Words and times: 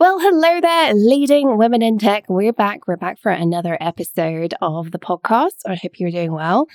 Well, 0.00 0.18
hello 0.18 0.62
there, 0.62 0.94
leading 0.94 1.58
women 1.58 1.82
in 1.82 1.98
tech. 1.98 2.24
We're 2.26 2.54
back. 2.54 2.88
We're 2.88 2.96
back 2.96 3.20
for 3.20 3.30
another 3.30 3.76
episode 3.82 4.54
of 4.62 4.92
the 4.92 4.98
podcast. 4.98 5.56
I 5.66 5.74
hope 5.74 6.00
you're 6.00 6.10
doing 6.10 6.32
well. 6.32 6.68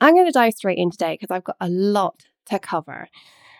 I'm 0.00 0.14
going 0.14 0.26
to 0.26 0.32
dive 0.32 0.54
straight 0.54 0.78
in 0.78 0.90
today 0.90 1.14
because 1.14 1.32
I've 1.32 1.44
got 1.44 1.54
a 1.60 1.68
lot 1.68 2.24
to 2.46 2.58
cover. 2.58 3.06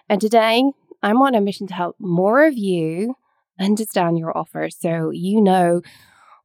And 0.08 0.20
today, 0.20 0.64
I'm 1.04 1.22
on 1.22 1.36
a 1.36 1.40
mission 1.40 1.68
to 1.68 1.74
help 1.74 1.94
more 2.00 2.44
of 2.44 2.54
you 2.54 3.14
understand 3.60 4.18
your 4.18 4.36
offer 4.36 4.68
so 4.70 5.10
you 5.10 5.40
know 5.40 5.82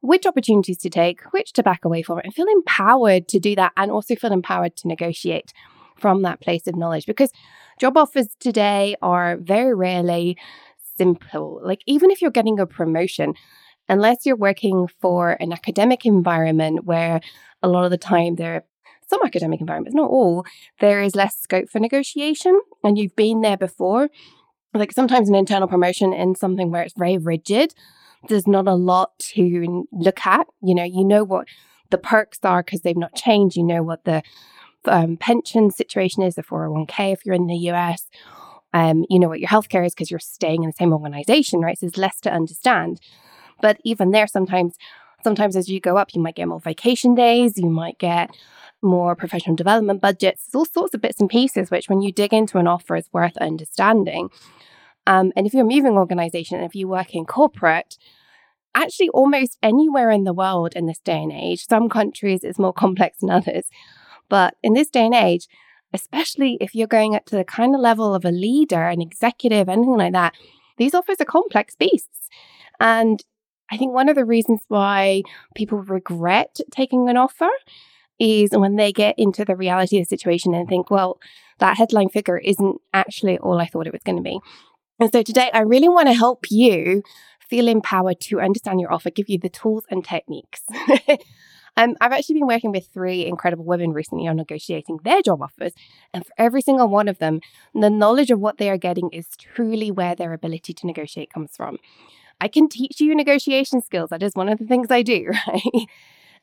which 0.00 0.24
opportunities 0.24 0.78
to 0.78 0.88
take, 0.88 1.22
which 1.32 1.54
to 1.54 1.64
back 1.64 1.84
away 1.84 2.02
from, 2.02 2.20
and 2.20 2.32
feel 2.32 2.46
empowered 2.46 3.26
to 3.26 3.40
do 3.40 3.56
that 3.56 3.72
and 3.76 3.90
also 3.90 4.14
feel 4.14 4.30
empowered 4.30 4.76
to 4.76 4.86
negotiate 4.86 5.52
from 5.98 6.22
that 6.22 6.40
place 6.40 6.68
of 6.68 6.76
knowledge 6.76 7.06
because 7.06 7.32
job 7.80 7.96
offers 7.96 8.28
today 8.38 8.94
are 9.02 9.36
very 9.36 9.74
rarely 9.74 10.36
simple. 10.98 11.60
Like, 11.64 11.80
even 11.86 12.10
if 12.10 12.20
you're 12.20 12.30
getting 12.30 12.60
a 12.60 12.66
promotion, 12.66 13.34
unless 13.88 14.26
you're 14.26 14.36
working 14.36 14.88
for 15.00 15.30
an 15.40 15.52
academic 15.52 16.04
environment 16.04 16.84
where 16.84 17.20
a 17.62 17.68
lot 17.68 17.84
of 17.84 17.90
the 17.90 17.98
time 17.98 18.34
there 18.34 18.56
are 18.56 18.64
some 19.08 19.24
academic 19.24 19.60
environments, 19.60 19.96
not 19.96 20.10
all, 20.10 20.44
there 20.80 21.00
is 21.00 21.16
less 21.16 21.36
scope 21.38 21.70
for 21.70 21.80
negotiation 21.80 22.60
and 22.84 22.98
you've 22.98 23.16
been 23.16 23.40
there 23.40 23.56
before. 23.56 24.10
Like 24.74 24.92
sometimes 24.92 25.30
an 25.30 25.34
internal 25.34 25.66
promotion 25.66 26.12
in 26.12 26.34
something 26.34 26.70
where 26.70 26.82
it's 26.82 26.94
very 26.96 27.16
rigid, 27.16 27.72
there's 28.28 28.46
not 28.46 28.68
a 28.68 28.74
lot 28.74 29.18
to 29.18 29.86
look 29.92 30.26
at. 30.26 30.46
You 30.62 30.74
know, 30.74 30.84
you 30.84 31.04
know 31.04 31.24
what 31.24 31.46
the 31.90 31.98
perks 31.98 32.38
are 32.42 32.62
because 32.62 32.82
they've 32.82 32.96
not 32.96 33.14
changed. 33.14 33.56
You 33.56 33.64
know 33.64 33.82
what 33.82 34.04
the 34.04 34.22
um, 34.84 35.16
pension 35.16 35.70
situation 35.70 36.22
is, 36.22 36.34
the 36.34 36.42
401k 36.42 37.12
if 37.12 37.24
you're 37.24 37.34
in 37.34 37.46
the 37.46 37.70
US, 37.70 38.08
um, 38.72 39.04
you 39.08 39.18
know 39.18 39.28
what 39.28 39.40
your 39.40 39.48
healthcare 39.48 39.84
is 39.86 39.94
because 39.94 40.10
you're 40.10 40.20
staying 40.20 40.62
in 40.62 40.68
the 40.68 40.76
same 40.76 40.92
organization, 40.92 41.60
right? 41.60 41.78
So 41.78 41.86
there's 41.86 41.98
less 41.98 42.20
to 42.20 42.32
understand. 42.32 43.00
But 43.60 43.78
even 43.84 44.10
there, 44.10 44.26
sometimes, 44.26 44.76
sometimes 45.24 45.56
as 45.56 45.68
you 45.68 45.80
go 45.80 45.96
up, 45.96 46.14
you 46.14 46.20
might 46.20 46.36
get 46.36 46.48
more 46.48 46.60
vacation 46.60 47.14
days, 47.14 47.56
you 47.56 47.70
might 47.70 47.98
get 47.98 48.30
more 48.82 49.16
professional 49.16 49.56
development 49.56 50.00
budgets, 50.00 50.46
there's 50.46 50.60
all 50.60 50.64
sorts 50.64 50.94
of 50.94 51.00
bits 51.00 51.20
and 51.20 51.28
pieces, 51.28 51.70
which 51.70 51.88
when 51.88 52.00
you 52.00 52.12
dig 52.12 52.32
into 52.32 52.58
an 52.58 52.68
offer 52.68 52.94
is 52.94 53.08
worth 53.12 53.36
understanding. 53.38 54.28
Um, 55.06 55.32
and 55.34 55.46
if 55.46 55.54
you're 55.54 55.64
a 55.64 55.68
moving 55.68 55.94
organization, 55.94 56.60
if 56.60 56.74
you 56.74 56.86
work 56.86 57.14
in 57.14 57.24
corporate, 57.24 57.96
actually 58.74 59.08
almost 59.08 59.58
anywhere 59.62 60.10
in 60.10 60.24
the 60.24 60.32
world 60.32 60.74
in 60.76 60.86
this 60.86 61.00
day 61.00 61.22
and 61.22 61.32
age, 61.32 61.66
some 61.66 61.88
countries 61.88 62.44
it's 62.44 62.58
more 62.58 62.72
complex 62.72 63.18
than 63.18 63.30
others. 63.38 63.68
But 64.28 64.54
in 64.62 64.74
this 64.74 64.90
day 64.90 65.06
and 65.06 65.14
age, 65.14 65.48
especially 65.92 66.58
if 66.60 66.74
you're 66.74 66.86
going 66.86 67.14
up 67.14 67.24
to 67.26 67.36
the 67.36 67.44
kind 67.44 67.74
of 67.74 67.80
level 67.80 68.14
of 68.14 68.24
a 68.24 68.30
leader, 68.30 68.88
an 68.88 69.00
executive, 69.00 69.68
anything 69.68 69.96
like 69.96 70.12
that, 70.12 70.34
these 70.76 70.94
offers 70.94 71.20
are 71.20 71.24
complex 71.24 71.74
beasts. 71.76 72.28
And 72.80 73.22
I 73.70 73.76
think 73.76 73.92
one 73.92 74.08
of 74.08 74.16
the 74.16 74.24
reasons 74.24 74.60
why 74.68 75.22
people 75.54 75.78
regret 75.78 76.58
taking 76.70 77.08
an 77.08 77.16
offer 77.16 77.48
is 78.18 78.50
when 78.52 78.76
they 78.76 78.92
get 78.92 79.14
into 79.18 79.44
the 79.44 79.56
reality 79.56 79.98
of 79.98 80.02
the 80.02 80.16
situation 80.16 80.54
and 80.54 80.68
think, 80.68 80.90
well, 80.90 81.18
that 81.58 81.76
headline 81.76 82.08
figure 82.08 82.38
isn't 82.38 82.80
actually 82.92 83.38
all 83.38 83.60
I 83.60 83.66
thought 83.66 83.86
it 83.86 83.92
was 83.92 84.02
going 84.02 84.16
to 84.16 84.22
be. 84.22 84.40
And 85.00 85.12
so 85.12 85.22
today, 85.22 85.50
I 85.52 85.60
really 85.60 85.88
want 85.88 86.08
to 86.08 86.14
help 86.14 86.46
you 86.50 87.02
feel 87.48 87.68
empowered 87.68 88.20
to 88.20 88.40
understand 88.40 88.80
your 88.80 88.92
offer, 88.92 89.10
give 89.10 89.28
you 89.28 89.38
the 89.38 89.48
tools 89.48 89.84
and 89.90 90.04
techniques 90.04 90.62
Um, 91.78 91.94
I've 92.00 92.10
actually 92.10 92.34
been 92.34 92.48
working 92.48 92.72
with 92.72 92.88
three 92.88 93.24
incredible 93.24 93.64
women 93.64 93.92
recently 93.92 94.26
on 94.26 94.36
negotiating 94.36 94.98
their 95.04 95.22
job 95.22 95.40
offers. 95.40 95.72
And 96.12 96.26
for 96.26 96.32
every 96.36 96.60
single 96.60 96.88
one 96.88 97.06
of 97.06 97.18
them, 97.18 97.40
the 97.72 97.88
knowledge 97.88 98.32
of 98.32 98.40
what 98.40 98.58
they 98.58 98.68
are 98.68 98.76
getting 98.76 99.10
is 99.10 99.28
truly 99.38 99.92
where 99.92 100.16
their 100.16 100.32
ability 100.32 100.74
to 100.74 100.86
negotiate 100.86 101.32
comes 101.32 101.52
from. 101.56 101.78
I 102.40 102.48
can 102.48 102.68
teach 102.68 103.00
you 103.00 103.14
negotiation 103.14 103.80
skills. 103.80 104.10
That 104.10 104.24
is 104.24 104.34
one 104.34 104.48
of 104.48 104.58
the 104.58 104.66
things 104.66 104.90
I 104.90 105.02
do, 105.02 105.30
right? 105.46 105.86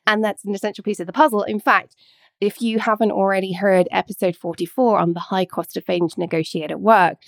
And 0.06 0.24
that's 0.24 0.42
an 0.46 0.54
essential 0.54 0.82
piece 0.82 1.00
of 1.00 1.06
the 1.06 1.12
puzzle. 1.12 1.42
In 1.42 1.60
fact, 1.60 1.96
if 2.40 2.62
you 2.62 2.78
haven't 2.78 3.12
already 3.12 3.52
heard 3.52 3.88
episode 3.90 4.36
44 4.36 4.98
on 4.98 5.12
the 5.12 5.20
high 5.20 5.44
cost 5.44 5.76
of 5.76 5.84
failing 5.84 6.08
to 6.08 6.20
negotiate 6.20 6.70
at 6.70 6.80
work, 6.80 7.18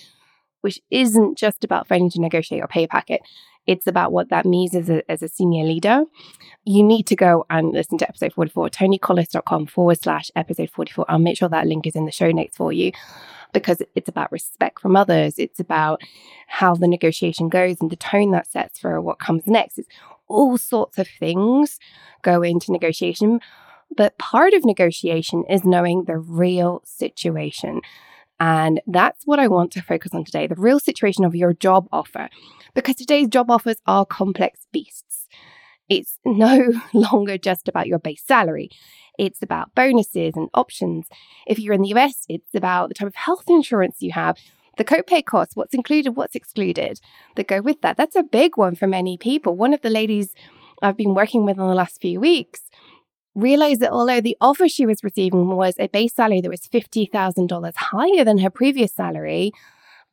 which 0.61 0.79
isn't 0.89 1.37
just 1.37 1.63
about 1.63 1.87
failing 1.87 2.09
to 2.09 2.21
negotiate 2.21 2.57
your 2.57 2.67
pay 2.67 2.87
packet, 2.87 3.21
it's 3.69 3.85
about 3.85 4.11
what 4.11 4.29
that 4.29 4.47
means 4.47 4.73
as 4.73 4.89
a, 4.89 5.09
as 5.11 5.21
a 5.21 5.27
senior 5.27 5.63
leader. 5.63 6.03
You 6.65 6.83
need 6.83 7.05
to 7.05 7.15
go 7.15 7.45
and 7.51 7.71
listen 7.71 7.99
to 7.99 8.09
episode 8.09 8.33
44, 8.33 8.69
tonicollis.com 8.69 9.67
forward 9.67 10.01
slash 10.01 10.31
episode 10.35 10.71
44. 10.71 11.05
I'll 11.07 11.19
make 11.19 11.37
sure 11.37 11.49
that 11.49 11.67
link 11.67 11.85
is 11.85 11.95
in 11.95 12.05
the 12.05 12.11
show 12.11 12.31
notes 12.31 12.57
for 12.57 12.73
you 12.73 12.91
because 13.53 13.83
it's 13.93 14.09
about 14.09 14.31
respect 14.31 14.79
from 14.79 14.95
others. 14.95 15.35
It's 15.37 15.59
about 15.59 16.01
how 16.47 16.73
the 16.73 16.87
negotiation 16.87 17.47
goes 17.47 17.77
and 17.79 17.91
the 17.91 17.95
tone 17.95 18.31
that 18.31 18.47
sets 18.47 18.79
for 18.79 18.99
what 19.01 19.19
comes 19.19 19.45
next. 19.45 19.77
It's 19.77 19.89
all 20.27 20.57
sorts 20.57 20.97
of 20.97 21.07
things 21.07 21.77
go 22.23 22.41
into 22.41 22.71
negotiation. 22.71 23.39
But 23.95 24.17
part 24.17 24.55
of 24.55 24.65
negotiation 24.65 25.43
is 25.47 25.63
knowing 25.63 26.05
the 26.05 26.17
real 26.17 26.81
situation. 26.85 27.81
And 28.39 28.81
that's 28.87 29.27
what 29.27 29.37
I 29.37 29.47
want 29.47 29.71
to 29.73 29.83
focus 29.83 30.11
on 30.15 30.23
today 30.25 30.47
the 30.47 30.55
real 30.55 30.79
situation 30.79 31.23
of 31.23 31.35
your 31.35 31.53
job 31.53 31.87
offer 31.91 32.29
because 32.73 32.95
today's 32.95 33.27
job 33.27 33.49
offers 33.51 33.77
are 33.85 34.05
complex 34.05 34.67
beasts. 34.71 35.27
It's 35.89 36.17
no 36.25 36.73
longer 36.93 37.37
just 37.37 37.67
about 37.67 37.87
your 37.87 37.99
base 37.99 38.23
salary. 38.25 38.69
It's 39.17 39.41
about 39.41 39.75
bonuses 39.75 40.33
and 40.35 40.49
options. 40.53 41.07
If 41.45 41.59
you're 41.59 41.73
in 41.73 41.81
the 41.81 41.93
US, 41.95 42.25
it's 42.29 42.55
about 42.55 42.87
the 42.87 42.95
type 42.95 43.07
of 43.07 43.15
health 43.15 43.45
insurance 43.47 43.97
you 43.99 44.13
have, 44.13 44.37
the 44.77 44.85
copay 44.85 45.25
costs, 45.25 45.55
what's 45.55 45.73
included, 45.73 46.11
what's 46.11 46.35
excluded 46.35 46.99
that 47.35 47.47
go 47.47 47.61
with 47.61 47.81
that. 47.81 47.97
That's 47.97 48.15
a 48.15 48.23
big 48.23 48.55
one 48.55 48.75
for 48.75 48.87
many 48.87 49.17
people. 49.17 49.55
One 49.55 49.73
of 49.73 49.81
the 49.81 49.89
ladies 49.89 50.33
I've 50.81 50.95
been 50.95 51.13
working 51.13 51.43
with 51.43 51.57
in 51.57 51.67
the 51.67 51.75
last 51.75 51.99
few 51.99 52.19
weeks 52.19 52.61
realized 53.35 53.81
that 53.81 53.91
although 53.91 54.21
the 54.21 54.37
offer 54.39 54.67
she 54.67 54.85
was 54.85 55.03
receiving 55.03 55.47
was 55.47 55.75
a 55.79 55.87
base 55.87 56.13
salary 56.13 56.41
that 56.41 56.49
was 56.49 56.61
$50,000 56.61 57.75
higher 57.75 58.23
than 58.23 58.39
her 58.39 58.49
previous 58.49 58.93
salary, 58.93 59.51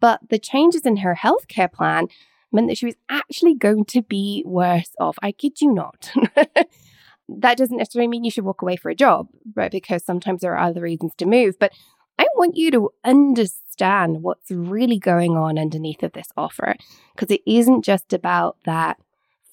but 0.01 0.21
the 0.29 0.39
changes 0.39 0.85
in 0.85 0.99
her 0.99 1.15
healthcare 1.15 1.73
plan 1.73 2.09
meant 2.57 2.69
that 2.69 2.79
she 2.79 2.87
was 2.87 2.97
actually 3.09 3.55
going 3.55 3.85
to 3.87 4.03
be 4.03 4.43
worse 4.45 4.91
off. 4.99 5.17
I 5.23 5.33
kid 5.33 5.61
you 5.61 5.73
not. 5.73 6.11
that 7.29 7.57
doesn't 7.57 7.77
necessarily 7.77 8.09
mean 8.09 8.25
you 8.25 8.31
should 8.31 8.45
walk 8.45 8.63
away 8.63 8.77
for 8.77 8.91
a 8.91 8.95
job, 8.95 9.29
right? 9.55 9.71
Because 9.71 10.05
sometimes 10.05 10.41
there 10.41 10.57
are 10.57 10.69
other 10.69 10.83
reasons 10.83 11.13
to 11.19 11.27
move. 11.27 11.59
But 11.59 11.73
I 12.19 12.27
want 12.37 12.57
you 12.57 12.71
to 12.73 12.91
understand 13.05 14.23
what's 14.23 14.51
really 14.51 14.99
going 14.99 15.37
on 15.37 15.59
underneath 15.59 16.03
of 16.03 16.13
this 16.13 16.29
offer 16.37 16.77
because 17.15 17.35
it 17.35 17.43
isn't 17.47 17.85
just 17.85 18.13
about 18.13 18.57
that 18.65 18.99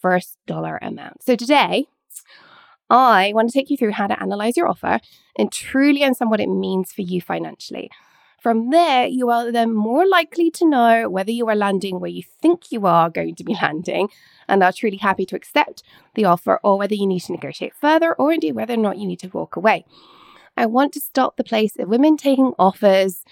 first 0.02 0.38
dollar 0.46 0.80
amount. 0.81 1.24
So 1.24 1.36
today, 1.36 1.86
I 2.90 3.31
want 3.34 3.50
to 3.50 3.58
take 3.58 3.69
you 3.69 3.78
through 3.78 3.92
how 3.92 4.08
to 4.08 4.22
analyze 4.22 4.56
your 4.56 4.68
offer 4.68 5.00
and 5.38 5.52
truly 5.52 6.03
understand 6.03 6.31
what 6.31 6.40
it 6.40 6.50
means 6.50 6.92
for 6.92 7.02
you 7.02 7.22
financially. 7.22 7.90
From 8.44 8.72
there, 8.72 9.08
you 9.08 9.30
are 9.30 9.54
then 9.54 9.74
more 9.74 10.06
likely 10.06 10.52
to 10.52 10.68
know 10.68 11.09
whether 11.09 11.31
you 11.31 11.48
are 11.48 11.56
landing 11.56 12.02
where 12.02 12.12
you 12.12 12.24
think 12.42 12.74
you 12.74 12.86
are 12.86 13.09
going 13.09 13.36
to 13.36 13.44
be 13.46 13.54
landing 13.62 14.09
and 14.50 14.62
are 14.62 14.74
truly 14.74 14.98
happy 14.98 15.26
to 15.28 15.38
accept 15.38 15.81
the 16.16 16.26
offer, 16.26 16.59
or 16.62 16.78
whether 16.78 16.94
you 16.94 17.08
need 17.08 17.22
to 17.22 17.31
negotiate 17.31 17.74
further, 17.74 18.14
or 18.16 18.34
indeed 18.34 18.52
whether 18.52 18.74
or 18.74 18.78
not 18.78 18.98
you 18.98 19.08
need 19.08 19.20
to 19.20 19.30
walk 19.30 19.56
away. 19.56 19.86
I 20.58 20.66
want 20.66 20.92
to 20.94 21.00
stop 21.00 21.38
the 21.38 21.46
place 21.46 21.78
of 21.80 21.88
women 21.88 22.18
taking 22.18 22.52
offers 22.59 23.24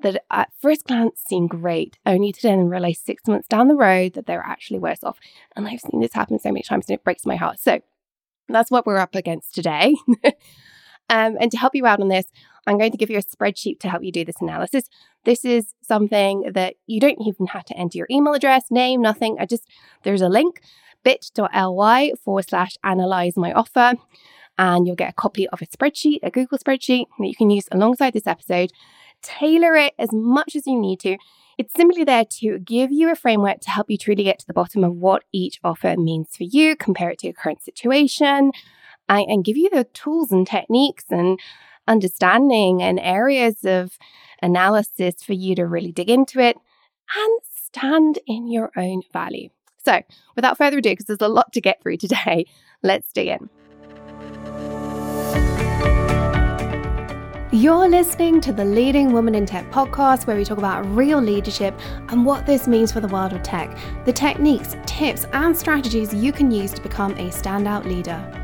that 0.00 0.24
at 0.30 0.50
first 0.58 0.86
glance 0.86 1.20
seem 1.28 1.46
great, 1.46 1.98
only 2.06 2.32
to 2.32 2.40
then 2.40 2.70
realize 2.70 2.98
six 2.98 3.26
months 3.28 3.46
down 3.46 3.68
the 3.68 3.76
road 3.76 4.14
that 4.14 4.24
they're 4.24 4.40
actually 4.40 4.78
worse 4.78 5.04
off. 5.04 5.18
And 5.54 5.68
I've 5.68 5.80
seen 5.80 6.00
this 6.00 6.14
happen 6.14 6.38
so 6.38 6.48
many 6.48 6.62
times 6.62 6.86
and 6.88 6.94
it 6.94 7.04
breaks 7.04 7.26
my 7.26 7.36
heart. 7.36 7.60
So 7.60 7.80
that's 8.48 8.70
what 8.70 8.86
we're 8.86 8.96
up 8.96 9.14
against 9.14 9.54
today. 9.54 9.94
um, 11.10 11.36
and 11.38 11.50
to 11.50 11.58
help 11.58 11.74
you 11.74 11.84
out 11.84 12.00
on 12.00 12.08
this, 12.08 12.24
I'm 12.66 12.78
going 12.78 12.92
to 12.92 12.98
give 12.98 13.10
you 13.10 13.18
a 13.18 13.22
spreadsheet 13.22 13.80
to 13.80 13.88
help 13.88 14.02
you 14.02 14.12
do 14.12 14.24
this 14.24 14.40
analysis. 14.40 14.84
This 15.24 15.44
is 15.44 15.74
something 15.82 16.52
that 16.54 16.74
you 16.86 17.00
don't 17.00 17.20
even 17.26 17.46
have 17.46 17.64
to 17.66 17.76
enter 17.76 17.98
your 17.98 18.06
email 18.10 18.34
address, 18.34 18.70
name, 18.70 19.02
nothing. 19.02 19.36
I 19.38 19.46
just, 19.46 19.68
there's 20.02 20.22
a 20.22 20.28
link 20.28 20.60
bit.ly 21.02 22.12
forward 22.24 22.48
slash 22.48 22.76
analyze 22.82 23.36
my 23.36 23.52
offer. 23.52 23.94
And 24.56 24.86
you'll 24.86 24.96
get 24.96 25.10
a 25.10 25.14
copy 25.14 25.48
of 25.48 25.60
a 25.60 25.66
spreadsheet, 25.66 26.20
a 26.22 26.30
Google 26.30 26.58
spreadsheet 26.58 27.06
that 27.18 27.26
you 27.26 27.34
can 27.34 27.50
use 27.50 27.66
alongside 27.72 28.12
this 28.12 28.26
episode. 28.26 28.72
Tailor 29.20 29.74
it 29.76 29.94
as 29.98 30.10
much 30.12 30.54
as 30.54 30.66
you 30.66 30.78
need 30.78 31.00
to. 31.00 31.16
It's 31.58 31.74
simply 31.74 32.04
there 32.04 32.24
to 32.40 32.58
give 32.58 32.90
you 32.92 33.10
a 33.10 33.16
framework 33.16 33.60
to 33.60 33.70
help 33.70 33.90
you 33.90 33.98
truly 33.98 34.24
get 34.24 34.38
to 34.40 34.46
the 34.46 34.52
bottom 34.52 34.84
of 34.84 34.94
what 34.94 35.24
each 35.32 35.60
offer 35.62 35.96
means 35.96 36.36
for 36.36 36.44
you, 36.44 36.76
compare 36.76 37.10
it 37.10 37.18
to 37.20 37.28
your 37.28 37.34
current 37.34 37.62
situation, 37.62 38.52
and, 39.08 39.26
and 39.28 39.44
give 39.44 39.56
you 39.56 39.70
the 39.70 39.84
tools 39.84 40.32
and 40.32 40.46
techniques 40.46 41.04
and 41.10 41.38
understanding 41.86 42.82
and 42.82 42.98
areas 43.00 43.64
of 43.64 43.98
analysis 44.42 45.22
for 45.22 45.32
you 45.32 45.54
to 45.54 45.66
really 45.66 45.92
dig 45.92 46.10
into 46.10 46.40
it 46.40 46.56
and 47.16 47.40
stand 47.54 48.18
in 48.26 48.48
your 48.48 48.70
own 48.76 49.02
value. 49.12 49.48
So, 49.84 50.00
without 50.36 50.56
further 50.56 50.78
ado, 50.78 50.90
because 50.90 51.06
there's 51.06 51.20
a 51.20 51.28
lot 51.28 51.52
to 51.52 51.60
get 51.60 51.82
through 51.82 51.98
today, 51.98 52.46
let's 52.82 53.12
dig 53.12 53.28
in. 53.28 53.50
You're 57.52 57.88
listening 57.88 58.40
to 58.40 58.52
the 58.52 58.64
Leading 58.64 59.12
Women 59.12 59.36
in 59.36 59.46
Tech 59.46 59.70
podcast, 59.70 60.26
where 60.26 60.36
we 60.36 60.44
talk 60.44 60.58
about 60.58 60.84
real 60.86 61.20
leadership 61.20 61.78
and 62.08 62.26
what 62.26 62.46
this 62.46 62.66
means 62.66 62.90
for 62.90 63.00
the 63.00 63.06
world 63.06 63.32
of 63.32 63.44
tech, 63.44 63.78
the 64.04 64.12
techniques, 64.12 64.74
tips, 64.86 65.24
and 65.32 65.56
strategies 65.56 66.12
you 66.12 66.32
can 66.32 66.50
use 66.50 66.72
to 66.72 66.82
become 66.82 67.12
a 67.12 67.30
standout 67.30 67.84
leader. 67.84 68.43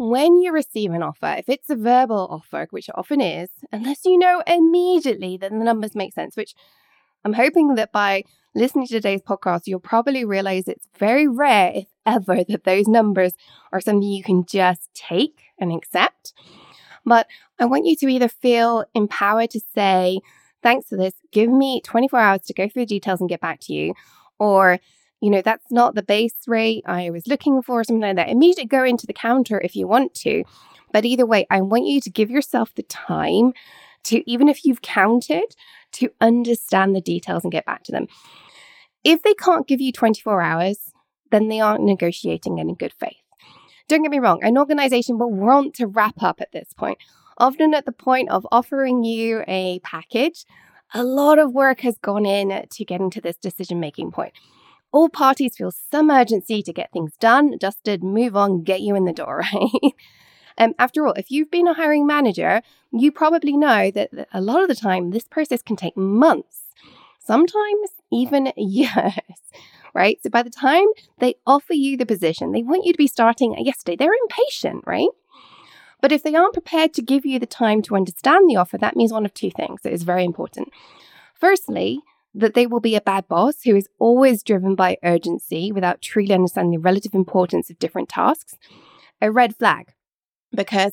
when 0.00 0.38
you 0.38 0.50
receive 0.50 0.92
an 0.92 1.02
offer, 1.02 1.34
if 1.36 1.48
it's 1.48 1.68
a 1.68 1.76
verbal 1.76 2.26
offer, 2.30 2.66
which 2.70 2.88
it 2.88 2.94
often 2.96 3.20
is, 3.20 3.50
unless 3.70 4.06
you 4.06 4.16
know 4.16 4.42
immediately 4.46 5.36
that 5.36 5.50
the 5.50 5.58
numbers 5.58 5.94
make 5.94 6.14
sense, 6.14 6.36
which 6.36 6.54
I'm 7.22 7.34
hoping 7.34 7.74
that 7.74 7.92
by 7.92 8.24
listening 8.54 8.86
to 8.86 8.94
today's 8.94 9.20
podcast, 9.20 9.66
you'll 9.66 9.78
probably 9.78 10.24
realize 10.24 10.66
it's 10.68 10.88
very 10.98 11.28
rare, 11.28 11.72
if 11.74 11.86
ever, 12.06 12.42
that 12.48 12.64
those 12.64 12.88
numbers 12.88 13.34
are 13.74 13.80
something 13.80 14.08
you 14.08 14.22
can 14.22 14.46
just 14.46 14.88
take 14.94 15.42
and 15.58 15.70
accept. 15.70 16.32
But 17.04 17.26
I 17.58 17.66
want 17.66 17.84
you 17.84 17.94
to 17.96 18.08
either 18.08 18.28
feel 18.28 18.86
empowered 18.94 19.50
to 19.50 19.60
say, 19.74 20.20
thanks 20.62 20.88
for 20.88 20.96
this, 20.96 21.12
give 21.30 21.50
me 21.50 21.82
24 21.84 22.18
hours 22.18 22.42
to 22.46 22.54
go 22.54 22.70
through 22.70 22.82
the 22.82 22.94
details 22.94 23.20
and 23.20 23.28
get 23.28 23.42
back 23.42 23.60
to 23.64 23.74
you, 23.74 23.92
or 24.38 24.78
you 25.20 25.30
know, 25.30 25.42
that's 25.42 25.70
not 25.70 25.94
the 25.94 26.02
base 26.02 26.34
rate 26.46 26.84
I 26.86 27.10
was 27.10 27.26
looking 27.26 27.62
for, 27.62 27.84
something 27.84 28.00
like 28.00 28.16
that. 28.16 28.28
Immediately 28.28 28.66
go 28.66 28.84
into 28.84 29.06
the 29.06 29.12
counter 29.12 29.60
if 29.60 29.76
you 29.76 29.86
want 29.86 30.14
to. 30.14 30.44
But 30.92 31.04
either 31.04 31.26
way, 31.26 31.46
I 31.50 31.60
want 31.60 31.86
you 31.86 32.00
to 32.00 32.10
give 32.10 32.30
yourself 32.30 32.74
the 32.74 32.82
time 32.84 33.52
to, 34.04 34.28
even 34.30 34.48
if 34.48 34.64
you've 34.64 34.82
counted, 34.82 35.54
to 35.92 36.10
understand 36.20 36.96
the 36.96 37.00
details 37.00 37.44
and 37.44 37.52
get 37.52 37.66
back 37.66 37.84
to 37.84 37.92
them. 37.92 38.08
If 39.04 39.22
they 39.22 39.34
can't 39.34 39.66
give 39.66 39.80
you 39.80 39.92
24 39.92 40.42
hours, 40.42 40.92
then 41.30 41.48
they 41.48 41.60
aren't 41.60 41.84
negotiating 41.84 42.58
in 42.58 42.74
good 42.74 42.94
faith. 42.98 43.16
Don't 43.88 44.02
get 44.02 44.10
me 44.10 44.18
wrong, 44.18 44.42
an 44.42 44.56
organization 44.56 45.18
will 45.18 45.32
want 45.32 45.74
to 45.74 45.86
wrap 45.86 46.22
up 46.22 46.40
at 46.40 46.52
this 46.52 46.72
point. 46.76 46.98
Often 47.38 47.74
at 47.74 47.86
the 47.86 47.92
point 47.92 48.30
of 48.30 48.46
offering 48.52 49.02
you 49.02 49.42
a 49.48 49.80
package, 49.80 50.44
a 50.92 51.02
lot 51.02 51.38
of 51.38 51.52
work 51.52 51.80
has 51.80 51.98
gone 51.98 52.26
in 52.26 52.66
to 52.68 52.84
getting 52.84 53.10
to 53.10 53.20
this 53.20 53.36
decision 53.36 53.80
making 53.80 54.12
point. 54.12 54.32
All 54.92 55.08
parties 55.08 55.56
feel 55.56 55.70
some 55.70 56.10
urgency 56.10 56.62
to 56.62 56.72
get 56.72 56.92
things 56.92 57.12
done, 57.20 57.56
dusted, 57.58 58.02
move 58.02 58.36
on, 58.36 58.62
get 58.64 58.80
you 58.80 58.96
in 58.96 59.04
the 59.04 59.12
door, 59.12 59.42
right? 59.54 59.94
Um, 60.58 60.74
after 60.78 61.06
all, 61.06 61.14
if 61.14 61.30
you've 61.30 61.50
been 61.50 61.68
a 61.68 61.74
hiring 61.74 62.06
manager, 62.06 62.60
you 62.92 63.12
probably 63.12 63.56
know 63.56 63.90
that 63.90 64.10
a 64.32 64.40
lot 64.40 64.62
of 64.62 64.68
the 64.68 64.74
time 64.74 65.10
this 65.10 65.26
process 65.26 65.62
can 65.62 65.76
take 65.76 65.96
months, 65.96 66.62
sometimes 67.18 67.90
even 68.12 68.52
years, 68.56 69.14
right? 69.94 70.18
So 70.22 70.28
by 70.28 70.42
the 70.42 70.50
time 70.50 70.86
they 71.18 71.36
offer 71.46 71.72
you 71.72 71.96
the 71.96 72.04
position, 72.06 72.52
they 72.52 72.62
want 72.62 72.84
you 72.84 72.92
to 72.92 72.98
be 72.98 73.06
starting 73.06 73.56
yesterday. 73.64 73.96
They're 73.96 74.10
impatient, 74.24 74.84
right? 74.86 75.08
But 76.00 76.12
if 76.12 76.22
they 76.22 76.34
aren't 76.34 76.54
prepared 76.54 76.94
to 76.94 77.02
give 77.02 77.26
you 77.26 77.38
the 77.38 77.46
time 77.46 77.82
to 77.82 77.96
understand 77.96 78.48
the 78.48 78.56
offer, 78.56 78.78
that 78.78 78.96
means 78.96 79.12
one 79.12 79.24
of 79.24 79.34
two 79.34 79.50
things 79.50 79.82
that 79.82 79.92
is 79.92 80.02
very 80.02 80.24
important. 80.24 80.68
Firstly, 81.34 82.00
that 82.34 82.54
they 82.54 82.66
will 82.66 82.80
be 82.80 82.94
a 82.94 83.00
bad 83.00 83.26
boss 83.28 83.62
who 83.64 83.74
is 83.74 83.88
always 83.98 84.42
driven 84.42 84.74
by 84.74 84.96
urgency 85.02 85.72
without 85.72 86.00
truly 86.00 86.32
understanding 86.32 86.72
the 86.72 86.78
relative 86.78 87.14
importance 87.14 87.70
of 87.70 87.78
different 87.78 88.08
tasks, 88.08 88.54
a 89.20 89.30
red 89.30 89.56
flag. 89.56 89.92
Because, 90.54 90.92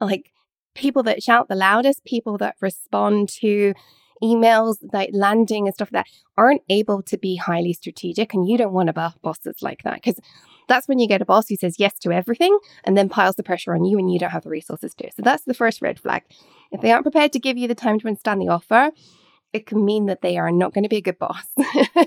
like, 0.00 0.32
people 0.74 1.02
that 1.04 1.22
shout 1.22 1.48
the 1.48 1.54
loudest, 1.54 2.04
people 2.04 2.38
that 2.38 2.56
respond 2.60 3.28
to 3.28 3.74
emails 4.22 4.76
like 4.92 5.10
landing 5.12 5.66
and 5.66 5.74
stuff 5.74 5.88
like 5.92 6.04
that 6.04 6.12
aren't 6.36 6.62
able 6.68 7.02
to 7.02 7.16
be 7.16 7.36
highly 7.36 7.72
strategic. 7.72 8.34
And 8.34 8.48
you 8.48 8.58
don't 8.58 8.72
want 8.72 8.88
a 8.88 8.92
boss 8.92 9.38
that's 9.44 9.62
like 9.62 9.82
that 9.84 9.94
because 9.94 10.20
that's 10.68 10.86
when 10.88 10.98
you 10.98 11.08
get 11.08 11.22
a 11.22 11.26
boss 11.26 11.48
who 11.48 11.56
says 11.56 11.76
yes 11.78 11.98
to 12.00 12.12
everything 12.12 12.56
and 12.84 12.96
then 12.96 13.08
piles 13.08 13.36
the 13.36 13.42
pressure 13.42 13.74
on 13.74 13.84
you 13.84 13.98
and 13.98 14.12
you 14.12 14.18
don't 14.18 14.30
have 14.30 14.44
the 14.44 14.50
resources 14.50 14.94
to. 14.94 15.10
So 15.16 15.22
that's 15.22 15.44
the 15.44 15.54
first 15.54 15.80
red 15.80 15.98
flag. 15.98 16.24
If 16.70 16.80
they 16.80 16.92
aren't 16.92 17.04
prepared 17.04 17.32
to 17.32 17.38
give 17.38 17.56
you 17.56 17.68
the 17.68 17.74
time 17.74 17.98
to 18.00 18.08
understand 18.08 18.40
the 18.40 18.48
offer, 18.48 18.90
it 19.52 19.66
can 19.66 19.84
mean 19.84 20.06
that 20.06 20.22
they 20.22 20.36
are 20.36 20.50
not 20.50 20.74
going 20.74 20.84
to 20.84 20.88
be 20.88 20.98
a 20.98 21.02
good 21.02 21.18
boss. 21.18 21.46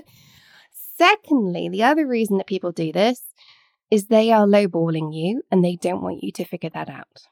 Secondly, 0.98 1.68
the 1.68 1.82
other 1.82 2.06
reason 2.06 2.38
that 2.38 2.46
people 2.46 2.72
do 2.72 2.92
this 2.92 3.22
is 3.90 4.06
they 4.06 4.30
are 4.30 4.46
lowballing 4.46 5.14
you 5.14 5.42
and 5.50 5.64
they 5.64 5.76
don't 5.76 6.02
want 6.02 6.22
you 6.22 6.32
to 6.32 6.44
figure 6.44 6.70
that 6.70 6.88
out. 6.88 7.26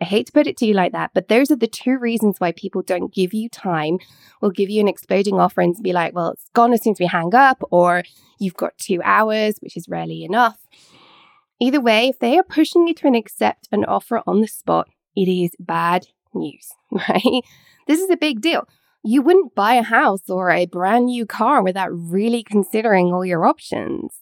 I 0.00 0.04
hate 0.04 0.26
to 0.26 0.32
put 0.32 0.46
it 0.46 0.56
to 0.58 0.66
you 0.66 0.74
like 0.74 0.92
that, 0.92 1.10
but 1.12 1.26
those 1.26 1.50
are 1.50 1.56
the 1.56 1.66
two 1.66 1.98
reasons 1.98 2.36
why 2.38 2.52
people 2.52 2.82
don't 2.82 3.12
give 3.12 3.34
you 3.34 3.48
time, 3.48 3.98
will 4.40 4.50
give 4.50 4.70
you 4.70 4.80
an 4.80 4.86
exploding 4.86 5.40
offer 5.40 5.60
and 5.60 5.74
be 5.82 5.92
like, 5.92 6.14
well, 6.14 6.30
it's 6.30 6.48
gone 6.54 6.72
as 6.72 6.84
soon 6.84 6.92
as 6.92 7.00
we 7.00 7.06
hang 7.06 7.34
up, 7.34 7.62
or 7.72 8.04
you've 8.38 8.56
got 8.56 8.78
two 8.78 9.02
hours, 9.02 9.56
which 9.58 9.76
is 9.76 9.88
rarely 9.88 10.22
enough. 10.22 10.58
Either 11.60 11.80
way, 11.80 12.08
if 12.08 12.20
they 12.20 12.38
are 12.38 12.44
pushing 12.44 12.86
you 12.86 12.94
to 12.94 13.08
an 13.08 13.16
accept 13.16 13.68
an 13.72 13.84
offer 13.86 14.22
on 14.24 14.40
the 14.40 14.46
spot, 14.46 14.88
it 15.16 15.28
is 15.28 15.50
bad 15.58 16.06
news, 16.38 16.68
right? 16.90 17.42
This 17.86 18.00
is 18.00 18.10
a 18.10 18.16
big 18.16 18.40
deal. 18.40 18.68
You 19.04 19.22
wouldn't 19.22 19.54
buy 19.54 19.74
a 19.74 19.82
house 19.82 20.28
or 20.28 20.50
a 20.50 20.66
brand 20.66 21.06
new 21.06 21.24
car 21.24 21.62
without 21.62 21.90
really 21.90 22.42
considering 22.42 23.06
all 23.06 23.24
your 23.24 23.46
options. 23.46 24.20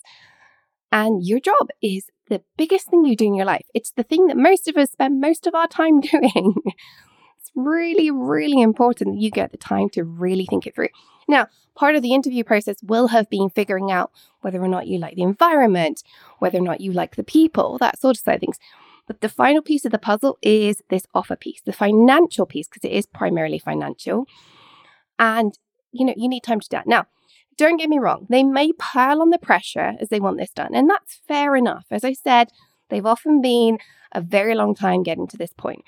And 0.93 1.27
your 1.27 1.41
job 1.41 1.69
is 1.83 2.07
the 2.29 2.43
biggest 2.57 2.89
thing 2.89 3.05
you 3.05 3.17
do 3.17 3.27
in 3.27 3.35
your 3.35 3.47
life. 3.47 3.67
It's 3.75 3.93
the 3.93 4.03
thing 4.03 4.27
that 4.27 4.37
most 4.37 4.69
of 4.69 4.77
us 4.77 4.91
spend 4.91 5.21
most 5.21 5.47
of 5.47 5.55
our 5.55 5.67
time 5.67 6.01
doing. 6.13 6.55
it's 6.65 7.51
really, 7.55 8.11
really 8.11 8.61
important 8.61 9.15
that 9.15 9.21
you 9.23 9.31
get 9.31 9.53
the 9.53 9.59
time 9.59 9.89
to 9.91 10.05
really 10.05 10.47
think 10.47 10.67
it 10.67 10.75
through. 10.75 10.89
Now, 11.29 11.49
part 11.75 11.97
of 11.97 12.03
the 12.03 12.15
interview 12.15 12.45
process 12.45 12.77
will 12.83 13.09
have 13.09 13.29
been 13.29 13.51
figuring 13.51 13.91
out 13.91 14.13
whether 14.41 14.63
or 14.63 14.69
not 14.69 14.87
you 14.87 14.99
like 14.99 15.17
the 15.17 15.23
environment, 15.23 16.03
whether 16.39 16.59
or 16.59 16.63
not 16.63 16.81
you 16.81 16.93
like 16.93 17.17
the 17.17 17.25
people, 17.25 17.79
that 17.79 18.01
sort 18.01 18.17
of 18.17 18.23
side 18.23 18.37
of 18.37 18.41
things. 18.41 18.59
But 19.07 19.21
the 19.21 19.29
final 19.29 19.63
piece 19.63 19.85
of 19.85 19.93
the 19.93 19.99
puzzle 19.99 20.39
is 20.43 20.83
this 20.91 21.07
offer 21.15 21.37
piece, 21.37 21.61
the 21.65 21.73
financial 21.73 22.47
piece, 22.47 22.69
because 22.69 22.85
it 22.85 22.93
is 22.93 23.07
primarily 23.07 23.59
financial. 23.59 24.27
And, 25.19 25.57
you 25.93 26.05
know, 26.05 26.15
you 26.17 26.29
need 26.29 26.43
time 26.43 26.61
to 26.61 26.69
do 26.69 26.77
that. 26.77 26.87
Now, 26.87 27.07
don't 27.57 27.79
get 27.79 27.89
me 27.89 27.99
wrong, 27.99 28.27
they 28.29 28.43
may 28.43 28.73
pile 28.73 29.23
on 29.23 29.31
the 29.31 29.39
pressure 29.39 29.95
as 30.01 30.09
they 30.09 30.21
want 30.21 30.39
this 30.39 30.51
done. 30.51 30.75
And 30.75 30.91
that's 30.91 31.21
fair 31.27 31.57
enough. 31.57 31.87
As 31.91 32.05
I 32.05 32.13
said, 32.13 32.51
they've 32.91 33.07
often 33.07 33.41
been 33.41 33.79
a 34.13 34.21
very 34.21 34.55
long 34.55 34.75
time 34.75 35.03
getting 35.03 35.27
to 35.29 35.39
this 35.39 35.53
point. 35.53 35.83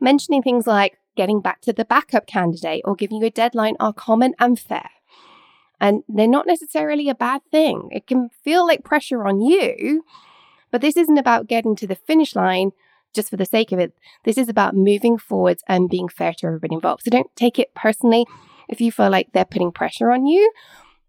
Mentioning 0.00 0.42
things 0.42 0.66
like 0.66 0.98
getting 1.16 1.40
back 1.40 1.60
to 1.60 1.72
the 1.72 1.84
backup 1.84 2.26
candidate 2.26 2.82
or 2.84 2.96
giving 2.96 3.18
you 3.18 3.26
a 3.26 3.30
deadline 3.30 3.76
are 3.78 3.92
common 3.92 4.34
and 4.40 4.58
fair. 4.58 4.90
And 5.80 6.02
they're 6.08 6.26
not 6.26 6.46
necessarily 6.46 7.08
a 7.08 7.14
bad 7.14 7.42
thing. 7.50 7.88
It 7.92 8.06
can 8.06 8.30
feel 8.42 8.66
like 8.66 8.84
pressure 8.84 9.26
on 9.26 9.40
you, 9.40 10.04
but 10.72 10.80
this 10.80 10.96
isn't 10.96 11.18
about 11.18 11.46
getting 11.46 11.76
to 11.76 11.86
the 11.86 11.94
finish 11.94 12.34
line 12.34 12.72
just 13.14 13.30
for 13.30 13.36
the 13.36 13.44
sake 13.44 13.70
of 13.70 13.78
it. 13.78 13.92
This 14.24 14.38
is 14.38 14.48
about 14.48 14.74
moving 14.74 15.18
forwards 15.18 15.62
and 15.68 15.90
being 15.90 16.08
fair 16.08 16.32
to 16.32 16.46
everybody 16.46 16.74
involved. 16.74 17.04
So 17.04 17.10
don't 17.10 17.34
take 17.36 17.58
it 17.58 17.74
personally 17.74 18.26
if 18.68 18.80
you 18.80 18.90
feel 18.90 19.10
like 19.10 19.28
they're 19.32 19.44
putting 19.44 19.70
pressure 19.70 20.10
on 20.10 20.26
you, 20.26 20.50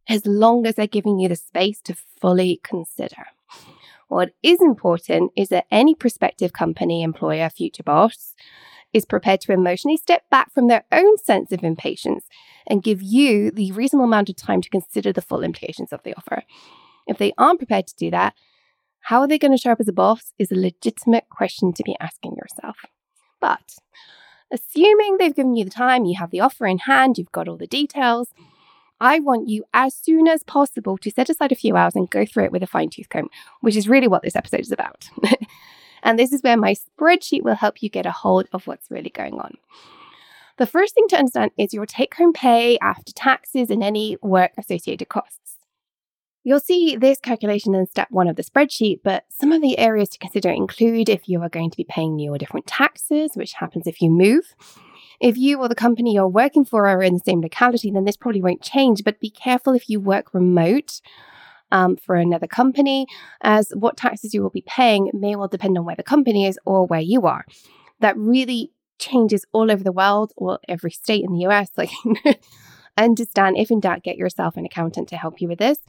as 0.10 0.26
long 0.26 0.68
as 0.68 0.76
they're 0.76 0.86
giving 0.86 1.18
you 1.20 1.30
the 1.30 1.36
space 1.36 1.82
to 1.82 1.96
fully 2.20 2.60
consider. 2.64 3.28
What 4.10 4.34
is 4.44 4.62
important 4.62 5.32
is 5.36 5.50
that 5.50 5.66
any 5.72 5.96
prospective 5.96 6.54
company, 6.54 7.02
employer, 7.02 7.50
future 7.50 7.84
boss 7.84 8.36
is 8.92 9.06
prepared 9.06 9.42
to 9.42 9.54
emotionally 9.54 9.98
step 9.98 10.30
back 10.30 10.54
from 10.54 10.68
their 10.68 10.84
own 10.92 11.18
sense 11.18 11.52
of 11.52 11.64
impatience 11.64 12.26
and 12.68 12.84
give 12.84 13.02
you 13.02 13.50
the 13.50 13.72
reasonable 13.72 14.06
amount 14.06 14.30
of 14.30 14.36
time 14.36 14.62
to 14.62 14.70
consider 14.70 15.12
the 15.12 15.22
full 15.22 15.42
implications 15.42 15.92
of 15.92 16.04
the 16.04 16.14
offer. 16.16 16.44
If 17.08 17.18
they 17.18 17.34
aren't 17.38 17.60
prepared 17.60 17.88
to 17.88 17.96
do 17.96 18.12
that, 18.12 18.36
how 19.04 19.20
are 19.20 19.28
they 19.28 19.38
going 19.38 19.52
to 19.52 19.58
show 19.58 19.72
up 19.72 19.82
as 19.82 19.88
a 19.88 19.94
boss 19.94 20.34
is 20.40 20.52
a 20.52 20.56
legitimate 20.56 21.26
question 21.30 21.74
to 21.74 21.84
be 21.84 21.96
asking 22.00 22.36
yourself. 22.36 22.78
But 23.42 23.76
assuming 24.52 25.18
they've 25.18 25.36
given 25.36 25.56
you 25.56 25.66
the 25.66 25.72
time, 25.72 26.06
you 26.06 26.18
have 26.18 26.32
the 26.32 26.40
offer 26.40 26.66
in 26.66 26.78
hand, 26.80 27.18
you've 27.18 27.32
got 27.32 27.48
all 27.50 27.58
the 27.58 27.68
details, 27.68 28.34
I 29.02 29.20
want 29.20 29.50
you 29.50 29.66
as 29.74 29.94
soon 29.94 30.30
as 30.30 30.44
possible 30.44 30.98
to 31.00 31.12
set 31.12 31.30
aside 31.30 31.52
a 31.52 31.56
few 31.56 31.76
hours 31.76 31.96
and 31.96 32.10
go 32.10 32.26
through 32.26 32.46
it 32.46 32.54
with 32.54 32.64
a 32.64 32.68
fine 32.68 32.90
tooth 32.90 33.10
comb, 33.10 33.30
which 33.60 33.76
is 33.76 33.90
really 33.90 34.08
what 34.08 34.24
this 34.24 34.38
episode 34.38 34.62
is 34.62 34.72
about. 34.72 35.10
and 36.04 36.18
this 36.18 36.32
is 36.32 36.42
where 36.42 36.56
my 36.56 36.74
spreadsheet 36.74 37.44
will 37.44 37.56
help 37.56 37.84
you 37.84 37.90
get 37.90 38.06
a 38.06 38.12
hold 38.12 38.48
of 38.54 38.66
what's 38.66 38.90
really 38.90 39.10
going 39.10 39.34
on. 39.34 39.58
The 40.58 40.66
first 40.66 40.94
thing 40.94 41.08
to 41.10 41.18
understand 41.18 41.52
is 41.58 41.74
your 41.74 41.86
take 41.86 42.16
home 42.16 42.32
pay 42.32 42.78
after 42.80 43.12
taxes 43.12 43.70
and 43.70 43.84
any 43.84 44.18
work 44.22 44.52
associated 44.58 45.10
costs. 45.10 45.43
You'll 46.46 46.60
see 46.60 46.98
this 46.98 47.20
calculation 47.20 47.74
in 47.74 47.88
step 47.88 48.10
one 48.12 48.28
of 48.28 48.36
the 48.36 48.44
spreadsheet, 48.44 49.00
but 49.02 49.24
some 49.30 49.54
of 49.54 49.62
the 49.62 49.78
areas 49.78 50.10
to 50.10 50.18
consider 50.18 50.50
include 50.50 51.08
if 51.08 51.30
you 51.30 51.42
are 51.42 51.48
going 51.48 51.72
to 51.72 51.78
be 51.78 51.86
paying 51.86 52.18
new 52.18 52.34
or 52.34 52.38
different 52.38 52.68
taxes, 52.68 53.32
which 53.36 53.54
happens 53.54 53.88
if 53.88 54.02
you 54.02 54.10
move, 54.10 54.54
If 55.22 55.38
you 55.38 55.60
or 55.60 55.70
the 55.70 55.76
company 55.76 56.14
you're 56.14 56.28
working 56.28 56.66
for 56.66 56.86
are 56.86 57.02
in 57.02 57.14
the 57.14 57.20
same 57.20 57.40
locality, 57.40 57.92
then 57.92 58.04
this 58.04 58.18
probably 58.18 58.42
won't 58.42 58.62
change. 58.62 59.06
But 59.06 59.22
be 59.22 59.30
careful 59.30 59.74
if 59.74 59.90
you 59.90 60.02
work 60.02 60.34
remote 60.34 61.00
um, 61.72 61.96
for 61.96 62.16
another 62.16 62.48
company, 62.48 63.08
as 63.42 63.72
what 63.74 63.96
taxes 63.96 64.34
you 64.34 64.44
will 64.44 64.50
be 64.50 64.66
paying 64.68 65.10
may 65.14 65.38
well 65.38 65.48
depend 65.48 65.78
on 65.78 65.86
where 65.86 65.96
the 65.96 66.04
company 66.04 66.46
is 66.46 66.60
or 66.66 66.86
where 66.86 67.00
you 67.00 67.26
are. 67.26 67.46
That 68.02 68.18
really 68.18 68.72
changes 69.00 69.46
all 69.54 69.72
over 69.72 69.84
the 69.84 69.94
world 69.94 70.34
or 70.36 70.60
every 70.68 70.92
state 70.92 71.24
in 71.24 71.32
the 71.32 71.46
US. 71.48 71.70
Like, 71.78 71.92
understand 72.98 73.58
if 73.58 73.72
in 73.72 73.80
doubt, 73.80 74.04
get 74.04 74.18
yourself 74.18 74.58
an 74.58 74.66
accountant 74.66 75.08
to 75.10 75.16
help 75.16 75.40
you 75.40 75.48
with 75.48 75.60
this. 75.60 75.80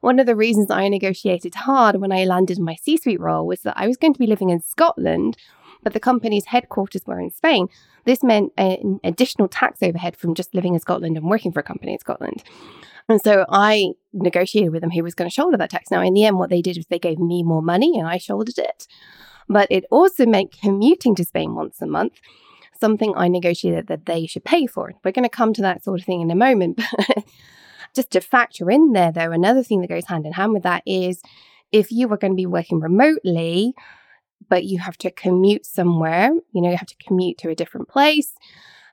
One 0.00 0.18
of 0.18 0.26
the 0.26 0.36
reasons 0.36 0.70
I 0.70 0.88
negotiated 0.88 1.54
hard 1.54 1.96
when 1.96 2.12
I 2.12 2.24
landed 2.24 2.58
my 2.58 2.76
C 2.76 2.96
suite 2.96 3.20
role 3.20 3.46
was 3.46 3.62
that 3.62 3.76
I 3.76 3.86
was 3.86 3.96
going 3.96 4.12
to 4.12 4.18
be 4.18 4.26
living 4.26 4.50
in 4.50 4.60
Scotland, 4.60 5.36
but 5.82 5.92
the 5.92 6.00
company's 6.00 6.46
headquarters 6.46 7.02
were 7.06 7.20
in 7.20 7.30
Spain. 7.30 7.68
This 8.04 8.22
meant 8.22 8.52
an 8.56 9.00
additional 9.04 9.48
tax 9.48 9.82
overhead 9.82 10.16
from 10.16 10.34
just 10.34 10.54
living 10.54 10.74
in 10.74 10.80
Scotland 10.80 11.16
and 11.16 11.26
working 11.26 11.52
for 11.52 11.60
a 11.60 11.64
company 11.64 11.92
in 11.92 11.98
Scotland. 11.98 12.42
And 13.08 13.20
so 13.20 13.44
I 13.50 13.92
negotiated 14.12 14.72
with 14.72 14.80
them 14.80 14.90
who 14.90 15.02
was 15.02 15.14
going 15.14 15.28
to 15.28 15.34
shoulder 15.34 15.56
that 15.58 15.70
tax. 15.70 15.90
Now, 15.90 16.00
in 16.00 16.14
the 16.14 16.24
end, 16.24 16.38
what 16.38 16.50
they 16.50 16.62
did 16.62 16.76
was 16.76 16.86
they 16.86 16.98
gave 16.98 17.18
me 17.18 17.42
more 17.42 17.62
money 17.62 17.98
and 17.98 18.08
I 18.08 18.18
shouldered 18.18 18.58
it. 18.58 18.86
But 19.48 19.68
it 19.70 19.84
also 19.90 20.24
meant 20.24 20.58
commuting 20.58 21.14
to 21.16 21.24
Spain 21.24 21.54
once 21.54 21.82
a 21.82 21.86
month, 21.86 22.14
something 22.80 23.12
I 23.14 23.28
negotiated 23.28 23.88
that 23.88 24.06
they 24.06 24.26
should 24.26 24.44
pay 24.44 24.66
for. 24.66 24.92
We're 25.04 25.12
going 25.12 25.24
to 25.24 25.28
come 25.28 25.52
to 25.54 25.62
that 25.62 25.84
sort 25.84 26.00
of 26.00 26.06
thing 26.06 26.22
in 26.22 26.30
a 26.30 26.34
moment. 26.34 26.80
Just 27.94 28.10
to 28.12 28.20
factor 28.20 28.70
in 28.70 28.92
there, 28.92 29.12
though, 29.12 29.30
another 29.30 29.62
thing 29.62 29.80
that 29.80 29.88
goes 29.88 30.06
hand 30.06 30.26
in 30.26 30.32
hand 30.32 30.52
with 30.52 30.64
that 30.64 30.82
is 30.86 31.22
if 31.72 31.90
you 31.90 32.10
are 32.12 32.16
going 32.16 32.32
to 32.32 32.36
be 32.36 32.46
working 32.46 32.80
remotely, 32.80 33.74
but 34.48 34.64
you 34.64 34.78
have 34.78 34.96
to 34.98 35.10
commute 35.10 35.64
somewhere, 35.64 36.30
you 36.52 36.60
know, 36.60 36.70
you 36.70 36.76
have 36.76 36.88
to 36.88 36.96
commute 36.96 37.38
to 37.38 37.50
a 37.50 37.54
different 37.54 37.88
place, 37.88 38.34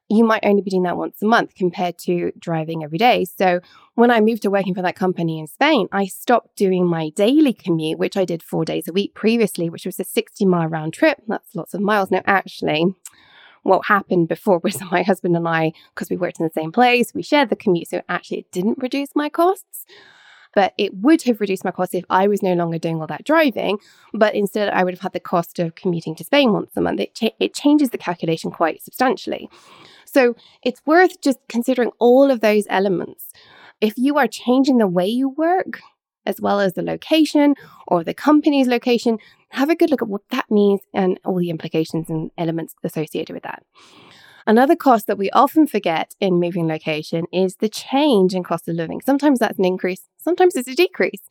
you 0.10 0.24
might 0.24 0.46
only 0.46 0.62
be 0.62 0.70
doing 0.70 0.84
that 0.84 0.98
once 0.98 1.22
a 1.22 1.25
month 1.25 1.55
compared 1.55 1.98
to 1.98 2.31
driving 2.38 2.84
every 2.84 2.98
day. 2.98 3.25
So 3.25 3.62
when 3.96 4.12
I 4.12 4.20
moved 4.20 4.41
to 4.41 4.51
working 4.51 4.75
for 4.75 4.81
that 4.81 4.96
company 4.96 5.39
in 5.39 5.48
Spain, 5.48 5.88
I 5.91 6.05
stopped 6.05 6.58
doing 6.58 6.86
my 6.86 7.10
daily 7.10 7.53
commute, 7.53 7.98
which 7.98 8.17
I 8.17 8.25
did 8.25 8.43
four 8.43 8.65
days 8.65 8.88
a 8.88 8.93
week 8.93 9.13
previously, 9.15 9.70
which 9.70 9.86
was 9.86 10.00
a 10.00 10.03
60 10.03 10.46
mile 10.46 10.67
round 10.67 10.93
trip. 10.93 11.22
That's 11.27 11.55
lots 11.55 11.74
of 11.74 11.81
miles. 11.81 12.12
Now, 12.12 12.22
actually, 12.25 12.93
what 13.63 13.86
happened 13.86 14.27
before 14.27 14.60
was 14.63 14.80
my 14.91 15.03
husband 15.03 15.36
and 15.36 15.48
I, 15.48 15.74
because 15.94 16.10
we 16.10 16.18
worked 16.18 16.39
in 16.39 16.46
the 16.46 16.53
same 16.53 16.72
place, 16.72 17.13
we 17.13 17.24
shared 17.24 17.50
the 17.50 17.56
commute. 17.56 17.89
So 17.89 18.01
actually, 18.10 18.39
it 18.39 18.51
didn't 18.51 18.80
reduce 18.80 19.15
my 19.15 19.30
costs 19.30 19.86
but 20.53 20.74
it 20.77 20.94
would 20.96 21.22
have 21.24 21.39
reduced 21.39 21.63
my 21.63 21.72
costs 21.72 21.96
if 21.96 22.06
I 22.10 22.27
was 22.27 22.44
no 22.44 22.53
longer 22.53 22.77
doing 22.77 23.00
all 23.00 23.08
that 23.08 23.24
driving. 23.24 23.77
But 24.13 24.36
instead, 24.36 24.70
I 24.70 24.84
would 24.84 24.94
have 24.94 25.01
had 25.01 25.13
the 25.13 25.20
cost 25.20 25.60
of 25.60 25.75
commuting 25.75 26.15
to 26.15 26.24
Spain 26.24 26.51
once 26.51 26.72
a 26.75 26.82
month. 26.82 27.00
It, 27.00 27.34
it 27.39 27.53
changes 27.53 27.89
the 27.89 27.98
calculation 27.98 28.51
quite 28.51 28.82
substantially. 28.82 29.50
So 30.06 30.36
it's 30.63 30.82
worth 30.86 31.22
just 31.22 31.39
considering 31.48 31.91
all 32.00 32.30
of 32.30 32.41
those 32.41 32.65
elements. 32.70 33.32
If 33.80 33.94
you 33.98 34.18
are 34.18 34.27
changing 34.27 34.77
the 34.77 34.88
way 34.88 35.08
you 35.08 35.30
work, 35.30 35.80
as 36.31 36.41
well 36.41 36.59
as 36.59 36.73
the 36.73 36.81
location 36.81 37.55
or 37.88 38.03
the 38.03 38.13
company's 38.13 38.67
location, 38.67 39.17
have 39.51 39.69
a 39.69 39.75
good 39.75 39.91
look 39.91 40.01
at 40.01 40.07
what 40.07 40.27
that 40.29 40.50
means 40.50 40.81
and 40.93 41.19
all 41.25 41.38
the 41.38 41.50
implications 41.50 42.09
and 42.09 42.31
elements 42.38 42.73
associated 42.83 43.33
with 43.33 43.43
that. 43.43 43.63
Another 44.47 44.75
cost 44.75 45.05
that 45.07 45.17
we 45.17 45.29
often 45.31 45.67
forget 45.67 46.15
in 46.19 46.39
moving 46.39 46.67
location 46.67 47.25
is 47.31 47.57
the 47.57 47.69
change 47.69 48.33
in 48.33 48.43
cost 48.43 48.67
of 48.67 48.75
living. 48.75 49.01
Sometimes 49.01 49.39
that's 49.39 49.59
an 49.59 49.65
increase, 49.65 50.07
sometimes 50.17 50.55
it's 50.55 50.67
a 50.67 50.75
decrease. 50.75 51.21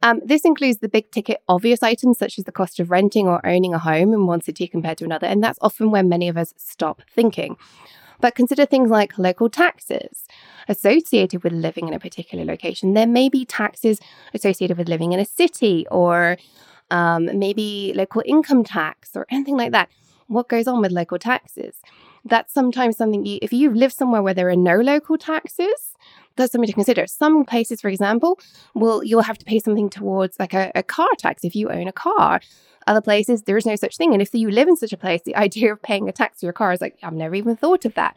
Um, 0.00 0.20
this 0.24 0.44
includes 0.44 0.78
the 0.78 0.88
big 0.88 1.10
ticket 1.10 1.38
obvious 1.48 1.82
items 1.82 2.18
such 2.18 2.38
as 2.38 2.44
the 2.44 2.52
cost 2.52 2.78
of 2.78 2.90
renting 2.90 3.26
or 3.26 3.44
owning 3.44 3.74
a 3.74 3.78
home 3.80 4.12
in 4.12 4.26
one 4.26 4.40
city 4.40 4.68
compared 4.68 4.98
to 4.98 5.04
another, 5.04 5.26
and 5.26 5.42
that's 5.42 5.58
often 5.60 5.90
where 5.90 6.04
many 6.04 6.28
of 6.28 6.36
us 6.36 6.54
stop 6.56 7.02
thinking. 7.10 7.56
But 8.20 8.34
consider 8.34 8.66
things 8.66 8.90
like 8.90 9.18
local 9.18 9.48
taxes 9.48 10.24
associated 10.68 11.44
with 11.44 11.52
living 11.52 11.88
in 11.88 11.94
a 11.94 12.00
particular 12.00 12.44
location. 12.44 12.94
There 12.94 13.06
may 13.06 13.28
be 13.28 13.44
taxes 13.44 14.00
associated 14.34 14.76
with 14.76 14.88
living 14.88 15.12
in 15.12 15.20
a 15.20 15.24
city 15.24 15.86
or 15.90 16.36
um, 16.90 17.38
maybe 17.38 17.92
local 17.94 18.22
income 18.26 18.64
tax 18.64 19.10
or 19.14 19.26
anything 19.30 19.56
like 19.56 19.72
that. 19.72 19.88
What 20.26 20.48
goes 20.48 20.66
on 20.66 20.80
with 20.80 20.92
local 20.92 21.18
taxes? 21.18 21.76
That's 22.24 22.52
sometimes 22.52 22.96
something 22.96 23.24
you, 23.24 23.38
if 23.40 23.52
you 23.52 23.72
live 23.72 23.92
somewhere 23.92 24.22
where 24.22 24.34
there 24.34 24.48
are 24.48 24.56
no 24.56 24.76
local 24.76 25.16
taxes, 25.16 25.94
that's 26.38 26.52
something 26.52 26.66
to 26.66 26.72
consider. 26.72 27.06
Some 27.06 27.44
places, 27.44 27.80
for 27.80 27.88
example, 27.88 28.40
will 28.74 29.04
you'll 29.04 29.22
have 29.22 29.38
to 29.38 29.44
pay 29.44 29.58
something 29.58 29.90
towards 29.90 30.38
like 30.38 30.54
a, 30.54 30.72
a 30.74 30.82
car 30.82 31.08
tax 31.18 31.44
if 31.44 31.54
you 31.54 31.68
own 31.68 31.88
a 31.88 31.92
car. 31.92 32.40
Other 32.86 33.02
places, 33.02 33.42
there 33.42 33.58
is 33.58 33.66
no 33.66 33.76
such 33.76 33.98
thing. 33.98 34.14
And 34.14 34.22
if 34.22 34.32
you 34.32 34.50
live 34.50 34.68
in 34.68 34.76
such 34.76 34.92
a 34.92 34.96
place, 34.96 35.20
the 35.22 35.36
idea 35.46 35.72
of 35.72 35.82
paying 35.82 36.08
a 36.08 36.12
tax 36.12 36.40
for 36.40 36.46
your 36.46 36.54
car 36.54 36.72
is 36.72 36.80
like, 36.80 36.96
I've 37.02 37.12
never 37.12 37.34
even 37.34 37.56
thought 37.56 37.84
of 37.84 37.94
that. 37.94 38.16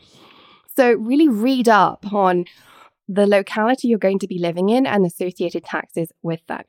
So, 0.77 0.93
really 0.93 1.27
read 1.27 1.67
up 1.67 2.13
on 2.13 2.45
the 3.09 3.27
locality 3.27 3.89
you're 3.89 3.99
going 3.99 4.19
to 4.19 4.27
be 4.27 4.39
living 4.39 4.69
in 4.69 4.85
and 4.85 5.05
associated 5.05 5.65
taxes 5.65 6.13
with 6.21 6.39
that. 6.47 6.65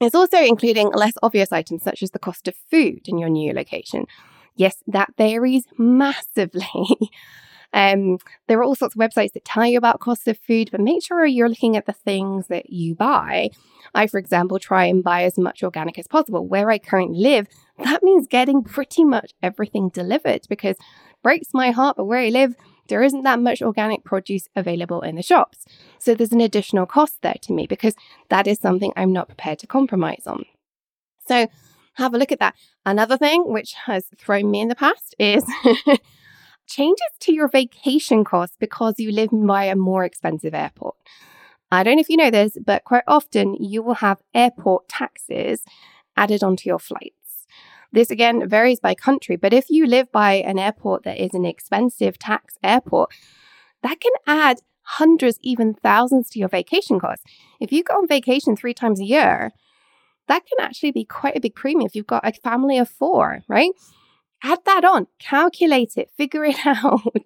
It's 0.00 0.14
also 0.14 0.38
including 0.38 0.90
less 0.92 1.14
obvious 1.22 1.50
items 1.50 1.82
such 1.82 2.04
as 2.04 2.12
the 2.12 2.20
cost 2.20 2.46
of 2.46 2.54
food 2.70 3.08
in 3.08 3.18
your 3.18 3.28
new 3.28 3.52
location. 3.52 4.06
Yes, 4.54 4.76
that 4.86 5.14
varies 5.16 5.64
massively. 5.76 6.68
Um, 7.72 8.18
there 8.46 8.58
are 8.58 8.64
all 8.64 8.74
sorts 8.74 8.94
of 8.94 9.00
websites 9.00 9.32
that 9.32 9.44
tell 9.44 9.66
you 9.66 9.78
about 9.78 10.00
costs 10.00 10.26
of 10.26 10.38
food, 10.38 10.70
but 10.70 10.80
make 10.80 11.04
sure 11.04 11.24
you're 11.26 11.48
looking 11.48 11.76
at 11.76 11.86
the 11.86 11.92
things 11.92 12.46
that 12.48 12.70
you 12.70 12.94
buy. 12.94 13.50
I, 13.94 14.06
for 14.06 14.18
example, 14.18 14.58
try 14.58 14.86
and 14.86 15.04
buy 15.04 15.24
as 15.24 15.38
much 15.38 15.62
organic 15.62 15.98
as 15.98 16.06
possible. 16.06 16.46
Where 16.46 16.70
I 16.70 16.78
currently 16.78 17.18
live, 17.18 17.46
that 17.84 18.02
means 18.02 18.26
getting 18.26 18.62
pretty 18.62 19.04
much 19.04 19.32
everything 19.42 19.90
delivered 19.90 20.42
because 20.48 20.76
breaks 21.22 21.48
my 21.52 21.70
heart, 21.70 21.96
but 21.96 22.04
where 22.04 22.20
I 22.20 22.28
live, 22.28 22.54
there 22.88 23.02
isn't 23.02 23.22
that 23.22 23.40
much 23.40 23.60
organic 23.60 24.02
produce 24.02 24.48
available 24.56 25.02
in 25.02 25.16
the 25.16 25.22
shops. 25.22 25.66
So 25.98 26.14
there's 26.14 26.32
an 26.32 26.40
additional 26.40 26.86
cost 26.86 27.20
there 27.22 27.36
to 27.42 27.52
me 27.52 27.66
because 27.66 27.94
that 28.30 28.46
is 28.46 28.58
something 28.58 28.92
I'm 28.96 29.12
not 29.12 29.28
prepared 29.28 29.58
to 29.60 29.66
compromise 29.66 30.22
on. 30.26 30.44
So 31.26 31.48
have 31.94 32.14
a 32.14 32.18
look 32.18 32.32
at 32.32 32.38
that. 32.38 32.54
Another 32.86 33.18
thing 33.18 33.52
which 33.52 33.74
has 33.86 34.06
thrown 34.16 34.50
me 34.50 34.60
in 34.60 34.68
the 34.68 34.74
past 34.74 35.14
is 35.18 35.44
changes 36.68 37.08
to 37.20 37.32
your 37.32 37.48
vacation 37.48 38.24
costs 38.24 38.56
because 38.60 38.94
you 38.98 39.10
live 39.10 39.30
by 39.32 39.64
a 39.64 39.74
more 39.74 40.04
expensive 40.04 40.54
airport. 40.54 40.94
I 41.72 41.82
don't 41.82 41.96
know 41.96 42.00
if 42.00 42.08
you 42.08 42.16
know 42.16 42.30
this, 42.30 42.56
but 42.64 42.84
quite 42.84 43.04
often 43.06 43.54
you 43.54 43.82
will 43.82 43.94
have 43.94 44.22
airport 44.34 44.88
taxes 44.88 45.64
added 46.16 46.42
onto 46.42 46.68
your 46.68 46.78
flights. 46.78 47.46
This 47.92 48.10
again 48.10 48.48
varies 48.48 48.80
by 48.80 48.94
country, 48.94 49.36
but 49.36 49.52
if 49.52 49.70
you 49.70 49.86
live 49.86 50.12
by 50.12 50.34
an 50.34 50.58
airport 50.58 51.04
that 51.04 51.22
is 51.22 51.34
an 51.34 51.44
expensive 51.44 52.18
tax 52.18 52.54
airport, 52.62 53.10
that 53.82 54.00
can 54.00 54.12
add 54.26 54.60
hundreds, 54.82 55.38
even 55.42 55.74
thousands 55.74 56.30
to 56.30 56.38
your 56.38 56.48
vacation 56.48 57.00
costs. 57.00 57.24
If 57.60 57.72
you 57.72 57.82
go 57.82 57.94
on 57.94 58.08
vacation 58.08 58.56
three 58.56 58.74
times 58.74 59.00
a 59.00 59.04
year, 59.04 59.52
that 60.26 60.44
can 60.46 60.64
actually 60.64 60.92
be 60.92 61.04
quite 61.04 61.36
a 61.36 61.40
big 61.40 61.54
premium 61.54 61.86
if 61.86 61.94
you've 61.94 62.06
got 62.06 62.26
a 62.26 62.32
family 62.32 62.78
of 62.78 62.88
four, 62.88 63.42
right? 63.48 63.70
Add 64.42 64.58
that 64.64 64.84
on, 64.84 65.06
calculate 65.18 65.96
it, 65.96 66.10
figure 66.16 66.44
it 66.44 66.58
out. 66.66 67.16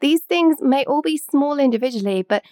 These 0.00 0.22
things 0.22 0.56
may 0.60 0.84
all 0.84 1.02
be 1.02 1.16
small 1.16 1.58
individually, 1.58 2.22
but 2.22 2.42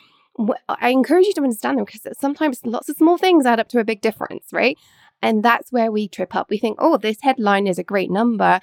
I 0.68 0.90
encourage 0.90 1.26
you 1.26 1.34
to 1.34 1.42
understand 1.42 1.78
them 1.78 1.84
because 1.84 2.06
sometimes 2.18 2.60
lots 2.64 2.88
of 2.88 2.96
small 2.96 3.18
things 3.18 3.46
add 3.46 3.58
up 3.58 3.68
to 3.70 3.80
a 3.80 3.84
big 3.84 4.00
difference, 4.00 4.52
right? 4.52 4.78
And 5.20 5.42
that's 5.42 5.72
where 5.72 5.90
we 5.90 6.08
trip 6.08 6.36
up. 6.36 6.48
We 6.48 6.58
think, 6.58 6.78
oh, 6.80 6.96
this 6.96 7.18
headline 7.22 7.66
is 7.66 7.78
a 7.78 7.84
great 7.84 8.10
number. 8.10 8.60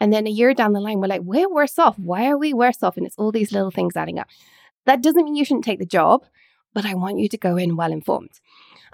And 0.00 0.12
then 0.12 0.26
a 0.26 0.30
year 0.30 0.54
down 0.54 0.72
the 0.72 0.80
line, 0.80 1.00
we're 1.00 1.06
like, 1.08 1.20
we're 1.22 1.52
worse 1.52 1.78
off. 1.78 1.98
Why 1.98 2.28
are 2.28 2.38
we 2.38 2.54
worse 2.54 2.82
off? 2.82 2.96
And 2.96 3.06
it's 3.06 3.18
all 3.18 3.30
these 3.30 3.52
little 3.52 3.70
things 3.70 3.96
adding 3.96 4.18
up. 4.18 4.28
That 4.86 5.02
doesn't 5.02 5.24
mean 5.24 5.36
you 5.36 5.44
shouldn't 5.44 5.64
take 5.64 5.78
the 5.78 5.86
job, 5.86 6.24
but 6.72 6.86
I 6.86 6.94
want 6.94 7.18
you 7.18 7.28
to 7.28 7.36
go 7.36 7.56
in 7.56 7.76
well 7.76 7.92
informed. 7.92 8.40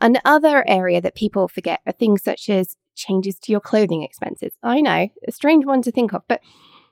Another 0.00 0.68
area 0.68 1.00
that 1.00 1.14
people 1.14 1.48
forget 1.48 1.80
are 1.86 1.92
things 1.92 2.22
such 2.22 2.48
as 2.48 2.76
changes 2.98 3.38
to 3.40 3.52
your 3.52 3.60
clothing 3.60 4.02
expenses. 4.02 4.52
I 4.62 4.80
know, 4.80 5.08
a 5.26 5.32
strange 5.32 5.64
one 5.64 5.82
to 5.82 5.92
think 5.92 6.12
of, 6.12 6.22
but 6.28 6.40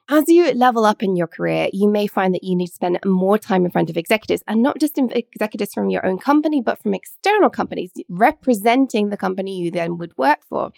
as 0.08 0.28
you 0.28 0.52
level 0.52 0.84
up 0.84 1.02
in 1.02 1.16
your 1.16 1.26
career, 1.26 1.68
you 1.72 1.88
may 1.88 2.06
find 2.06 2.32
that 2.32 2.44
you 2.44 2.54
need 2.54 2.68
to 2.68 2.72
spend 2.72 2.98
more 3.04 3.38
time 3.38 3.64
in 3.64 3.72
front 3.72 3.90
of 3.90 3.96
executives 3.96 4.44
and 4.46 4.62
not 4.62 4.78
just 4.78 4.96
executives 4.98 5.75
from 5.75 5.90
your 5.90 6.06
own 6.06 6.18
company, 6.18 6.62
but 6.62 6.80
from 6.80 6.94
external 6.94 7.50
companies 7.50 7.90
representing 8.08 9.08
the 9.08 9.16
company 9.16 9.58
you 9.58 9.70
then 9.72 9.98
would 9.98 10.16
work 10.16 10.38
for. 10.48 10.70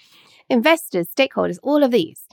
Investors, 0.48 1.08
stakeholders, 1.14 1.58
all 1.62 1.84
of 1.84 1.90
these. 1.90 2.26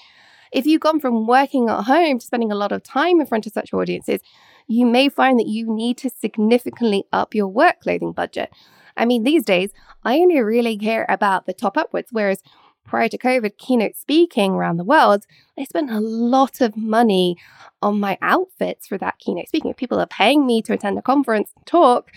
If 0.53 0.65
you've 0.65 0.79
gone 0.79 1.01
from 1.01 1.27
working 1.27 1.67
at 1.67 1.83
home 1.83 2.19
to 2.19 2.25
spending 2.25 2.51
a 2.51 2.55
lot 2.55 2.71
of 2.71 2.81
time 2.81 3.19
in 3.19 3.27
front 3.27 3.45
of 3.45 3.51
such 3.51 3.73
audiences, 3.73 4.21
you 4.67 4.85
may 4.85 5.09
find 5.09 5.37
that 5.37 5.47
you 5.47 5.65
need 5.69 5.97
to 5.97 6.09
significantly 6.09 7.03
up 7.11 7.35
your 7.35 7.49
work 7.49 7.81
clothing 7.81 8.13
budget. 8.13 8.53
I 8.95 9.03
mean, 9.03 9.23
these 9.23 9.43
days, 9.43 9.71
I 10.05 10.15
only 10.15 10.39
really 10.39 10.77
care 10.77 11.05
about 11.09 11.45
the 11.45 11.53
top 11.53 11.77
upwards, 11.77 12.07
whereas 12.11 12.41
prior 12.85 13.09
to 13.09 13.17
COVID, 13.17 13.57
keynote 13.57 13.95
speaking 13.95 14.53
around 14.53 14.77
the 14.77 14.83
world, 14.83 15.25
I 15.57 15.63
spent 15.63 15.91
a 15.91 15.99
lot 15.99 16.61
of 16.61 16.77
money 16.77 17.37
on 17.81 17.99
my 17.99 18.17
outfits 18.21 18.87
for 18.87 18.97
that 18.99 19.19
keynote 19.19 19.47
speaking. 19.47 19.71
If 19.71 19.77
people 19.77 19.99
are 19.99 20.07
paying 20.07 20.45
me 20.45 20.61
to 20.63 20.73
attend 20.73 20.97
a 20.97 21.01
conference 21.01 21.51
and 21.55 21.65
talk, 21.65 22.11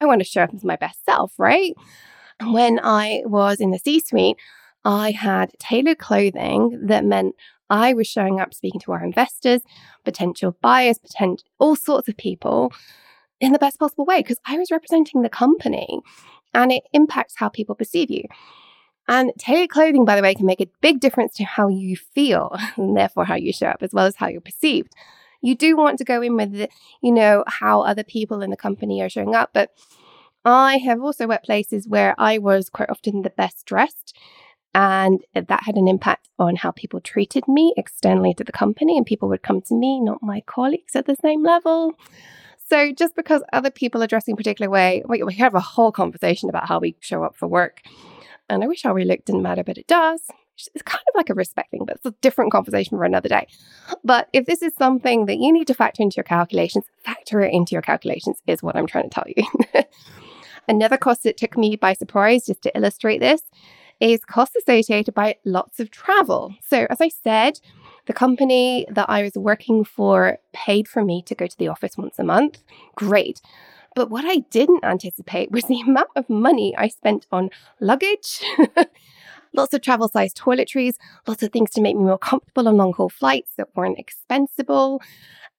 I 0.00 0.06
want 0.06 0.20
to 0.20 0.24
show 0.24 0.42
up 0.42 0.54
as 0.54 0.64
my 0.64 0.76
best 0.76 1.04
self, 1.04 1.32
right? 1.38 1.74
When 2.42 2.80
I 2.82 3.22
was 3.24 3.60
in 3.60 3.70
the 3.70 3.78
C 3.78 4.00
suite, 4.00 4.36
I 4.84 5.12
had 5.12 5.52
tailored 5.58 5.98
clothing 5.98 6.86
that 6.86 7.04
meant 7.04 7.34
I 7.70 7.94
was 7.94 8.06
showing 8.06 8.40
up 8.40 8.52
speaking 8.52 8.80
to 8.82 8.92
our 8.92 9.02
investors, 9.02 9.62
potential 10.04 10.56
buyers, 10.60 10.98
potential 10.98 11.46
all 11.58 11.76
sorts 11.76 12.08
of 12.08 12.16
people 12.16 12.72
in 13.40 13.52
the 13.52 13.58
best 13.58 13.78
possible 13.78 14.04
way 14.04 14.20
because 14.20 14.38
I 14.46 14.58
was 14.58 14.70
representing 14.70 15.22
the 15.22 15.28
company 15.28 16.00
and 16.52 16.70
it 16.70 16.84
impacts 16.92 17.34
how 17.36 17.48
people 17.48 17.74
perceive 17.74 18.10
you. 18.10 18.24
And 19.06 19.32
tailored 19.38 19.70
clothing, 19.70 20.04
by 20.04 20.16
the 20.16 20.22
way, 20.22 20.34
can 20.34 20.46
make 20.46 20.60
a 20.60 20.70
big 20.80 21.00
difference 21.00 21.34
to 21.34 21.44
how 21.44 21.68
you 21.68 21.96
feel 21.96 22.56
and 22.76 22.96
therefore 22.96 23.24
how 23.26 23.34
you 23.34 23.52
show 23.52 23.68
up 23.68 23.82
as 23.82 23.92
well 23.92 24.06
as 24.06 24.16
how 24.16 24.28
you're 24.28 24.40
perceived. 24.40 24.92
You 25.42 25.54
do 25.54 25.76
want 25.76 25.98
to 25.98 26.04
go 26.04 26.22
in 26.22 26.36
with, 26.36 26.70
you 27.02 27.12
know, 27.12 27.44
how 27.46 27.82
other 27.82 28.02
people 28.02 28.40
in 28.40 28.50
the 28.50 28.56
company 28.56 29.02
are 29.02 29.10
showing 29.10 29.34
up. 29.34 29.50
But 29.52 29.72
I 30.44 30.78
have 30.78 31.02
also 31.02 31.26
worked 31.26 31.44
places 31.44 31.86
where 31.86 32.14
I 32.18 32.38
was 32.38 32.70
quite 32.70 32.88
often 32.88 33.22
the 33.22 33.30
best 33.30 33.66
dressed. 33.66 34.16
And 34.74 35.22
that 35.34 35.62
had 35.64 35.76
an 35.76 35.86
impact 35.86 36.28
on 36.38 36.56
how 36.56 36.72
people 36.72 37.00
treated 37.00 37.46
me 37.46 37.74
externally 37.76 38.34
to 38.34 38.42
the 38.42 38.52
company. 38.52 38.96
And 38.96 39.06
people 39.06 39.28
would 39.28 39.42
come 39.42 39.60
to 39.62 39.74
me, 39.74 40.00
not 40.00 40.22
my 40.22 40.40
colleagues 40.40 40.96
at 40.96 41.06
the 41.06 41.14
same 41.14 41.42
level. 41.44 41.92
So 42.66 42.92
just 42.92 43.14
because 43.14 43.42
other 43.52 43.70
people 43.70 44.02
are 44.02 44.06
dressing 44.06 44.32
a 44.32 44.36
particular 44.36 44.70
way, 44.70 45.02
we 45.06 45.34
have 45.34 45.54
a 45.54 45.60
whole 45.60 45.92
conversation 45.92 46.48
about 46.48 46.68
how 46.68 46.80
we 46.80 46.96
show 47.00 47.22
up 47.22 47.36
for 47.36 47.46
work. 47.46 47.82
And 48.48 48.62
I 48.62 48.66
wish 48.66 48.84
we 48.84 49.04
look 49.04 49.24
didn't 49.24 49.42
matter, 49.42 49.64
but 49.64 49.78
it 49.78 49.86
does. 49.86 50.20
It's 50.74 50.82
kind 50.82 51.02
of 51.08 51.16
like 51.16 51.30
a 51.30 51.34
respect 51.34 51.70
thing, 51.70 51.84
but 51.84 51.96
it's 51.96 52.06
a 52.06 52.14
different 52.20 52.52
conversation 52.52 52.96
for 52.96 53.04
another 53.04 53.28
day. 53.28 53.48
But 54.04 54.28
if 54.32 54.46
this 54.46 54.62
is 54.62 54.72
something 54.76 55.26
that 55.26 55.38
you 55.38 55.52
need 55.52 55.66
to 55.66 55.74
factor 55.74 56.02
into 56.02 56.16
your 56.16 56.24
calculations, 56.24 56.84
factor 57.04 57.40
it 57.40 57.52
into 57.52 57.72
your 57.72 57.82
calculations, 57.82 58.40
is 58.46 58.62
what 58.62 58.76
I'm 58.76 58.86
trying 58.86 59.10
to 59.10 59.10
tell 59.10 59.24
you. 59.26 59.44
another 60.68 60.96
cost 60.96 61.24
that 61.24 61.36
took 61.36 61.56
me 61.56 61.76
by 61.76 61.92
surprise, 61.92 62.46
just 62.46 62.62
to 62.62 62.76
illustrate 62.76 63.18
this, 63.18 63.42
is 64.00 64.24
costs 64.24 64.56
associated 64.56 65.14
by 65.14 65.36
lots 65.44 65.80
of 65.80 65.90
travel. 65.90 66.54
So, 66.68 66.86
as 66.90 67.00
I 67.00 67.08
said, 67.08 67.60
the 68.06 68.12
company 68.12 68.86
that 68.90 69.08
I 69.08 69.22
was 69.22 69.34
working 69.34 69.84
for 69.84 70.38
paid 70.52 70.88
for 70.88 71.04
me 71.04 71.22
to 71.22 71.34
go 71.34 71.46
to 71.46 71.58
the 71.58 71.68
office 71.68 71.96
once 71.96 72.18
a 72.18 72.24
month. 72.24 72.62
Great. 72.96 73.40
But 73.94 74.10
what 74.10 74.24
I 74.24 74.38
didn't 74.50 74.84
anticipate 74.84 75.50
was 75.50 75.64
the 75.64 75.80
amount 75.86 76.10
of 76.16 76.28
money 76.28 76.74
I 76.76 76.88
spent 76.88 77.26
on 77.30 77.50
luggage, 77.80 78.42
lots 79.52 79.74
of 79.74 79.82
travel 79.82 80.08
sized 80.08 80.36
toiletries, 80.36 80.94
lots 81.26 81.42
of 81.42 81.52
things 81.52 81.70
to 81.70 81.80
make 81.80 81.96
me 81.96 82.04
more 82.04 82.18
comfortable 82.18 82.68
on 82.68 82.76
long 82.76 82.92
haul 82.92 83.08
flights 83.08 83.52
that 83.56 83.68
weren't 83.74 83.98
expensible. 83.98 85.00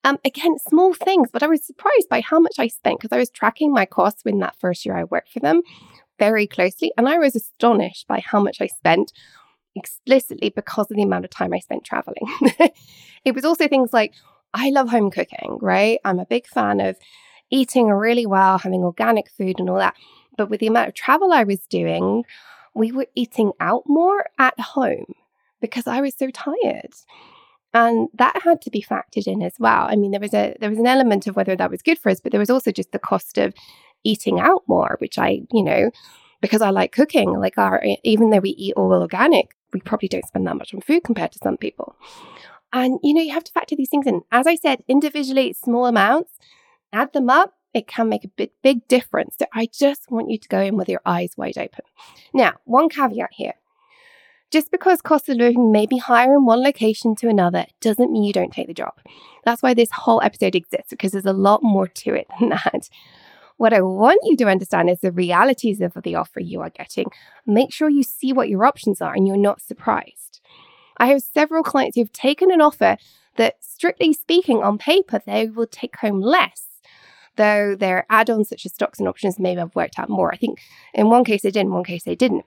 Um, 0.04 0.20
again, 0.24 0.58
small 0.60 0.94
things, 0.94 1.30
but 1.32 1.42
I 1.42 1.48
was 1.48 1.66
surprised 1.66 2.10
by 2.10 2.22
how 2.22 2.40
much 2.40 2.56
I 2.60 2.68
spent 2.68 3.00
because 3.00 3.16
I 3.16 3.18
was 3.18 3.32
tracking 3.32 3.74
my 3.74 3.86
costs 3.86 4.22
in 4.26 4.40
that 4.40 4.56
first 4.60 4.86
year 4.86 4.96
I 4.96 5.06
worked 5.06 5.32
for 5.32 5.40
them 5.40 5.64
very 6.20 6.46
closely. 6.48 6.92
And 6.98 7.10
I 7.10 7.18
was 7.18 7.36
astonished 7.36 8.08
by 8.08 8.22
how 8.24 8.40
much 8.40 8.58
I 8.62 8.68
spent 8.68 9.12
explicitly 9.76 10.50
because 10.50 10.90
of 10.92 10.96
the 10.96 11.04
amount 11.04 11.26
of 11.26 11.32
time 11.32 11.54
I 11.54 11.60
spent 11.60 11.84
traveling. 11.84 12.28
it 13.26 13.34
was 13.34 13.46
also 13.46 13.68
things 13.68 13.92
like 13.94 14.14
I 14.54 14.70
love 14.70 14.90
home 14.90 15.12
cooking, 15.12 15.58
right? 15.62 16.00
I'm 16.06 16.20
a 16.20 16.26
big 16.26 16.48
fan 16.48 16.80
of 16.80 16.98
eating 17.56 17.88
really 17.88 18.26
well, 18.26 18.58
having 18.58 18.82
organic 18.82 19.30
food 19.30 19.60
and 19.60 19.70
all 19.70 19.78
that. 19.78 19.96
But 20.38 20.50
with 20.50 20.60
the 20.60 20.68
amount 20.68 20.90
of 20.90 20.94
travel 20.94 21.32
I 21.32 21.44
was 21.44 21.66
doing, 21.68 22.26
we 22.74 22.92
were 22.92 23.08
eating 23.16 23.54
out 23.60 23.84
more 23.88 24.26
at 24.38 24.60
home 24.60 25.14
because 25.62 25.88
I 25.88 26.02
was 26.02 26.14
so 26.16 26.30
tired. 26.30 26.94
And 27.74 28.10
that 28.14 28.42
had 28.44 28.62
to 28.62 28.70
be 28.70 28.82
factored 28.82 29.28
in 29.28 29.42
as 29.42 29.56
well. 29.60 29.88
I 29.90 29.96
mean, 29.96 30.12
there 30.12 30.20
was 30.20 30.34
a 30.34 30.56
there 30.60 30.70
was 30.70 30.80
an 30.80 30.88
element 30.88 31.28
of 31.28 31.36
whether 31.36 31.56
that 31.56 31.72
was 31.72 31.82
good 31.82 32.00
for 32.00 32.10
us, 32.10 32.22
but 32.22 32.32
there 32.32 32.40
was 32.40 32.50
also 32.50 32.72
just 32.72 32.92
the 32.92 33.00
cost 33.00 33.38
of 33.38 33.54
eating 34.04 34.40
out 34.40 34.64
more, 34.68 34.96
which 35.00 35.18
I, 35.18 35.42
you 35.52 35.64
know, 35.64 35.92
because 36.42 36.62
I 36.62 36.70
like 36.70 36.92
cooking, 36.92 37.38
like 37.38 37.58
our 37.58 37.84
even 38.04 38.30
though 38.30 38.40
we 38.40 38.52
eat 38.52 38.76
all 38.78 38.94
organic, 38.94 39.56
we 39.74 39.82
probably 39.82 40.08
don't 40.08 40.28
spend 40.28 40.48
that 40.48 40.56
much 40.58 40.74
on 40.74 40.82
food 40.82 41.04
compared 41.04 41.32
to 41.34 41.40
some 41.44 41.58
people. 41.58 41.96
And 42.72 43.00
you 43.04 43.14
know, 43.14 43.22
you 43.22 43.34
have 43.34 43.44
to 43.46 43.52
factor 43.52 43.76
these 43.76 43.90
things 43.90 44.08
in. 44.08 44.22
As 44.32 44.48
I 44.48 44.56
said, 44.56 44.84
individually, 44.88 45.54
small 45.54 45.86
amounts, 45.86 46.32
add 46.96 47.14
them 47.14 47.30
up, 47.30 47.54
it 47.74 47.88
can 47.88 48.08
make 48.08 48.24
a 48.24 48.30
big, 48.30 48.52
big 48.64 48.88
difference. 48.88 49.36
So 49.38 49.46
I 49.54 49.68
just 49.72 50.10
want 50.10 50.30
you 50.30 50.38
to 50.38 50.48
go 50.48 50.62
in 50.62 50.78
with 50.78 50.88
your 50.88 51.02
eyes 51.06 51.34
wide 51.38 51.58
open. 51.58 51.84
Now, 52.34 52.54
one 52.64 52.90
caveat 52.90 53.32
here. 53.34 53.56
Just 54.52 54.72
because 54.72 55.02
cost 55.02 55.28
of 55.28 55.38
living 55.38 55.72
may 55.72 55.86
be 55.86 55.98
higher 55.98 56.34
in 56.34 56.46
one 56.46 56.64
location 56.64 57.16
to 57.18 57.28
another 57.28 57.66
doesn't 57.82 58.12
mean 58.12 58.24
you 58.24 58.32
don't 58.32 58.54
take 58.54 58.68
the 58.68 58.74
job. 58.74 58.94
That's 59.44 59.62
why 59.62 59.74
this 59.74 59.92
whole 59.92 60.22
episode 60.24 60.56
exists, 60.56 60.92
because 60.92 61.12
there's 61.12 61.26
a 61.26 61.34
lot 61.34 61.62
more 61.62 61.88
to 61.88 62.14
it 62.14 62.28
than 62.40 62.50
that. 62.50 62.90
What 63.58 63.74
I 63.74 63.82
want 63.82 64.22
you 64.24 64.38
to 64.38 64.48
understand 64.48 64.90
is 64.90 65.00
the 65.02 65.12
realities 65.12 65.82
of 65.82 65.94
the 66.04 66.16
offer 66.16 66.40
you 66.40 66.62
are 66.62 66.70
getting. 66.70 67.08
Make 67.46 67.74
sure 67.74 67.90
you 67.90 68.04
see 68.04 68.32
what 68.32 68.50
your 68.50 68.66
options 68.66 69.02
are 69.02 69.14
and 69.14 69.28
you're 69.28 69.38
not 69.38 69.62
surprised. 69.62 70.40
I 70.98 71.08
have 71.08 71.22
several 71.22 71.64
clients 71.64 71.98
who've 71.98 72.12
taken 72.12 72.52
an 72.52 72.62
offer 72.62 72.98
that, 73.36 73.56
strictly 73.62 74.14
speaking, 74.14 74.64
on 74.64 74.78
paper, 74.78 75.20
they 75.26 75.48
will 75.48 75.68
take 75.68 75.98
home 75.98 76.22
less 76.22 76.75
though 77.36 77.76
their 77.76 78.06
add 78.10 78.30
ons, 78.30 78.50
such 78.50 78.66
as 78.66 78.74
stocks 78.74 79.00
and 79.00 79.08
options, 79.08 79.40
may 79.40 79.56
have 79.56 79.76
worked 79.76 80.00
out 80.00 80.10
more. 80.10 80.34
I 80.34 80.38
think 80.38 80.60
in 80.94 81.10
one 81.10 81.24
case 81.24 81.42
they 81.42 81.52
did, 81.52 81.62
in 81.62 81.72
one 81.72 81.84
case 81.84 82.04
they 82.04 82.16
didn't. 82.16 82.46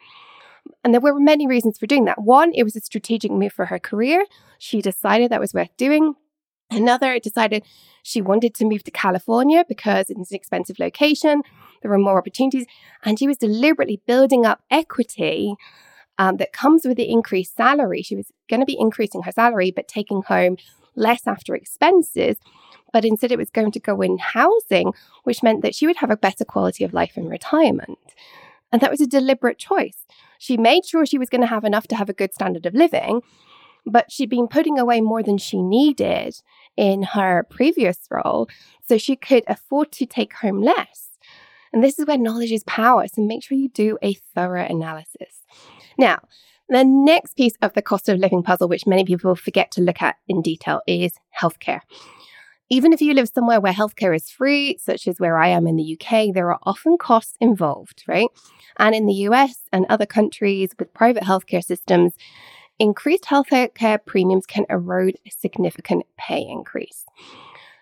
And 0.84 0.92
there 0.92 1.00
were 1.00 1.18
many 1.18 1.46
reasons 1.46 1.78
for 1.78 1.86
doing 1.86 2.04
that. 2.04 2.20
One, 2.20 2.52
it 2.54 2.62
was 2.62 2.76
a 2.76 2.80
strategic 2.80 3.30
move 3.30 3.52
for 3.52 3.66
her 3.66 3.78
career. 3.78 4.24
She 4.58 4.82
decided 4.82 5.30
that 5.30 5.40
was 5.40 5.54
worth 5.54 5.74
doing. 5.76 6.14
Another 6.70 7.14
it 7.14 7.22
decided 7.22 7.64
she 8.02 8.20
wanted 8.20 8.54
to 8.54 8.64
move 8.66 8.84
to 8.84 8.90
California 8.90 9.64
because 9.68 10.10
it's 10.10 10.30
an 10.30 10.36
expensive 10.36 10.78
location. 10.78 11.42
There 11.80 11.90
were 11.90 11.98
more 11.98 12.18
opportunities. 12.18 12.66
And 13.04 13.18
she 13.18 13.26
was 13.26 13.38
deliberately 13.38 14.02
building 14.06 14.44
up 14.44 14.60
equity 14.70 15.54
um, 16.18 16.36
that 16.36 16.52
comes 16.52 16.84
with 16.84 16.96
the 16.96 17.10
increased 17.10 17.56
salary. 17.56 18.02
She 18.02 18.16
was 18.16 18.32
going 18.50 18.60
to 18.60 18.66
be 18.66 18.76
increasing 18.78 19.22
her 19.22 19.32
salary, 19.32 19.70
but 19.70 19.88
taking 19.88 20.22
home 20.22 20.56
less 20.94 21.26
after 21.26 21.54
expenses. 21.54 22.36
But 22.92 23.04
instead, 23.04 23.32
it 23.32 23.38
was 23.38 23.50
going 23.50 23.72
to 23.72 23.80
go 23.80 24.00
in 24.00 24.18
housing, 24.18 24.92
which 25.24 25.42
meant 25.42 25.62
that 25.62 25.74
she 25.74 25.86
would 25.86 25.96
have 25.96 26.10
a 26.10 26.16
better 26.16 26.44
quality 26.44 26.84
of 26.84 26.94
life 26.94 27.16
in 27.16 27.28
retirement. 27.28 27.98
And 28.72 28.80
that 28.80 28.90
was 28.90 29.00
a 29.00 29.06
deliberate 29.06 29.58
choice. 29.58 30.06
She 30.38 30.56
made 30.56 30.86
sure 30.86 31.04
she 31.04 31.18
was 31.18 31.28
going 31.28 31.40
to 31.40 31.46
have 31.46 31.64
enough 31.64 31.88
to 31.88 31.96
have 31.96 32.08
a 32.08 32.14
good 32.14 32.34
standard 32.34 32.66
of 32.66 32.74
living, 32.74 33.22
but 33.84 34.12
she'd 34.12 34.30
been 34.30 34.48
putting 34.48 34.78
away 34.78 35.00
more 35.00 35.22
than 35.22 35.38
she 35.38 35.62
needed 35.62 36.40
in 36.76 37.02
her 37.02 37.46
previous 37.48 37.98
role, 38.10 38.48
so 38.86 38.98
she 38.98 39.16
could 39.16 39.44
afford 39.48 39.90
to 39.92 40.06
take 40.06 40.34
home 40.34 40.62
less. 40.62 41.08
And 41.72 41.82
this 41.82 41.98
is 41.98 42.06
where 42.06 42.16
knowledge 42.16 42.52
is 42.52 42.64
power. 42.64 43.06
So 43.08 43.22
make 43.22 43.42
sure 43.42 43.58
you 43.58 43.68
do 43.68 43.98
a 44.02 44.14
thorough 44.14 44.64
analysis. 44.64 45.42
Now, 45.98 46.20
the 46.68 46.84
next 46.84 47.34
piece 47.34 47.54
of 47.62 47.72
the 47.72 47.82
cost 47.82 48.08
of 48.08 48.18
living 48.18 48.42
puzzle, 48.42 48.68
which 48.68 48.86
many 48.86 49.04
people 49.04 49.34
forget 49.34 49.70
to 49.72 49.80
look 49.80 50.02
at 50.02 50.16
in 50.28 50.42
detail, 50.42 50.80
is 50.86 51.14
healthcare. 51.38 51.80
Even 52.70 52.92
if 52.92 53.00
you 53.00 53.14
live 53.14 53.28
somewhere 53.28 53.60
where 53.60 53.72
healthcare 53.72 54.14
is 54.14 54.30
free, 54.30 54.76
such 54.78 55.08
as 55.08 55.18
where 55.18 55.38
I 55.38 55.48
am 55.48 55.66
in 55.66 55.76
the 55.76 55.98
UK, 55.98 56.34
there 56.34 56.52
are 56.52 56.58
often 56.64 56.98
costs 56.98 57.36
involved, 57.40 58.04
right? 58.06 58.28
And 58.76 58.94
in 58.94 59.06
the 59.06 59.14
US 59.14 59.62
and 59.72 59.86
other 59.88 60.06
countries 60.06 60.70
with 60.78 60.92
private 60.92 61.22
healthcare 61.22 61.64
systems, 61.64 62.12
increased 62.78 63.24
healthcare 63.24 63.98
premiums 64.04 64.46
can 64.46 64.66
erode 64.68 65.16
a 65.26 65.30
significant 65.30 66.04
pay 66.18 66.42
increase. 66.42 67.06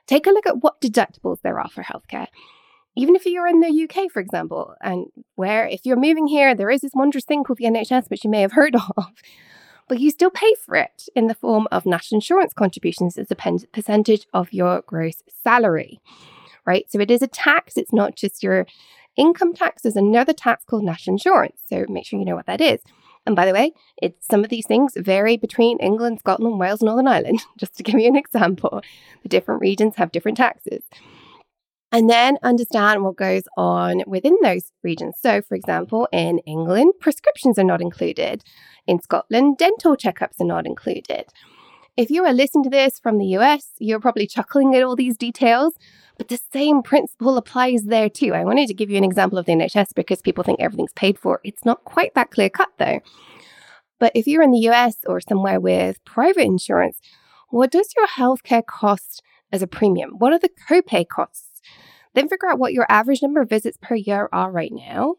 Take 0.07 0.27
a 0.27 0.31
look 0.31 0.47
at 0.47 0.63
what 0.63 0.81
deductibles 0.81 1.43
there 1.43 1.59
are 1.59 1.69
for 1.69 1.83
healthcare. 1.83 2.29
Even 2.95 3.15
if 3.17 3.27
you're 3.27 3.49
in 3.49 3.61
the 3.61 3.89
UK, 3.89 4.11
for 4.11 4.21
example, 4.21 4.75
and 4.81 5.07
where 5.35 5.67
if 5.67 5.85
you're 5.85 5.97
moving 5.97 6.29
here, 6.29 6.55
there 6.55 6.71
is 6.71 6.81
this 6.81 6.93
wondrous 6.95 7.25
thing 7.25 7.45
called 7.45 7.59
the 7.59 7.65
NHS, 7.65 8.09
which 8.09 8.25
you 8.25 8.31
may 8.31 8.41
have 8.41 8.53
heard 8.53 8.77
of 8.97 9.15
but 9.89 10.01
you 10.01 10.11
still 10.11 10.31
pay 10.31 10.55
for 10.55 10.77
it 10.77 11.09
in 11.15 11.27
the 11.27 11.35
form 11.35 11.67
of 11.71 11.87
national 11.87 12.19
insurance 12.19 12.53
contributions 12.53 13.17
as 13.17 13.31
a 13.31 13.37
percentage 13.73 14.27
of 14.33 14.53
your 14.53 14.83
gross 14.83 15.23
salary, 15.43 16.01
right? 16.65 16.91
So 16.91 17.01
it 17.01 17.11
is 17.11 17.23
a 17.23 17.29
tax, 17.29 17.77
it's 17.77 17.93
not 17.93 18.17
just 18.17 18.43
your 18.43 18.67
income 19.17 19.55
tax, 19.55 19.83
there's 19.83 19.97
another 19.97 20.33
tax 20.33 20.65
called 20.65 20.85
national 20.85 21.15
insurance. 21.15 21.61
So 21.67 21.85
make 21.89 22.07
sure 22.07 22.19
you 22.19 22.25
know 22.25 22.37
what 22.37 22.47
that 22.47 22.61
is. 22.61 22.81
And 23.27 23.35
by 23.35 23.45
the 23.45 23.53
way, 23.53 23.73
it's 24.01 24.27
some 24.27 24.45
of 24.45 24.51
these 24.51 24.67
things 24.67 24.93
vary 24.97 25.37
between 25.37 25.79
England, 25.79 26.21
Scotland, 26.21 26.61
Wales, 26.61 26.81
Northern 26.81 27.09
Ireland. 27.09 27.41
Just 27.59 27.77
to 27.77 27.83
give 27.83 27.99
you 27.99 28.07
an 28.07 28.17
example, 28.17 28.83
the 29.23 29.29
different 29.29 29.61
regions 29.61 29.97
have 29.97 30.13
different 30.13 30.37
taxes 30.37 30.83
and 31.93 32.11
then 32.11 32.37
understand 32.43 33.03
what 33.03 33.17
goes 33.17 33.45
on 33.57 34.03
within 34.07 34.37
those 34.43 34.73
regions. 34.83 35.17
So, 35.21 35.41
for 35.41 35.55
example, 35.55 36.09
in 36.13 36.41
England, 36.41 36.95
prescriptions 37.01 37.59
are 37.59 37.65
not 37.65 37.81
included. 37.81 38.43
In 38.87 39.01
Scotland, 39.01 39.59
dental 39.59 39.97
checkups 39.97 40.41
are 40.41 40.47
not 40.47 40.67
included. 40.67 41.27
If 41.97 42.11
you 42.11 42.25
are 42.25 42.33
listening 42.33 42.65
to 42.65 42.71
this 42.71 42.99
from 42.99 43.19
the 43.19 43.27
US, 43.39 43.71
you're 43.79 44.01
probably 44.01 44.27
chuckling 44.27 44.75
at 44.75 44.83
all 44.83 44.95
these 44.95 45.17
details, 45.17 45.75
but 46.19 46.29
the 46.29 46.39
same 46.53 46.83
principle 46.83 47.37
applies 47.37 47.85
there 47.85 48.09
too. 48.09 48.35
I 48.35 48.45
wanted 48.45 48.69
to 48.69 48.75
give 48.75 48.91
you 48.91 48.97
an 48.97 49.05
example 49.05 49.39
of 49.39 49.47
the 49.47 49.53
NHS 49.53 49.95
because 49.95 50.21
people 50.23 50.45
think 50.45 50.61
everything's 50.61 50.93
paid 50.93 51.19
for. 51.19 51.41
It's 51.43 51.65
not 51.65 51.85
quite 51.85 52.15
that 52.15 52.31
clear 52.31 52.51
cut 52.51 52.69
though. 52.79 53.01
But 53.99 54.13
if 54.15 54.27
you're 54.27 54.43
in 54.43 54.51
the 54.51 54.69
US 54.69 54.99
or 55.07 55.21
somewhere 55.21 55.59
with 55.59 56.05
private 56.05 56.45
insurance, 56.45 57.01
what 57.49 57.71
does 57.71 57.95
your 57.97 58.07
healthcare 58.07 58.65
cost 58.65 59.23
as 59.51 59.63
a 59.63 59.67
premium? 59.67 60.11
What 60.19 60.33
are 60.33 60.39
the 60.39 60.51
copay 60.69 61.09
costs? 61.09 61.63
Then 62.15 62.29
figure 62.29 62.49
out 62.49 62.59
what 62.59 62.73
your 62.73 62.87
average 62.89 63.23
number 63.23 63.41
of 63.41 63.49
visits 63.49 63.79
per 63.81 63.95
year 63.95 64.29
are 64.33 64.51
right 64.51 64.73
now. 64.73 65.15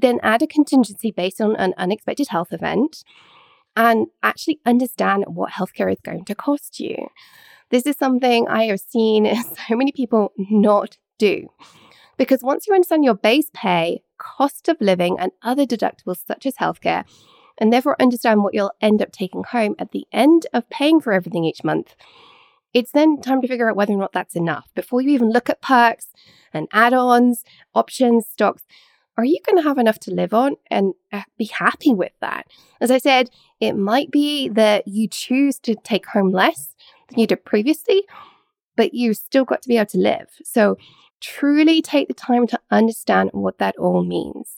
Then 0.00 0.20
add 0.22 0.42
a 0.42 0.46
contingency 0.46 1.10
based 1.10 1.40
on 1.40 1.56
an 1.56 1.74
unexpected 1.76 2.28
health 2.28 2.52
event 2.52 3.02
and 3.76 4.06
actually 4.22 4.60
understand 4.64 5.24
what 5.28 5.52
healthcare 5.52 5.92
is 5.92 6.00
going 6.02 6.24
to 6.26 6.34
cost 6.34 6.80
you. 6.80 7.08
This 7.70 7.86
is 7.86 7.96
something 7.96 8.48
I 8.48 8.64
have 8.64 8.80
seen 8.80 9.26
so 9.68 9.76
many 9.76 9.92
people 9.92 10.32
not 10.36 10.96
do. 11.18 11.48
Because 12.16 12.42
once 12.42 12.66
you 12.66 12.74
understand 12.74 13.04
your 13.04 13.14
base 13.14 13.50
pay, 13.54 14.02
cost 14.18 14.68
of 14.68 14.76
living, 14.80 15.16
and 15.18 15.32
other 15.42 15.64
deductibles 15.64 16.24
such 16.26 16.46
as 16.46 16.56
healthcare, 16.56 17.04
and 17.58 17.72
therefore 17.72 18.00
understand 18.00 18.42
what 18.42 18.54
you'll 18.54 18.72
end 18.80 19.02
up 19.02 19.12
taking 19.12 19.44
home 19.44 19.74
at 19.78 19.92
the 19.92 20.06
end 20.12 20.46
of 20.52 20.68
paying 20.70 21.00
for 21.00 21.12
everything 21.12 21.44
each 21.44 21.62
month, 21.62 21.94
it's 22.74 22.92
then 22.92 23.20
time 23.20 23.40
to 23.40 23.48
figure 23.48 23.68
out 23.68 23.76
whether 23.76 23.92
or 23.92 23.98
not 23.98 24.12
that's 24.12 24.36
enough. 24.36 24.68
Before 24.74 25.00
you 25.00 25.10
even 25.10 25.30
look 25.30 25.48
at 25.48 25.62
perks 25.62 26.08
and 26.52 26.68
add 26.72 26.92
ons, 26.92 27.44
options, 27.74 28.26
stocks, 28.26 28.64
are 29.18 29.24
you 29.24 29.38
going 29.44 29.60
to 29.60 29.68
have 29.68 29.78
enough 29.78 29.98
to 29.98 30.14
live 30.14 30.32
on 30.32 30.54
and 30.70 30.94
uh, 31.12 31.22
be 31.36 31.46
happy 31.46 31.92
with 31.92 32.12
that? 32.20 32.46
As 32.80 32.92
I 32.92 32.98
said, 32.98 33.30
it 33.60 33.72
might 33.72 34.12
be 34.12 34.48
that 34.48 34.86
you 34.86 35.08
choose 35.08 35.58
to 35.60 35.74
take 35.74 36.06
home 36.06 36.30
less 36.30 36.76
than 37.08 37.18
you 37.18 37.26
did 37.26 37.44
previously, 37.44 38.04
but 38.76 38.94
you 38.94 39.12
still 39.14 39.44
got 39.44 39.60
to 39.62 39.68
be 39.68 39.76
able 39.76 39.86
to 39.86 39.98
live. 39.98 40.28
So 40.44 40.78
truly 41.20 41.82
take 41.82 42.06
the 42.06 42.14
time 42.14 42.46
to 42.46 42.60
understand 42.70 43.30
what 43.32 43.58
that 43.58 43.76
all 43.76 44.04
means. 44.04 44.56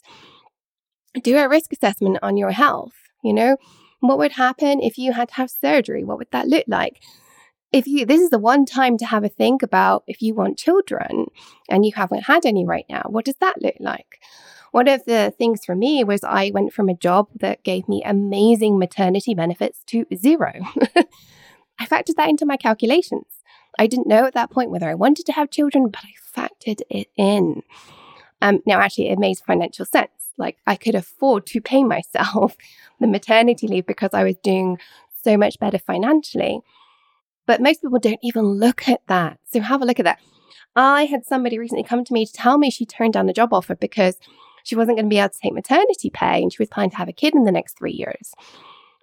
Do 1.23 1.37
a 1.39 1.49
risk 1.49 1.73
assessment 1.73 2.19
on 2.21 2.37
your 2.37 2.51
health. 2.51 2.93
You 3.23 3.33
know, 3.33 3.57
what 3.99 4.19
would 4.19 4.33
happen 4.33 4.79
if 4.79 4.97
you 4.99 5.13
had 5.13 5.29
to 5.29 5.35
have 5.35 5.49
surgery? 5.49 6.03
What 6.03 6.19
would 6.19 6.31
that 6.31 6.47
look 6.47 6.65
like? 6.67 7.01
If 7.71 7.87
you, 7.87 8.05
this 8.05 8.19
is 8.19 8.29
the 8.29 8.39
one 8.39 8.65
time 8.65 8.97
to 8.97 9.05
have 9.05 9.23
a 9.23 9.29
think 9.29 9.63
about 9.63 10.03
if 10.05 10.21
you 10.21 10.33
want 10.33 10.57
children 10.57 11.27
and 11.69 11.85
you 11.85 11.93
haven't 11.95 12.23
had 12.23 12.45
any 12.45 12.65
right 12.65 12.85
now, 12.89 13.03
what 13.07 13.25
does 13.25 13.37
that 13.39 13.61
look 13.61 13.75
like? 13.79 14.21
One 14.71 14.87
of 14.87 15.05
the 15.05 15.33
things 15.37 15.65
for 15.65 15.75
me 15.75 16.03
was 16.03 16.23
I 16.23 16.51
went 16.53 16.73
from 16.73 16.89
a 16.89 16.93
job 16.93 17.27
that 17.35 17.63
gave 17.63 17.87
me 17.87 18.01
amazing 18.05 18.79
maternity 18.79 19.33
benefits 19.33 19.83
to 19.87 20.05
zero. 20.15 20.53
I 21.79 21.85
factored 21.85 22.15
that 22.15 22.29
into 22.29 22.45
my 22.45 22.57
calculations. 22.57 23.25
I 23.79 23.87
didn't 23.87 24.07
know 24.07 24.25
at 24.25 24.33
that 24.33 24.51
point 24.51 24.69
whether 24.69 24.89
I 24.89 24.95
wanted 24.95 25.25
to 25.25 25.33
have 25.33 25.49
children, 25.49 25.89
but 25.89 26.03
I 26.03 26.39
factored 26.39 26.81
it 26.89 27.07
in. 27.17 27.63
Um, 28.41 28.61
now, 28.65 28.79
actually, 28.79 29.09
it 29.09 29.19
made 29.19 29.39
financial 29.39 29.85
sense. 29.85 30.09
Like 30.37 30.57
I 30.65 30.75
could 30.75 30.95
afford 30.95 31.45
to 31.47 31.61
pay 31.61 31.83
myself 31.83 32.55
the 32.99 33.07
maternity 33.07 33.67
leave 33.67 33.85
because 33.85 34.11
I 34.13 34.23
was 34.23 34.37
doing 34.37 34.77
so 35.23 35.37
much 35.37 35.59
better 35.59 35.79
financially. 35.79 36.61
But 37.47 37.61
most 37.61 37.81
people 37.81 37.99
don't 37.99 38.19
even 38.23 38.43
look 38.43 38.87
at 38.87 39.01
that. 39.07 39.39
So 39.45 39.61
have 39.61 39.81
a 39.81 39.85
look 39.85 39.99
at 39.99 40.05
that. 40.05 40.19
I 40.75 41.05
had 41.05 41.25
somebody 41.25 41.59
recently 41.59 41.83
come 41.83 42.05
to 42.05 42.13
me 42.13 42.25
to 42.25 42.31
tell 42.31 42.57
me 42.57 42.69
she 42.69 42.85
turned 42.85 43.13
down 43.13 43.29
a 43.29 43.33
job 43.33 43.53
offer 43.53 43.75
because 43.75 44.17
she 44.63 44.75
wasn't 44.75 44.97
going 44.97 45.05
to 45.05 45.09
be 45.09 45.19
able 45.19 45.29
to 45.29 45.39
take 45.39 45.53
maternity 45.53 46.09
pay 46.09 46.41
and 46.41 46.53
she 46.53 46.61
was 46.61 46.69
planning 46.69 46.91
to 46.91 46.97
have 46.97 47.09
a 47.09 47.13
kid 47.13 47.35
in 47.35 47.43
the 47.43 47.51
next 47.51 47.77
three 47.77 47.91
years. 47.91 48.31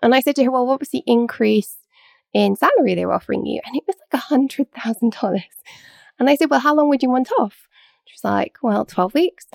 And 0.02 0.14
I 0.14 0.20
said 0.20 0.36
to 0.36 0.44
her, 0.44 0.50
Well, 0.50 0.66
what 0.66 0.80
was 0.80 0.90
the 0.90 1.02
increase 1.06 1.76
in 2.32 2.56
salary 2.56 2.94
they 2.94 3.04
were 3.04 3.12
offering 3.12 3.44
you? 3.44 3.60
And 3.64 3.76
it 3.76 3.84
was 3.86 3.96
like 4.12 4.22
a 4.22 4.26
$100,000. 4.26 5.42
And 6.18 6.30
I 6.30 6.36
said, 6.36 6.50
Well, 6.50 6.60
how 6.60 6.74
long 6.74 6.88
would 6.88 7.02
you 7.02 7.10
want 7.10 7.30
off? 7.38 7.68
She 8.04 8.14
was 8.14 8.24
like, 8.24 8.56
Well, 8.62 8.84
12 8.84 9.14
weeks. 9.14 9.46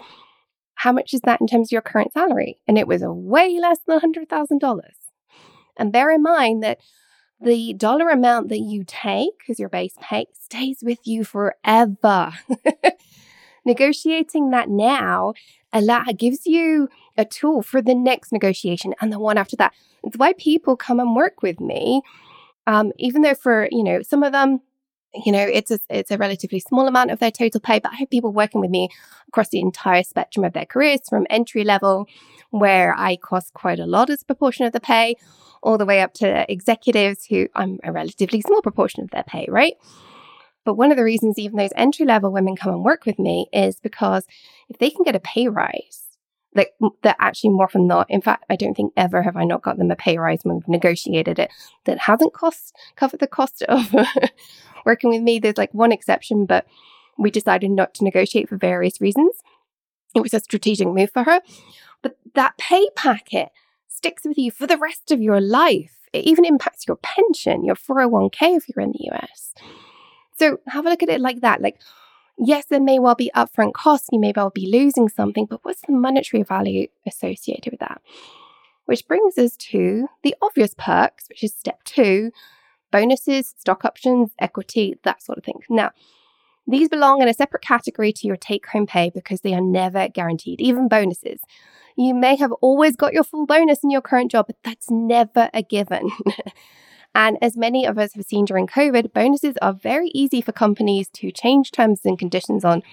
How 0.75 0.91
much 0.91 1.13
is 1.13 1.21
that 1.21 1.39
in 1.39 1.47
terms 1.47 1.69
of 1.69 1.71
your 1.71 1.81
current 1.81 2.13
salary? 2.13 2.59
And 2.67 2.77
it 2.77 2.87
was 2.87 3.01
way 3.05 3.57
less 3.59 3.79
than 3.87 3.99
$100,000. 3.99 4.81
And 5.77 5.93
bear 5.93 6.11
in 6.11 6.21
mind 6.21 6.61
that 6.63 6.79
the 7.41 7.73
dollar 7.73 8.09
amount 8.09 8.49
that 8.49 8.59
you 8.59 8.83
take 8.85 9.43
as 9.49 9.59
your 9.59 9.69
base 9.69 9.95
pay 10.01 10.27
stays 10.33 10.79
with 10.81 10.99
you 11.05 11.23
forever. 11.23 12.33
Negotiating 13.65 14.49
that 14.51 14.69
now 14.69 15.33
allow, 15.71 16.03
gives 16.17 16.45
you 16.45 16.89
a 17.17 17.25
tool 17.25 17.61
for 17.61 17.81
the 17.81 17.95
next 17.95 18.31
negotiation 18.31 18.93
and 19.01 19.11
the 19.11 19.19
one 19.19 19.37
after 19.37 19.55
that. 19.57 19.73
It's 20.03 20.17
why 20.17 20.33
people 20.33 20.75
come 20.75 20.99
and 20.99 21.15
work 21.15 21.41
with 21.41 21.59
me. 21.59 22.01
Um, 22.65 22.91
even 22.97 23.21
though 23.21 23.33
for, 23.33 23.67
you 23.71 23.83
know, 23.83 24.01
some 24.01 24.23
of 24.23 24.31
them, 24.31 24.61
you 25.13 25.31
know, 25.31 25.45
it's 25.45 25.71
a, 25.71 25.79
it's 25.89 26.11
a 26.11 26.17
relatively 26.17 26.59
small 26.59 26.87
amount 26.87 27.11
of 27.11 27.19
their 27.19 27.31
total 27.31 27.59
pay, 27.59 27.79
but 27.79 27.91
I 27.91 27.95
have 27.97 28.09
people 28.09 28.31
working 28.31 28.61
with 28.61 28.69
me 28.69 28.89
across 29.27 29.49
the 29.49 29.59
entire 29.59 30.03
spectrum 30.03 30.43
of 30.43 30.53
their 30.53 30.65
careers 30.65 31.01
from 31.09 31.27
entry 31.29 31.63
level, 31.63 32.07
where 32.49 32.95
I 32.97 33.15
cost 33.17 33.53
quite 33.53 33.79
a 33.79 33.85
lot 33.85 34.09
as 34.09 34.21
a 34.21 34.25
proportion 34.25 34.65
of 34.65 34.73
the 34.73 34.79
pay, 34.79 35.15
all 35.61 35.77
the 35.77 35.85
way 35.85 36.01
up 36.01 36.13
to 36.15 36.51
executives 36.51 37.25
who 37.25 37.47
I'm 37.55 37.79
a 37.83 37.91
relatively 37.91 38.41
small 38.41 38.61
proportion 38.61 39.03
of 39.03 39.11
their 39.11 39.23
pay, 39.23 39.47
right? 39.49 39.75
But 40.65 40.75
one 40.75 40.91
of 40.91 40.97
the 40.97 41.03
reasons 41.03 41.37
even 41.37 41.57
those 41.57 41.73
entry 41.75 42.05
level 42.05 42.31
women 42.31 42.55
come 42.55 42.73
and 42.73 42.83
work 42.83 43.05
with 43.05 43.19
me 43.19 43.47
is 43.51 43.79
because 43.79 44.25
if 44.69 44.77
they 44.77 44.89
can 44.89 45.03
get 45.03 45.15
a 45.15 45.19
pay 45.19 45.47
rise, 45.47 46.03
like 46.55 46.73
that 47.01 47.15
actually 47.19 47.49
more 47.49 47.65
often 47.65 47.87
not. 47.87 48.09
In 48.09 48.21
fact, 48.21 48.45
I 48.49 48.55
don't 48.55 48.75
think 48.75 48.93
ever 48.95 49.23
have 49.23 49.35
I 49.35 49.43
not 49.43 49.63
got 49.63 49.77
them 49.77 49.91
a 49.91 49.95
pay 49.95 50.17
rise 50.17 50.39
when 50.43 50.55
we've 50.55 50.67
negotiated 50.67 51.39
it 51.39 51.51
that 51.85 51.99
hasn't 51.99 52.33
cost 52.33 52.75
covered 52.95 53.19
the 53.19 53.27
cost 53.27 53.63
of 53.63 53.93
working 54.85 55.09
with 55.09 55.21
me. 55.21 55.39
There's 55.39 55.57
like 55.57 55.73
one 55.73 55.91
exception, 55.91 56.45
but 56.45 56.65
we 57.17 57.31
decided 57.31 57.71
not 57.71 57.93
to 57.95 58.03
negotiate 58.03 58.49
for 58.49 58.57
various 58.57 58.99
reasons. 58.99 59.35
It 60.15 60.21
was 60.21 60.33
a 60.33 60.39
strategic 60.39 60.87
move 60.87 61.11
for 61.11 61.23
her. 61.23 61.41
But 62.01 62.17
that 62.35 62.57
pay 62.57 62.89
packet 62.95 63.49
sticks 63.87 64.23
with 64.25 64.37
you 64.37 64.51
for 64.51 64.67
the 64.67 64.77
rest 64.77 65.11
of 65.11 65.21
your 65.21 65.39
life. 65.39 65.97
It 66.11 66.25
even 66.25 66.45
impacts 66.45 66.87
your 66.87 66.97
pension, 66.97 67.63
your 67.63 67.75
401k 67.75 68.57
if 68.57 68.69
you're 68.69 68.83
in 68.83 68.91
the 68.91 69.09
US. 69.11 69.53
So 70.37 70.59
have 70.67 70.85
a 70.85 70.89
look 70.89 71.03
at 71.03 71.09
it 71.09 71.21
like 71.21 71.41
that. 71.41 71.61
Like, 71.61 71.79
yes, 72.37 72.65
there 72.65 72.81
may 72.81 72.99
well 72.99 73.15
be 73.15 73.31
upfront 73.35 73.73
costs, 73.73 74.09
you 74.11 74.19
may 74.19 74.33
well 74.35 74.49
be 74.49 74.69
losing 74.69 75.09
something, 75.09 75.45
but 75.45 75.63
what's 75.63 75.81
the 75.81 75.93
monetary 75.93 76.43
value 76.43 76.87
associated 77.07 77.71
with 77.71 77.79
that? 77.79 78.01
Which 78.85 79.07
brings 79.07 79.37
us 79.37 79.55
to 79.57 80.07
the 80.23 80.35
obvious 80.41 80.75
perks, 80.77 81.29
which 81.29 81.43
is 81.43 81.55
step 81.55 81.83
two 81.85 82.31
bonuses, 82.93 83.55
stock 83.57 83.83
options, 83.83 84.29
equity, 84.39 84.99
that 85.03 85.21
sort 85.21 85.39
of 85.39 85.43
thing. 85.43 85.59
Now, 85.67 85.91
these 86.67 86.87
belong 86.87 87.21
in 87.21 87.27
a 87.27 87.33
separate 87.33 87.63
category 87.63 88.13
to 88.13 88.27
your 88.27 88.37
take 88.37 88.67
home 88.67 88.85
pay 88.85 89.09
because 89.09 89.41
they 89.41 89.55
are 89.55 89.61
never 89.61 90.07
guaranteed, 90.07 90.61
even 90.61 90.87
bonuses. 90.87 91.41
You 91.97 92.13
may 92.13 92.35
have 92.37 92.51
always 92.61 92.95
got 92.95 93.13
your 93.13 93.23
full 93.23 93.47
bonus 93.47 93.83
in 93.83 93.89
your 93.89 94.01
current 94.01 94.31
job, 94.31 94.45
but 94.47 94.57
that's 94.63 94.91
never 94.91 95.49
a 95.55 95.63
given. 95.63 96.11
and 97.15 97.37
as 97.41 97.57
many 97.57 97.85
of 97.85 97.97
us 97.97 98.13
have 98.13 98.25
seen 98.25 98.45
during 98.45 98.67
COVID, 98.67 99.11
bonuses 99.11 99.55
are 99.59 99.73
very 99.73 100.09
easy 100.13 100.39
for 100.39 100.51
companies 100.51 101.09
to 101.15 101.31
change 101.31 101.71
terms 101.71 102.01
and 102.05 102.17
conditions 102.17 102.63
on 102.63 102.83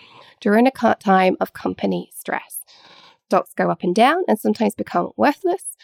during 0.41 0.67
a 0.67 0.95
time 0.95 1.37
of 1.41 1.53
company 1.53 2.11
stress. 2.15 2.63
Stocks 3.27 3.53
go 3.55 3.71
up 3.71 3.83
and 3.83 3.95
down 3.95 4.25
and 4.27 4.41
sometimes 4.41 4.75
become 4.75 5.11
worthless. 5.17 5.77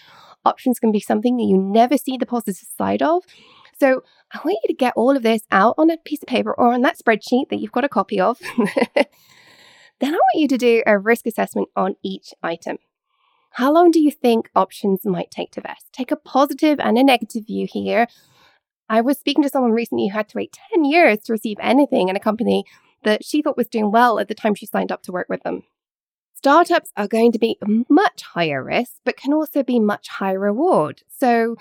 Options 0.46 0.78
can 0.78 0.90
be 0.90 1.00
something 1.00 1.36
that 1.36 1.44
you 1.44 1.58
never 1.58 1.98
see 1.98 2.16
the 2.16 2.26
positive 2.26 2.66
side 2.78 3.02
of. 3.02 3.22
So 3.78 4.02
I 4.32 4.38
want 4.44 4.58
you 4.62 4.68
to 4.68 4.74
get 4.74 4.94
all 4.96 5.16
of 5.16 5.22
this 5.22 5.42
out 5.50 5.74
on 5.78 5.90
a 5.90 5.98
piece 5.98 6.22
of 6.22 6.28
paper 6.28 6.52
or 6.52 6.72
on 6.72 6.82
that 6.82 6.98
spreadsheet 6.98 7.50
that 7.50 7.60
you've 7.60 7.72
got 7.72 7.84
a 7.84 7.88
copy 7.88 8.20
of. 8.20 8.38
then 8.56 9.06
I 10.02 10.10
want 10.12 10.22
you 10.34 10.48
to 10.48 10.58
do 10.58 10.82
a 10.86 10.98
risk 10.98 11.26
assessment 11.26 11.68
on 11.76 11.96
each 12.02 12.32
item. 12.42 12.78
How 13.52 13.72
long 13.72 13.90
do 13.90 14.00
you 14.00 14.10
think 14.10 14.50
options 14.54 15.04
might 15.04 15.30
take 15.30 15.50
to 15.52 15.60
vest? 15.60 15.86
Take 15.92 16.10
a 16.10 16.16
positive 16.16 16.78
and 16.80 16.98
a 16.98 17.04
negative 17.04 17.46
view 17.46 17.66
here. 17.70 18.06
I 18.88 19.00
was 19.00 19.18
speaking 19.18 19.42
to 19.42 19.48
someone 19.48 19.72
recently 19.72 20.08
who 20.08 20.14
had 20.14 20.28
to 20.28 20.36
wait 20.36 20.56
10 20.74 20.84
years 20.84 21.20
to 21.20 21.32
receive 21.32 21.56
anything 21.60 22.08
in 22.08 22.16
a 22.16 22.20
company 22.20 22.64
that 23.02 23.24
she 23.24 23.42
thought 23.42 23.56
was 23.56 23.68
doing 23.68 23.90
well 23.90 24.18
at 24.18 24.28
the 24.28 24.34
time 24.34 24.54
she 24.54 24.66
signed 24.66 24.92
up 24.92 25.02
to 25.04 25.12
work 25.12 25.28
with 25.28 25.42
them. 25.42 25.62
Startups 26.34 26.92
are 26.96 27.08
going 27.08 27.32
to 27.32 27.38
be 27.38 27.58
much 27.88 28.22
higher 28.22 28.62
risk, 28.62 28.96
but 29.04 29.16
can 29.16 29.32
also 29.32 29.62
be 29.62 29.80
much 29.80 30.08
higher 30.08 30.38
reward. 30.38 31.02
So, 31.08 31.56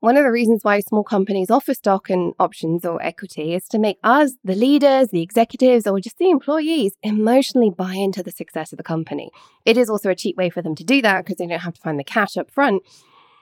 one 0.00 0.16
of 0.16 0.24
the 0.24 0.32
reasons 0.32 0.64
why 0.64 0.80
small 0.80 1.04
companies 1.04 1.50
offer 1.50 1.74
stock 1.74 2.08
and 2.08 2.32
options 2.40 2.86
or 2.86 3.02
equity 3.02 3.54
is 3.54 3.68
to 3.68 3.78
make 3.78 3.98
us, 4.02 4.32
the 4.42 4.54
leaders, 4.54 5.08
the 5.08 5.20
executives, 5.20 5.86
or 5.86 6.00
just 6.00 6.16
the 6.18 6.30
employees, 6.30 6.96
emotionally 7.02 7.70
buy 7.70 7.94
into 7.94 8.22
the 8.22 8.30
success 8.30 8.72
of 8.72 8.78
the 8.78 8.82
company. 8.82 9.30
It 9.66 9.76
is 9.76 9.90
also 9.90 10.10
a 10.10 10.14
cheap 10.14 10.36
way 10.36 10.48
for 10.48 10.62
them 10.62 10.74
to 10.76 10.84
do 10.84 11.02
that 11.02 11.24
because 11.24 11.36
they 11.36 11.46
don't 11.46 11.60
have 11.60 11.74
to 11.74 11.80
find 11.82 11.98
the 11.98 12.04
cash 12.04 12.38
up 12.38 12.50
front. 12.50 12.82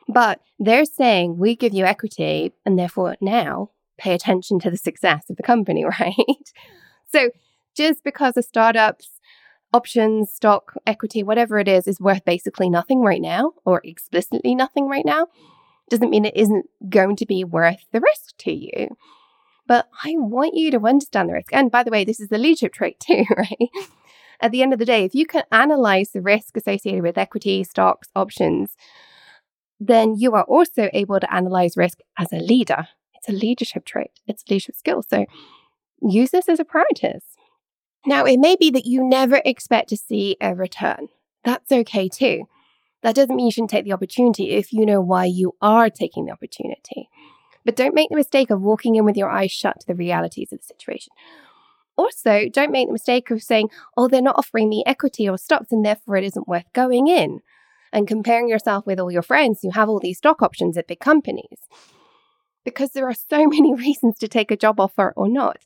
But 0.08 0.40
they're 0.58 0.84
saying 0.84 1.38
we 1.38 1.54
give 1.54 1.74
you 1.74 1.84
equity 1.84 2.52
and 2.66 2.76
therefore 2.76 3.16
now 3.20 3.70
pay 3.96 4.14
attention 4.14 4.58
to 4.60 4.70
the 4.70 4.76
success 4.76 5.30
of 5.30 5.36
the 5.36 5.42
company, 5.44 5.84
right? 6.00 6.14
so 7.06 7.30
just 7.76 8.02
because 8.02 8.36
a 8.36 8.42
startup's 8.42 9.10
options, 9.72 10.32
stock, 10.32 10.74
equity, 10.86 11.22
whatever 11.22 11.58
it 11.58 11.68
is, 11.68 11.86
is 11.86 12.00
worth 12.00 12.24
basically 12.24 12.68
nothing 12.68 13.00
right 13.00 13.20
now 13.20 13.52
or 13.64 13.80
explicitly 13.84 14.54
nothing 14.56 14.88
right 14.88 15.04
now, 15.04 15.26
doesn't 15.90 16.10
mean 16.10 16.24
it 16.24 16.36
isn't 16.36 16.66
going 16.88 17.16
to 17.16 17.26
be 17.26 17.44
worth 17.44 17.84
the 17.92 18.00
risk 18.00 18.36
to 18.38 18.52
you. 18.52 18.96
But 19.66 19.88
I 20.04 20.14
want 20.16 20.54
you 20.54 20.70
to 20.70 20.86
understand 20.86 21.28
the 21.28 21.34
risk. 21.34 21.52
And 21.52 21.70
by 21.70 21.82
the 21.82 21.90
way, 21.90 22.04
this 22.04 22.20
is 22.20 22.28
the 22.28 22.38
leadership 22.38 22.72
trait 22.72 22.98
too, 23.06 23.24
right? 23.36 23.68
At 24.40 24.52
the 24.52 24.62
end 24.62 24.72
of 24.72 24.78
the 24.78 24.84
day, 24.84 25.04
if 25.04 25.14
you 25.14 25.26
can 25.26 25.42
analyze 25.50 26.10
the 26.10 26.22
risk 26.22 26.56
associated 26.56 27.02
with 27.02 27.18
equity, 27.18 27.64
stocks, 27.64 28.08
options, 28.14 28.76
then 29.80 30.14
you 30.16 30.34
are 30.34 30.44
also 30.44 30.88
able 30.92 31.20
to 31.20 31.32
analyze 31.32 31.76
risk 31.76 31.98
as 32.18 32.32
a 32.32 32.38
leader. 32.38 32.88
It's 33.14 33.28
a 33.28 33.32
leadership 33.32 33.84
trait, 33.84 34.10
it's 34.26 34.42
a 34.42 34.52
leadership 34.52 34.76
skill. 34.76 35.02
So 35.02 35.26
use 36.00 36.30
this 36.30 36.48
as 36.48 36.60
a 36.60 36.64
practice. 36.64 37.24
Now, 38.06 38.24
it 38.24 38.38
may 38.38 38.56
be 38.56 38.70
that 38.70 38.86
you 38.86 39.04
never 39.04 39.42
expect 39.44 39.88
to 39.90 39.96
see 39.96 40.36
a 40.40 40.54
return. 40.54 41.08
That's 41.44 41.70
okay 41.70 42.08
too. 42.08 42.44
That 43.02 43.14
doesn't 43.14 43.34
mean 43.34 43.46
you 43.46 43.52
shouldn't 43.52 43.70
take 43.70 43.84
the 43.84 43.92
opportunity 43.92 44.50
if 44.50 44.72
you 44.72 44.84
know 44.84 45.00
why 45.00 45.24
you 45.24 45.54
are 45.62 45.88
taking 45.88 46.26
the 46.26 46.32
opportunity. 46.32 47.08
But 47.64 47.76
don't 47.76 47.94
make 47.94 48.08
the 48.08 48.16
mistake 48.16 48.50
of 48.50 48.60
walking 48.60 48.96
in 48.96 49.04
with 49.04 49.16
your 49.16 49.30
eyes 49.30 49.52
shut 49.52 49.80
to 49.80 49.86
the 49.86 49.94
realities 49.94 50.52
of 50.52 50.58
the 50.60 50.64
situation. 50.64 51.12
Also, 51.96 52.48
don't 52.48 52.70
make 52.70 52.88
the 52.88 52.92
mistake 52.92 53.30
of 53.30 53.42
saying, 53.42 53.70
oh, 53.96 54.08
they're 54.08 54.22
not 54.22 54.38
offering 54.38 54.68
me 54.68 54.84
equity 54.86 55.28
or 55.28 55.36
stocks 55.36 55.72
and 55.72 55.84
therefore 55.84 56.16
it 56.16 56.24
isn't 56.24 56.48
worth 56.48 56.72
going 56.72 57.08
in, 57.08 57.40
and 57.92 58.06
comparing 58.06 58.48
yourself 58.48 58.86
with 58.86 59.00
all 59.00 59.10
your 59.10 59.22
friends 59.22 59.60
who 59.62 59.70
have 59.70 59.88
all 59.88 59.98
these 59.98 60.18
stock 60.18 60.42
options 60.42 60.76
at 60.78 60.86
big 60.86 61.00
companies. 61.00 61.58
Because 62.64 62.90
there 62.92 63.08
are 63.08 63.14
so 63.14 63.46
many 63.48 63.74
reasons 63.74 64.18
to 64.18 64.28
take 64.28 64.50
a 64.50 64.56
job 64.56 64.80
offer 64.80 65.12
or 65.16 65.28
not. 65.28 65.58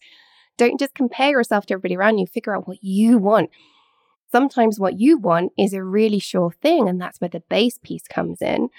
Don't 0.56 0.80
just 0.80 0.94
compare 0.94 1.30
yourself 1.30 1.66
to 1.66 1.74
everybody 1.74 1.96
around 1.96 2.18
you, 2.18 2.26
figure 2.26 2.56
out 2.56 2.68
what 2.68 2.82
you 2.82 3.18
want. 3.18 3.50
Sometimes 4.32 4.80
what 4.80 4.98
you 4.98 5.18
want 5.18 5.52
is 5.58 5.74
a 5.74 5.84
really 5.84 6.18
sure 6.18 6.52
thing, 6.62 6.88
and 6.88 6.98
that's 6.98 7.20
where 7.20 7.28
the 7.28 7.42
base 7.50 7.78
piece 7.82 8.08
comes 8.08 8.40
in. 8.40 8.70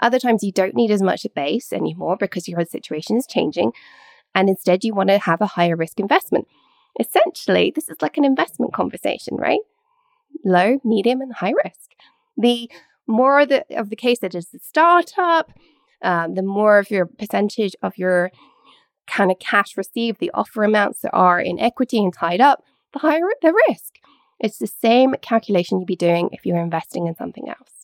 Other 0.00 0.18
times 0.18 0.44
you 0.44 0.52
don't 0.52 0.74
need 0.74 0.90
as 0.90 1.02
much 1.02 1.24
a 1.24 1.30
base 1.30 1.72
anymore 1.72 2.18
because 2.18 2.46
your 2.46 2.62
situation 2.66 3.16
is 3.16 3.26
changing, 3.26 3.72
and 4.34 4.50
instead 4.50 4.84
you 4.84 4.94
want 4.94 5.08
to 5.08 5.18
have 5.18 5.40
a 5.40 5.46
higher 5.46 5.76
risk 5.76 5.98
investment. 5.98 6.46
Essentially, 7.00 7.72
this 7.74 7.88
is 7.88 7.96
like 8.02 8.18
an 8.18 8.24
investment 8.24 8.74
conversation, 8.74 9.36
right? 9.36 9.60
Low, 10.44 10.78
medium, 10.84 11.22
and 11.22 11.32
high 11.32 11.54
risk. 11.64 11.92
The 12.36 12.70
more 13.06 13.46
the, 13.46 13.64
of 13.76 13.88
the 13.88 13.96
case 13.96 14.18
that 14.18 14.34
is 14.34 14.48
the 14.50 14.58
startup, 14.58 15.50
um, 16.02 16.34
the 16.34 16.42
more 16.42 16.78
of 16.78 16.90
your 16.90 17.06
percentage 17.06 17.74
of 17.82 17.96
your 17.96 18.30
kind 19.06 19.30
of 19.30 19.38
cash 19.38 19.76
received, 19.76 20.20
the 20.20 20.30
offer 20.34 20.64
amounts 20.64 21.00
that 21.00 21.14
are 21.14 21.40
in 21.40 21.58
equity 21.58 21.98
and 21.98 22.12
tied 22.12 22.42
up, 22.42 22.62
the 22.92 22.98
higher 22.98 23.26
the 23.40 23.54
risk. 23.68 23.94
It's 24.40 24.58
the 24.58 24.66
same 24.66 25.14
calculation 25.20 25.78
you'd 25.78 25.86
be 25.86 25.96
doing 25.96 26.30
if 26.32 26.46
you're 26.46 26.60
investing 26.60 27.06
in 27.06 27.16
something 27.16 27.48
else. 27.48 27.78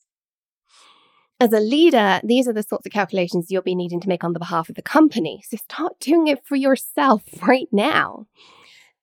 As 1.40 1.52
a 1.52 1.60
leader, 1.60 2.20
these 2.22 2.46
are 2.46 2.52
the 2.52 2.62
sorts 2.62 2.86
of 2.86 2.92
calculations 2.92 3.50
you'll 3.50 3.62
be 3.62 3.74
needing 3.74 4.00
to 4.00 4.08
make 4.08 4.22
on 4.22 4.32
the 4.32 4.38
behalf 4.38 4.68
of 4.68 4.76
the 4.76 4.82
company. 4.82 5.42
So 5.48 5.56
start 5.56 5.98
doing 6.00 6.28
it 6.28 6.46
for 6.46 6.56
yourself 6.56 7.22
right 7.46 7.68
now. 7.72 8.26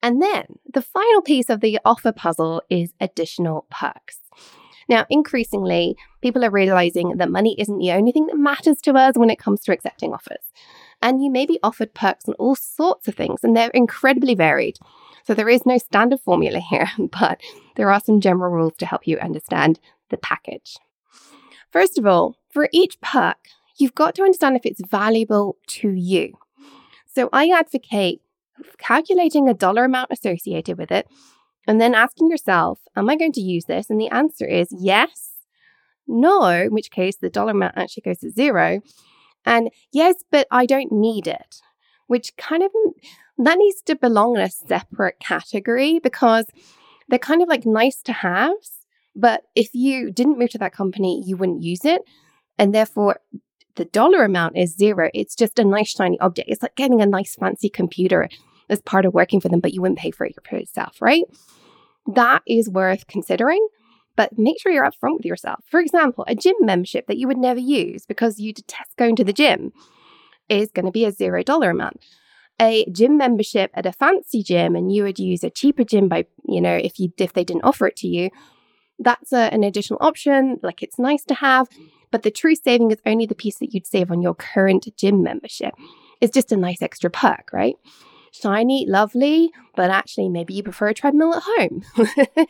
And 0.01 0.21
then 0.21 0.45
the 0.73 0.81
final 0.81 1.21
piece 1.21 1.49
of 1.49 1.59
the 1.59 1.79
offer 1.85 2.11
puzzle 2.11 2.63
is 2.69 2.93
additional 2.99 3.67
perks. 3.69 4.19
Now, 4.89 5.05
increasingly, 5.09 5.95
people 6.21 6.43
are 6.43 6.49
realizing 6.49 7.17
that 7.17 7.29
money 7.29 7.55
isn't 7.59 7.77
the 7.77 7.91
only 7.91 8.11
thing 8.11 8.27
that 8.27 8.37
matters 8.37 8.81
to 8.81 8.93
us 8.93 9.17
when 9.17 9.29
it 9.29 9.39
comes 9.39 9.61
to 9.61 9.71
accepting 9.71 10.13
offers. 10.13 10.51
And 11.01 11.23
you 11.23 11.31
may 11.31 11.45
be 11.45 11.59
offered 11.63 11.93
perks 11.93 12.27
on 12.27 12.33
all 12.35 12.55
sorts 12.55 13.07
of 13.07 13.15
things, 13.15 13.43
and 13.43 13.55
they're 13.55 13.69
incredibly 13.69 14.35
varied. 14.35 14.77
So 15.25 15.33
there 15.33 15.49
is 15.49 15.65
no 15.65 15.77
standard 15.77 16.19
formula 16.19 16.59
here, 16.59 16.89
but 16.97 17.39
there 17.75 17.91
are 17.91 17.99
some 17.99 18.21
general 18.21 18.51
rules 18.51 18.75
to 18.77 18.85
help 18.85 19.07
you 19.07 19.17
understand 19.17 19.79
the 20.09 20.17
package. 20.17 20.77
First 21.71 21.97
of 21.97 22.05
all, 22.05 22.35
for 22.51 22.67
each 22.73 22.99
perk, 23.01 23.37
you've 23.77 23.95
got 23.95 24.15
to 24.15 24.23
understand 24.23 24.55
if 24.55 24.65
it's 24.65 24.81
valuable 24.89 25.57
to 25.67 25.89
you. 25.89 26.33
So 27.13 27.29
I 27.31 27.49
advocate 27.49 28.21
calculating 28.77 29.49
a 29.49 29.53
dollar 29.53 29.85
amount 29.85 30.11
associated 30.11 30.77
with 30.77 30.91
it 30.91 31.07
and 31.67 31.79
then 31.79 31.95
asking 31.95 32.29
yourself, 32.29 32.79
Am 32.95 33.09
I 33.09 33.15
going 33.15 33.31
to 33.33 33.41
use 33.41 33.65
this? 33.65 33.89
And 33.89 33.99
the 33.99 34.09
answer 34.09 34.45
is 34.45 34.67
yes, 34.71 35.31
no, 36.07 36.43
in 36.45 36.73
which 36.73 36.91
case 36.91 37.17
the 37.17 37.29
dollar 37.29 37.51
amount 37.51 37.77
actually 37.77 38.01
goes 38.01 38.19
to 38.19 38.31
zero. 38.31 38.81
And 39.45 39.69
yes, 39.91 40.15
but 40.29 40.47
I 40.51 40.65
don't 40.65 40.91
need 40.91 41.27
it, 41.27 41.61
which 42.07 42.35
kind 42.37 42.63
of 42.63 42.71
that 43.45 43.57
needs 43.57 43.81
to 43.83 43.95
belong 43.95 44.35
in 44.35 44.41
a 44.41 44.49
separate 44.49 45.19
category 45.19 45.99
because 45.99 46.45
they're 47.07 47.19
kind 47.19 47.41
of 47.41 47.49
like 47.49 47.65
nice 47.65 48.01
to 48.03 48.13
haves. 48.13 48.85
But 49.15 49.43
if 49.55 49.73
you 49.73 50.11
didn't 50.11 50.39
move 50.39 50.51
to 50.51 50.57
that 50.59 50.73
company, 50.73 51.23
you 51.25 51.37
wouldn't 51.37 51.61
use 51.61 51.83
it. 51.83 52.01
And 52.57 52.73
therefore, 52.73 53.19
the 53.75 53.85
dollar 53.85 54.23
amount 54.23 54.57
is 54.57 54.75
zero. 54.75 55.09
It's 55.13 55.35
just 55.35 55.59
a 55.59 55.63
nice, 55.63 55.89
shiny 55.89 56.19
object. 56.19 56.49
It's 56.49 56.61
like 56.61 56.75
getting 56.75 57.01
a 57.01 57.05
nice, 57.05 57.35
fancy 57.35 57.69
computer 57.69 58.29
as 58.69 58.81
part 58.81 59.05
of 59.05 59.13
working 59.13 59.41
for 59.41 59.49
them, 59.49 59.59
but 59.59 59.73
you 59.73 59.81
wouldn't 59.81 59.99
pay 59.99 60.11
for 60.11 60.25
it 60.25 60.35
yourself, 60.51 61.01
right? 61.01 61.23
That 62.07 62.41
is 62.47 62.69
worth 62.69 63.07
considering, 63.07 63.65
but 64.15 64.37
make 64.37 64.61
sure 64.61 64.71
you're 64.71 64.89
upfront 64.89 65.17
with 65.17 65.25
yourself. 65.25 65.63
For 65.69 65.79
example, 65.79 66.23
a 66.27 66.35
gym 66.35 66.55
membership 66.61 67.07
that 67.07 67.17
you 67.17 67.27
would 67.27 67.37
never 67.37 67.59
use 67.59 68.05
because 68.05 68.39
you 68.39 68.53
detest 68.53 68.95
going 68.97 69.15
to 69.17 69.23
the 69.23 69.33
gym 69.33 69.73
is 70.47 70.71
going 70.71 70.85
to 70.85 70.91
be 70.91 71.05
a 71.05 71.11
zero 71.11 71.43
dollar 71.43 71.69
amount 71.69 72.01
a 72.59 72.85
gym 72.91 73.17
membership 73.17 73.71
at 73.73 73.85
a 73.85 73.91
fancy 73.91 74.43
gym 74.43 74.75
and 74.75 74.91
you 74.91 75.03
would 75.03 75.19
use 75.19 75.43
a 75.43 75.49
cheaper 75.49 75.83
gym 75.83 76.07
by, 76.07 76.25
you 76.47 76.61
know, 76.61 76.75
if 76.75 76.99
you 76.99 77.11
if 77.17 77.33
they 77.33 77.43
didn't 77.43 77.63
offer 77.63 77.87
it 77.87 77.95
to 77.97 78.07
you, 78.07 78.29
that's 78.99 79.33
a, 79.33 79.53
an 79.53 79.63
additional 79.63 79.99
option. 80.01 80.59
Like 80.61 80.83
it's 80.83 80.99
nice 80.99 81.23
to 81.25 81.35
have, 81.35 81.67
but 82.11 82.23
the 82.23 82.31
true 82.31 82.55
saving 82.55 82.91
is 82.91 83.01
only 83.05 83.25
the 83.25 83.35
piece 83.35 83.57
that 83.59 83.73
you'd 83.73 83.87
save 83.87 84.11
on 84.11 84.21
your 84.21 84.35
current 84.35 84.87
gym 84.97 85.23
membership. 85.23 85.73
It's 86.19 86.33
just 86.33 86.51
a 86.51 86.57
nice 86.57 86.81
extra 86.81 87.09
perk, 87.09 87.49
right? 87.51 87.75
Shiny, 88.31 88.85
lovely, 88.87 89.51
but 89.75 89.89
actually 89.89 90.29
maybe 90.29 90.53
you 90.53 90.63
prefer 90.63 90.89
a 90.89 90.93
treadmill 90.93 91.35
at 91.35 91.43
home. 91.43 91.83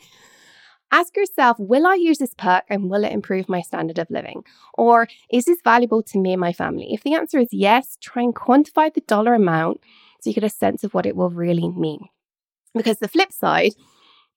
Ask 0.92 1.16
yourself, 1.16 1.56
will 1.58 1.86
I 1.86 1.94
use 1.94 2.18
this 2.18 2.34
perk 2.34 2.64
and 2.68 2.90
will 2.90 3.02
it 3.02 3.12
improve 3.12 3.48
my 3.48 3.62
standard 3.62 3.98
of 3.98 4.10
living? 4.10 4.44
Or 4.74 5.08
is 5.32 5.46
this 5.46 5.62
valuable 5.64 6.02
to 6.02 6.18
me 6.18 6.32
and 6.32 6.40
my 6.40 6.52
family? 6.52 6.88
If 6.92 7.02
the 7.02 7.14
answer 7.14 7.38
is 7.38 7.48
yes, 7.50 7.96
try 8.02 8.22
and 8.22 8.34
quantify 8.34 8.92
the 8.92 9.00
dollar 9.00 9.32
amount 9.32 9.80
so 10.20 10.28
you 10.28 10.34
get 10.34 10.44
a 10.44 10.50
sense 10.50 10.84
of 10.84 10.92
what 10.92 11.06
it 11.06 11.16
will 11.16 11.30
really 11.30 11.68
mean. 11.70 12.08
Because 12.74 12.98
the 12.98 13.08
flip 13.08 13.32
side 13.32 13.72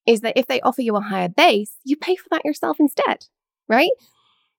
is 0.07 0.21
that 0.21 0.37
if 0.37 0.47
they 0.47 0.61
offer 0.61 0.81
you 0.81 0.95
a 0.95 1.01
higher 1.01 1.27
base, 1.27 1.75
you 1.83 1.97
pay 1.97 2.15
for 2.15 2.29
that 2.31 2.45
yourself 2.45 2.79
instead, 2.79 3.25
right? 3.67 3.91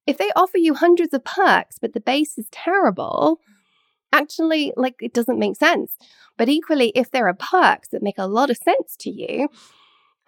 If 0.06 0.18
they 0.18 0.30
offer 0.36 0.58
you 0.58 0.74
hundreds 0.74 1.14
of 1.14 1.24
perks, 1.24 1.78
but 1.80 1.94
the 1.94 2.00
base 2.00 2.36
is 2.36 2.46
terrible, 2.52 3.40
actually, 4.12 4.72
like 4.76 4.96
it 5.00 5.14
doesn't 5.14 5.38
make 5.38 5.56
sense. 5.56 5.96
But 6.36 6.48
equally, 6.50 6.92
if 6.94 7.10
there 7.10 7.26
are 7.26 7.34
perks 7.34 7.88
that 7.88 8.02
make 8.02 8.18
a 8.18 8.26
lot 8.26 8.50
of 8.50 8.58
sense 8.58 8.96
to 9.00 9.10
you 9.10 9.48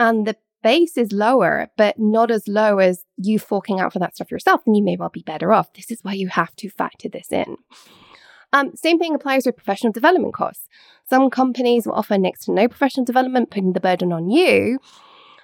and 0.01 0.27
the 0.27 0.37
base 0.63 0.97
is 0.97 1.13
lower, 1.13 1.69
but 1.77 1.99
not 1.99 2.31
as 2.31 2.49
low 2.49 2.79
as 2.79 3.05
you 3.17 3.39
forking 3.39 3.81
out 3.81 3.93
for 3.93 3.99
that 3.99 4.15
stuff 4.15 4.31
yourself, 4.31 4.63
then 4.65 4.75
you 4.75 4.83
may 4.83 4.97
well 4.97 5.09
be 5.09 5.23
better 5.23 5.53
off. 5.53 5.73
This 5.73 5.91
is 5.91 6.01
why 6.03 6.15
you 6.15 6.29
have 6.29 6.55
to 6.57 6.69
factor 6.69 7.09
this 7.09 7.33
in. 7.33 7.57
Um, 8.53 8.75
same 8.75 8.99
thing 8.99 9.15
applies 9.15 9.45
with 9.45 9.57
professional 9.57 9.93
development 9.93 10.35
costs. 10.35 10.69
Some 11.09 11.31
companies 11.31 11.87
will 11.87 11.95
offer 11.95 12.17
next 12.17 12.45
to 12.45 12.53
no 12.53 12.69
professional 12.69 13.05
development, 13.05 13.51
putting 13.51 13.73
the 13.73 13.81
burden 13.81 14.13
on 14.13 14.31
you, 14.31 14.79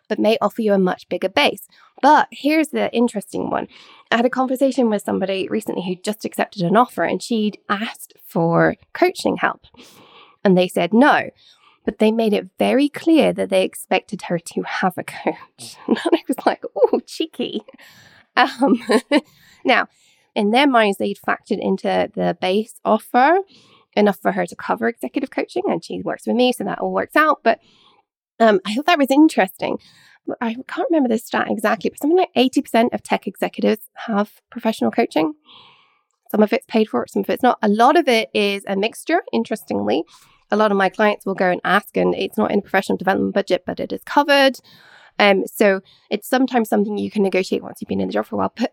but 0.09 0.19
may 0.19 0.39
offer 0.41 0.63
you 0.63 0.73
a 0.73 0.79
much 0.79 1.09
bigger 1.09 1.29
base. 1.29 1.67
But 2.03 2.29
here's 2.31 2.69
the 2.69 2.93
interesting 2.93 3.51
one. 3.51 3.69
I 4.11 4.17
had 4.17 4.27
a 4.27 4.31
conversation 4.31 4.91
with 4.91 5.03
somebody 5.03 5.49
recently 5.49 5.83
who 5.87 5.97
just 5.97 6.25
accepted 6.25 6.63
an 6.63 6.77
offer 6.77 7.05
and 7.05 7.23
she'd 7.23 7.59
asked 7.69 8.15
for 8.27 8.77
coaching 8.93 9.37
help. 9.37 9.67
And 10.43 10.57
they 10.57 10.69
said 10.69 10.93
no 10.93 11.31
but 11.85 11.99
they 11.99 12.11
made 12.11 12.33
it 12.33 12.49
very 12.59 12.89
clear 12.89 13.33
that 13.33 13.51
they 13.51 13.63
expected 13.63 14.23
her 14.23 14.39
to 14.39 14.63
have 14.63 14.97
a 14.97 15.05
coach. 15.05 15.77
And 15.87 15.99
I 15.99 16.23
was 16.27 16.37
like, 16.47 16.65
oh, 16.75 17.01
cheeky. 17.07 17.63
Um, 18.37 18.83
now, 19.65 19.89
in 20.35 20.51
their 20.51 20.67
minds, 20.67 20.99
they'd 20.99 21.19
factored 21.27 21.61
into 21.61 22.11
the 22.15 22.37
base 22.41 22.81
offer 22.85 23.39
enough 23.95 24.19
for 24.21 24.33
her 24.33 24.47
to 24.47 24.57
cover 24.57 24.89
executive 24.89 25.31
coaching, 25.31 25.63
and 25.67 25.85
she 25.85 26.01
works 26.01 26.27
with 26.27 26.37
me, 26.37 26.53
so 26.53 26.65
that 26.65 26.81
all 26.81 26.93
works 26.93 27.17
out. 27.17 27.41
But 27.45 27.61
um, 28.41 28.61
I 28.67 28.75
thought 28.75 28.87
that 28.87 28.99
was 28.99 29.11
interesting. 29.11 29.79
I 30.41 30.57
can't 30.67 30.89
remember 30.91 31.11
the 31.11 31.19
stat 31.19 31.49
exactly, 31.51 31.91
but 31.91 32.01
something 32.01 32.19
like 32.19 32.33
80% 32.35 32.95
of 32.95 33.03
tech 33.03 33.27
executives 33.27 33.91
have 34.07 34.41
professional 34.51 34.91
coaching. 34.91 35.35
Some 36.31 36.43
of 36.43 36.53
it's 36.53 36.67
paid 36.67 36.89
for, 36.89 37.07
some 37.07 37.21
of 37.21 37.31
it's 37.31 37.43
not. 37.43 37.59
A 37.63 37.69
lot 37.69 37.97
of 37.97 38.09
it 38.09 38.31
is 38.35 38.65
a 38.67 38.75
mixture, 38.75 39.23
interestingly 39.33 40.05
a 40.55 40.57
lot 40.57 40.71
of 40.71 40.77
my 40.77 40.89
clients 40.89 41.27
will 41.27 41.35
go 41.35 41.51
and 41.51 41.61
ask, 41.65 41.97
and 41.97 42.15
it's 42.15 42.39
not 42.39 42.53
in 42.53 42.63
professional 42.63 42.97
development 42.97 43.35
budget, 43.35 43.65
but 43.67 43.81
it 43.81 43.93
is 43.93 44.03
covered. 44.05 44.59
Um, 45.19 45.45
so 45.47 45.81
it's 46.11 46.29
sometimes 46.29 46.69
something 46.69 46.97
you 46.97 47.11
can 47.11 47.23
negotiate 47.23 47.63
once 47.63 47.79
you've 47.81 47.89
been 47.89 48.01
in 48.01 48.09
the 48.09 48.13
job 48.13 48.27
for 48.27 48.37
a 48.37 48.39
while. 48.39 48.53
But 48.57 48.73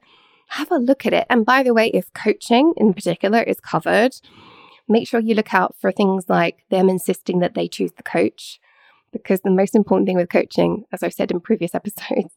have 0.49 0.71
a 0.71 0.77
look 0.77 1.05
at 1.05 1.13
it. 1.13 1.25
And 1.29 1.45
by 1.45 1.63
the 1.63 1.73
way, 1.73 1.87
if 1.87 2.13
coaching 2.13 2.73
in 2.77 2.93
particular 2.93 3.41
is 3.41 3.59
covered, 3.59 4.15
make 4.87 5.07
sure 5.07 5.19
you 5.19 5.33
look 5.33 5.53
out 5.53 5.75
for 5.79 5.91
things 5.91 6.25
like 6.29 6.65
them 6.69 6.89
insisting 6.89 7.39
that 7.39 7.55
they 7.55 7.67
choose 7.67 7.93
the 7.93 8.03
coach. 8.03 8.59
Because 9.11 9.41
the 9.41 9.49
most 9.49 9.75
important 9.75 10.07
thing 10.07 10.17
with 10.17 10.29
coaching, 10.29 10.85
as 10.91 11.03
I've 11.03 11.13
said 11.13 11.31
in 11.31 11.39
previous 11.39 11.73
episodes, 11.81 12.33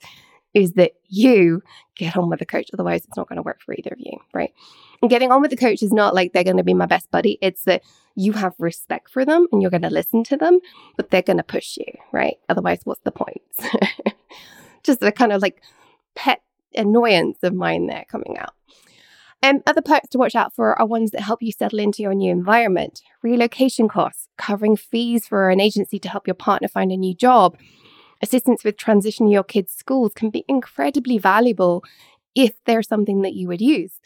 is 0.54 0.72
that 0.74 0.92
you 1.08 1.62
get 1.96 2.16
on 2.16 2.30
with 2.30 2.38
the 2.38 2.46
coach. 2.46 2.70
Otherwise, 2.72 3.04
it's 3.04 3.16
not 3.16 3.28
going 3.28 3.36
to 3.36 3.42
work 3.42 3.60
for 3.60 3.74
either 3.74 3.90
of 3.92 3.98
you, 3.98 4.16
right? 4.32 4.54
And 5.02 5.10
getting 5.10 5.32
on 5.32 5.42
with 5.42 5.50
the 5.50 5.56
coach 5.56 5.82
is 5.82 5.92
not 5.92 6.14
like 6.14 6.32
they're 6.32 6.44
going 6.44 6.56
to 6.56 6.62
be 6.62 6.74
my 6.74 6.86
best 6.86 7.10
buddy. 7.10 7.38
It's 7.42 7.64
that 7.64 7.82
you 8.14 8.32
have 8.32 8.54
respect 8.58 9.10
for 9.10 9.24
them 9.24 9.46
and 9.50 9.60
you're 9.60 9.70
going 9.70 9.82
to 9.82 9.90
listen 9.90 10.24
to 10.24 10.36
them, 10.36 10.60
but 10.96 11.10
they're 11.10 11.22
going 11.22 11.36
to 11.36 11.42
push 11.42 11.76
you, 11.76 11.92
right? 12.12 12.36
Otherwise, 12.48 12.80
what's 12.84 13.02
the 13.02 13.10
point? 13.10 13.42
Just 14.82 15.02
a 15.02 15.12
kind 15.12 15.32
of 15.32 15.42
like 15.42 15.62
pet 16.14 16.42
annoyance 16.74 17.38
of 17.42 17.54
mine 17.54 17.86
there 17.86 18.04
coming 18.08 18.36
out. 18.38 18.54
And 19.42 19.62
other 19.66 19.82
perks 19.82 20.08
to 20.10 20.18
watch 20.18 20.34
out 20.34 20.54
for 20.54 20.78
are 20.78 20.86
ones 20.86 21.10
that 21.10 21.20
help 21.20 21.42
you 21.42 21.52
settle 21.52 21.78
into 21.78 22.02
your 22.02 22.14
new 22.14 22.32
environment, 22.32 23.02
relocation 23.22 23.88
costs, 23.88 24.28
covering 24.38 24.76
fees 24.76 25.26
for 25.26 25.50
an 25.50 25.60
agency 25.60 25.98
to 25.98 26.08
help 26.08 26.26
your 26.26 26.34
partner 26.34 26.68
find 26.68 26.90
a 26.90 26.96
new 26.96 27.14
job, 27.14 27.56
Assistance 28.24 28.64
with 28.64 28.78
transitioning 28.78 29.30
your 29.30 29.44
kids' 29.44 29.74
schools 29.74 30.12
can 30.14 30.30
be 30.30 30.46
incredibly 30.48 31.18
valuable 31.18 31.84
if 32.34 32.54
there's 32.64 32.88
something 32.88 33.20
that 33.20 33.34
you 33.34 33.48
would 33.48 33.60
use. 33.60 34.00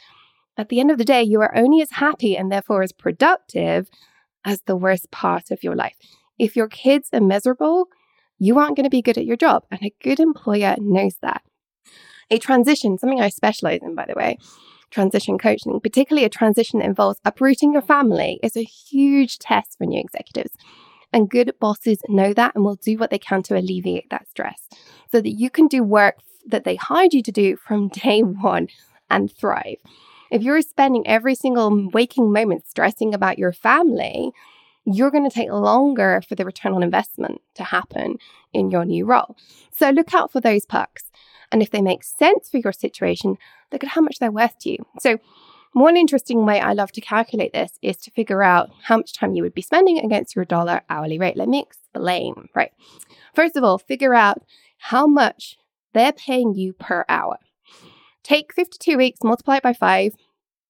At 0.58 0.70
the 0.70 0.80
end 0.80 0.90
of 0.90 0.98
the 0.98 1.04
day, 1.04 1.22
you 1.22 1.40
are 1.40 1.56
only 1.56 1.80
as 1.80 1.92
happy 1.92 2.36
and 2.36 2.50
therefore 2.50 2.82
as 2.82 2.90
productive 2.90 3.88
as 4.44 4.62
the 4.62 4.76
worst 4.76 5.10
part 5.12 5.52
of 5.52 5.62
your 5.62 5.76
life. 5.76 5.94
If 6.36 6.56
your 6.56 6.66
kids 6.66 7.08
are 7.12 7.20
miserable, 7.20 7.86
you 8.40 8.58
aren't 8.58 8.76
going 8.76 8.84
to 8.84 8.90
be 8.90 9.00
good 9.00 9.16
at 9.16 9.24
your 9.24 9.36
job. 9.36 9.64
And 9.70 9.80
a 9.82 9.94
good 10.02 10.18
employer 10.18 10.74
knows 10.78 11.14
that. 11.22 11.42
A 12.30 12.38
transition, 12.38 12.98
something 12.98 13.20
I 13.20 13.28
specialize 13.28 13.80
in, 13.82 13.94
by 13.94 14.06
the 14.06 14.14
way, 14.16 14.36
transition 14.90 15.38
coaching, 15.38 15.80
particularly 15.80 16.24
a 16.24 16.30
transition 16.30 16.80
that 16.80 16.86
involves 16.86 17.20
uprooting 17.24 17.72
your 17.72 17.82
family, 17.82 18.40
is 18.42 18.56
a 18.56 18.64
huge 18.64 19.38
test 19.38 19.78
for 19.78 19.84
new 19.84 20.00
executives. 20.00 20.54
And 21.12 21.30
good 21.30 21.54
bosses 21.60 21.98
know 22.08 22.34
that 22.34 22.54
and 22.54 22.64
will 22.64 22.74
do 22.74 22.98
what 22.98 23.10
they 23.10 23.18
can 23.18 23.42
to 23.44 23.56
alleviate 23.56 24.10
that 24.10 24.28
stress 24.28 24.68
so 25.10 25.20
that 25.20 25.38
you 25.38 25.50
can 25.50 25.68
do 25.68 25.82
work 25.82 26.16
that 26.46 26.64
they 26.64 26.76
hired 26.76 27.14
you 27.14 27.22
to 27.22 27.32
do 27.32 27.56
from 27.56 27.88
day 27.92 28.22
one 28.22 28.68
and 29.08 29.32
thrive. 29.32 29.78
If 30.30 30.42
you're 30.42 30.62
spending 30.62 31.06
every 31.06 31.34
single 31.34 31.90
waking 31.90 32.32
moment 32.32 32.66
stressing 32.66 33.14
about 33.14 33.38
your 33.38 33.52
family, 33.52 34.32
you're 34.84 35.10
going 35.10 35.28
to 35.28 35.34
take 35.34 35.50
longer 35.50 36.22
for 36.26 36.34
the 36.34 36.44
return 36.44 36.72
on 36.72 36.82
investment 36.82 37.40
to 37.54 37.64
happen 37.64 38.16
in 38.52 38.70
your 38.70 38.84
new 38.84 39.04
role. 39.04 39.36
So 39.70 39.90
look 39.90 40.14
out 40.14 40.32
for 40.32 40.40
those 40.40 40.64
perks. 40.64 41.10
And 41.50 41.62
if 41.62 41.70
they 41.70 41.82
make 41.82 42.04
sense 42.04 42.48
for 42.48 42.58
your 42.58 42.72
situation, 42.72 43.36
look 43.72 43.82
at 43.82 43.90
how 43.90 44.00
much 44.00 44.18
they're 44.18 44.30
worth 44.30 44.58
to 44.60 44.70
you. 44.70 44.78
So, 45.00 45.18
one 45.74 45.96
interesting 45.96 46.46
way 46.46 46.60
I 46.60 46.72
love 46.72 46.92
to 46.92 47.00
calculate 47.00 47.52
this 47.52 47.72
is 47.82 47.98
to 47.98 48.10
figure 48.10 48.42
out 48.42 48.70
how 48.84 48.96
much 48.96 49.12
time 49.12 49.34
you 49.34 49.42
would 49.42 49.54
be 49.54 49.62
spending 49.62 49.98
against 49.98 50.34
your 50.34 50.46
dollar 50.46 50.80
hourly 50.88 51.18
rate. 51.18 51.36
Let 51.36 51.48
me 51.48 51.60
explain. 51.60 52.48
Right. 52.54 52.72
First 53.34 53.54
of 53.54 53.64
all, 53.64 53.78
figure 53.78 54.14
out 54.14 54.42
how 54.78 55.06
much 55.06 55.58
they're 55.92 56.12
paying 56.12 56.54
you 56.54 56.72
per 56.72 57.04
hour. 57.08 57.38
Take 58.28 58.52
52 58.52 58.98
weeks, 58.98 59.20
multiply 59.24 59.56
it 59.56 59.62
by 59.62 59.72
five. 59.72 60.14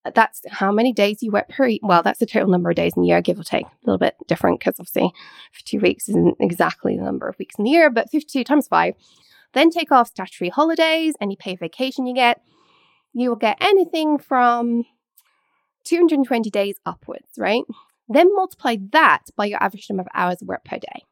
Uh, 0.04 0.12
that's 0.14 0.42
how 0.48 0.70
many 0.70 0.92
days 0.92 1.24
you 1.24 1.32
work 1.32 1.48
per 1.48 1.68
Well, 1.82 2.04
that's 2.04 2.20
the 2.20 2.26
total 2.26 2.50
number 2.50 2.70
of 2.70 2.76
days 2.76 2.92
in 2.94 3.02
the 3.02 3.08
year, 3.08 3.20
give 3.20 3.40
or 3.40 3.42
take. 3.42 3.66
A 3.66 3.70
little 3.84 3.98
bit 3.98 4.14
different 4.28 4.60
because 4.60 4.76
obviously 4.78 5.12
52 5.54 5.80
weeks 5.80 6.08
isn't 6.08 6.36
exactly 6.38 6.96
the 6.96 7.02
number 7.02 7.28
of 7.28 7.36
weeks 7.36 7.56
in 7.58 7.64
the 7.64 7.70
year, 7.72 7.90
but 7.90 8.10
52 8.10 8.44
times 8.44 8.68
five. 8.68 8.94
Then 9.54 9.70
take 9.70 9.90
off 9.90 10.06
statutory 10.06 10.50
holidays, 10.50 11.14
any 11.20 11.34
paid 11.34 11.58
vacation 11.58 12.06
you 12.06 12.14
get. 12.14 12.40
You 13.12 13.30
will 13.30 13.36
get 13.36 13.58
anything 13.60 14.18
from 14.18 14.84
220 15.82 16.50
days 16.50 16.76
upwards, 16.86 17.26
right? 17.36 17.64
Then 18.08 18.32
multiply 18.36 18.76
that 18.92 19.24
by 19.36 19.46
your 19.46 19.60
average 19.60 19.88
number 19.90 20.02
of 20.02 20.08
hours 20.14 20.38
worked 20.42 20.66
per 20.66 20.78
day. 20.78 21.02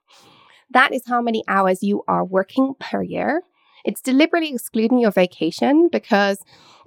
That 0.71 0.95
is 0.95 1.03
how 1.09 1.21
many 1.21 1.43
hours 1.49 1.83
you 1.83 2.05
are 2.07 2.25
working 2.25 2.75
per 2.79 3.03
year. 3.03 3.43
It's 3.87 4.03
deliberately 4.03 4.53
excluding 4.53 4.99
your 4.99 5.13
vacation 5.13 5.89
because 5.91 6.39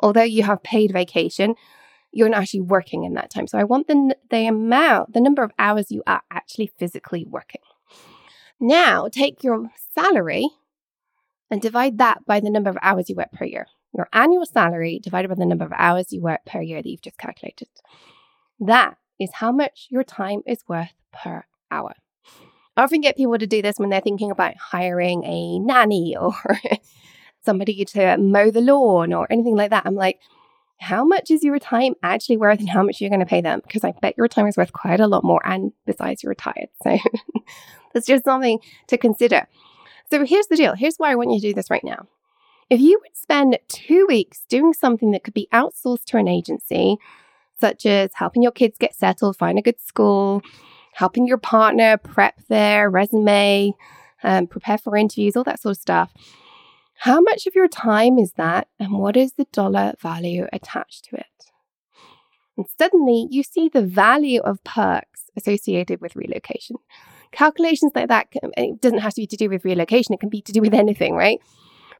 although 0.01 0.21
you 0.21 0.43
have 0.43 0.61
paid 0.61 0.91
vacation, 0.91 1.55
you're 2.11 2.27
not 2.27 2.41
actually 2.41 2.61
working 2.61 3.05
in 3.05 3.13
that 3.13 3.29
time. 3.29 3.47
So 3.47 3.57
I 3.57 3.63
want 3.63 3.87
the, 3.87 4.15
the 4.29 4.47
amount, 4.47 5.13
the 5.13 5.21
number 5.21 5.41
of 5.41 5.51
hours 5.57 5.91
you 5.91 6.03
are 6.05 6.21
actually 6.29 6.71
physically 6.77 7.25
working. 7.25 7.61
Now 8.59 9.07
take 9.07 9.43
your 9.43 9.71
salary 9.95 10.49
and 11.49 11.61
divide 11.61 11.97
that 11.99 12.25
by 12.25 12.41
the 12.41 12.49
number 12.49 12.69
of 12.69 12.77
hours 12.81 13.09
you 13.09 13.15
work 13.15 13.31
per 13.31 13.45
year. 13.45 13.67
Your 13.95 14.09
annual 14.11 14.45
salary 14.45 14.99
divided 15.01 15.29
by 15.29 15.35
the 15.35 15.45
number 15.45 15.65
of 15.65 15.71
hours 15.75 16.11
you 16.11 16.21
work 16.21 16.41
per 16.45 16.61
year 16.61 16.81
that 16.81 16.89
you've 16.89 17.01
just 17.01 17.17
calculated. 17.17 17.69
That 18.59 18.97
is 19.19 19.31
how 19.35 19.53
much 19.53 19.87
your 19.89 20.03
time 20.03 20.41
is 20.45 20.63
worth 20.67 20.93
per 21.13 21.45
hour. 21.71 21.93
I 22.79 22.83
often 22.83 23.01
get 23.01 23.17
people 23.17 23.37
to 23.37 23.45
do 23.45 23.61
this 23.61 23.77
when 23.77 23.89
they're 23.89 23.99
thinking 23.99 24.31
about 24.31 24.55
hiring 24.55 25.25
a 25.25 25.59
nanny 25.59 26.15
or 26.19 26.33
somebody 27.41 27.83
to 27.83 28.17
mow 28.17 28.51
the 28.51 28.61
lawn 28.61 29.11
or 29.11 29.27
anything 29.29 29.57
like 29.57 29.71
that. 29.71 29.85
I'm 29.85 29.95
like, 29.95 30.19
how 30.79 31.03
much 31.03 31.29
is 31.29 31.43
your 31.43 31.59
time 31.59 31.95
actually 32.03 32.37
worth 32.37 32.59
and 32.59 32.69
how 32.69 32.81
much 32.81 33.01
you're 33.01 33.09
going 33.09 33.19
to 33.19 33.25
pay 33.25 33.41
them? 33.41 33.59
Because 33.61 33.83
I 33.83 33.91
bet 34.01 34.17
your 34.17 34.29
time 34.29 34.47
is 34.47 34.55
worth 34.55 34.71
quite 34.71 35.01
a 35.01 35.07
lot 35.07 35.25
more. 35.25 35.41
And 35.45 35.73
besides, 35.85 36.23
you're 36.23 36.29
retired. 36.29 36.69
So 36.81 36.97
that's 37.93 38.07
just 38.07 38.23
something 38.23 38.59
to 38.87 38.97
consider. 38.97 39.49
So 40.09 40.25
here's 40.25 40.47
the 40.47 40.55
deal. 40.55 40.73
Here's 40.73 40.95
why 40.95 41.11
I 41.11 41.15
want 41.15 41.31
you 41.31 41.41
to 41.41 41.47
do 41.49 41.53
this 41.53 41.69
right 41.69 41.83
now. 41.83 42.07
If 42.69 42.79
you 42.79 42.97
would 43.01 43.17
spend 43.17 43.59
two 43.67 44.05
weeks 44.07 44.45
doing 44.47 44.71
something 44.71 45.11
that 45.11 45.25
could 45.25 45.33
be 45.33 45.49
outsourced 45.51 46.05
to 46.05 46.17
an 46.17 46.29
agency, 46.29 46.95
such 47.59 47.85
as 47.85 48.11
helping 48.13 48.41
your 48.41 48.53
kids 48.53 48.77
get 48.77 48.95
settled, 48.95 49.35
find 49.35 49.59
a 49.59 49.61
good 49.61 49.81
school, 49.81 50.41
helping 50.99 51.25
your 51.25 51.37
partner 51.37 51.95
prep 51.95 52.35
their 52.49 52.89
resume, 52.89 53.71
um, 54.21 54.45
prepare 54.45 54.77
for 54.77 54.97
interviews, 54.97 55.37
all 55.37 55.45
that 55.45 55.61
sort 55.61 55.77
of 55.77 55.81
stuff, 55.81 56.11
how 56.95 57.21
much 57.21 57.47
of 57.47 57.55
your 57.55 57.69
time 57.69 58.19
is 58.19 58.33
that, 58.33 58.67
and 58.81 58.91
what 58.91 59.15
is 59.15 59.31
the 59.33 59.47
dollar 59.53 59.93
value 60.01 60.45
attached 60.51 61.05
to 61.05 61.15
it? 61.15 61.25
And 62.57 62.65
suddenly 62.77 63.27
you 63.31 63.43
see 63.43 63.69
the 63.69 63.81
value 63.81 64.41
of 64.41 64.61
perks 64.65 65.29
associated 65.37 66.01
with 66.01 66.17
relocation. 66.17 66.75
Calculations 67.31 67.93
like 67.95 68.09
that 68.09 68.29
can, 68.31 68.51
it 68.57 68.81
doesn't 68.81 68.99
have 68.99 69.13
to 69.13 69.21
be 69.21 69.27
to 69.27 69.37
do 69.37 69.47
with 69.47 69.63
relocation 69.63 70.13
it 70.13 70.19
can 70.19 70.27
be 70.27 70.41
to 70.41 70.51
do 70.51 70.59
with 70.59 70.73
anything 70.73 71.15
right? 71.15 71.39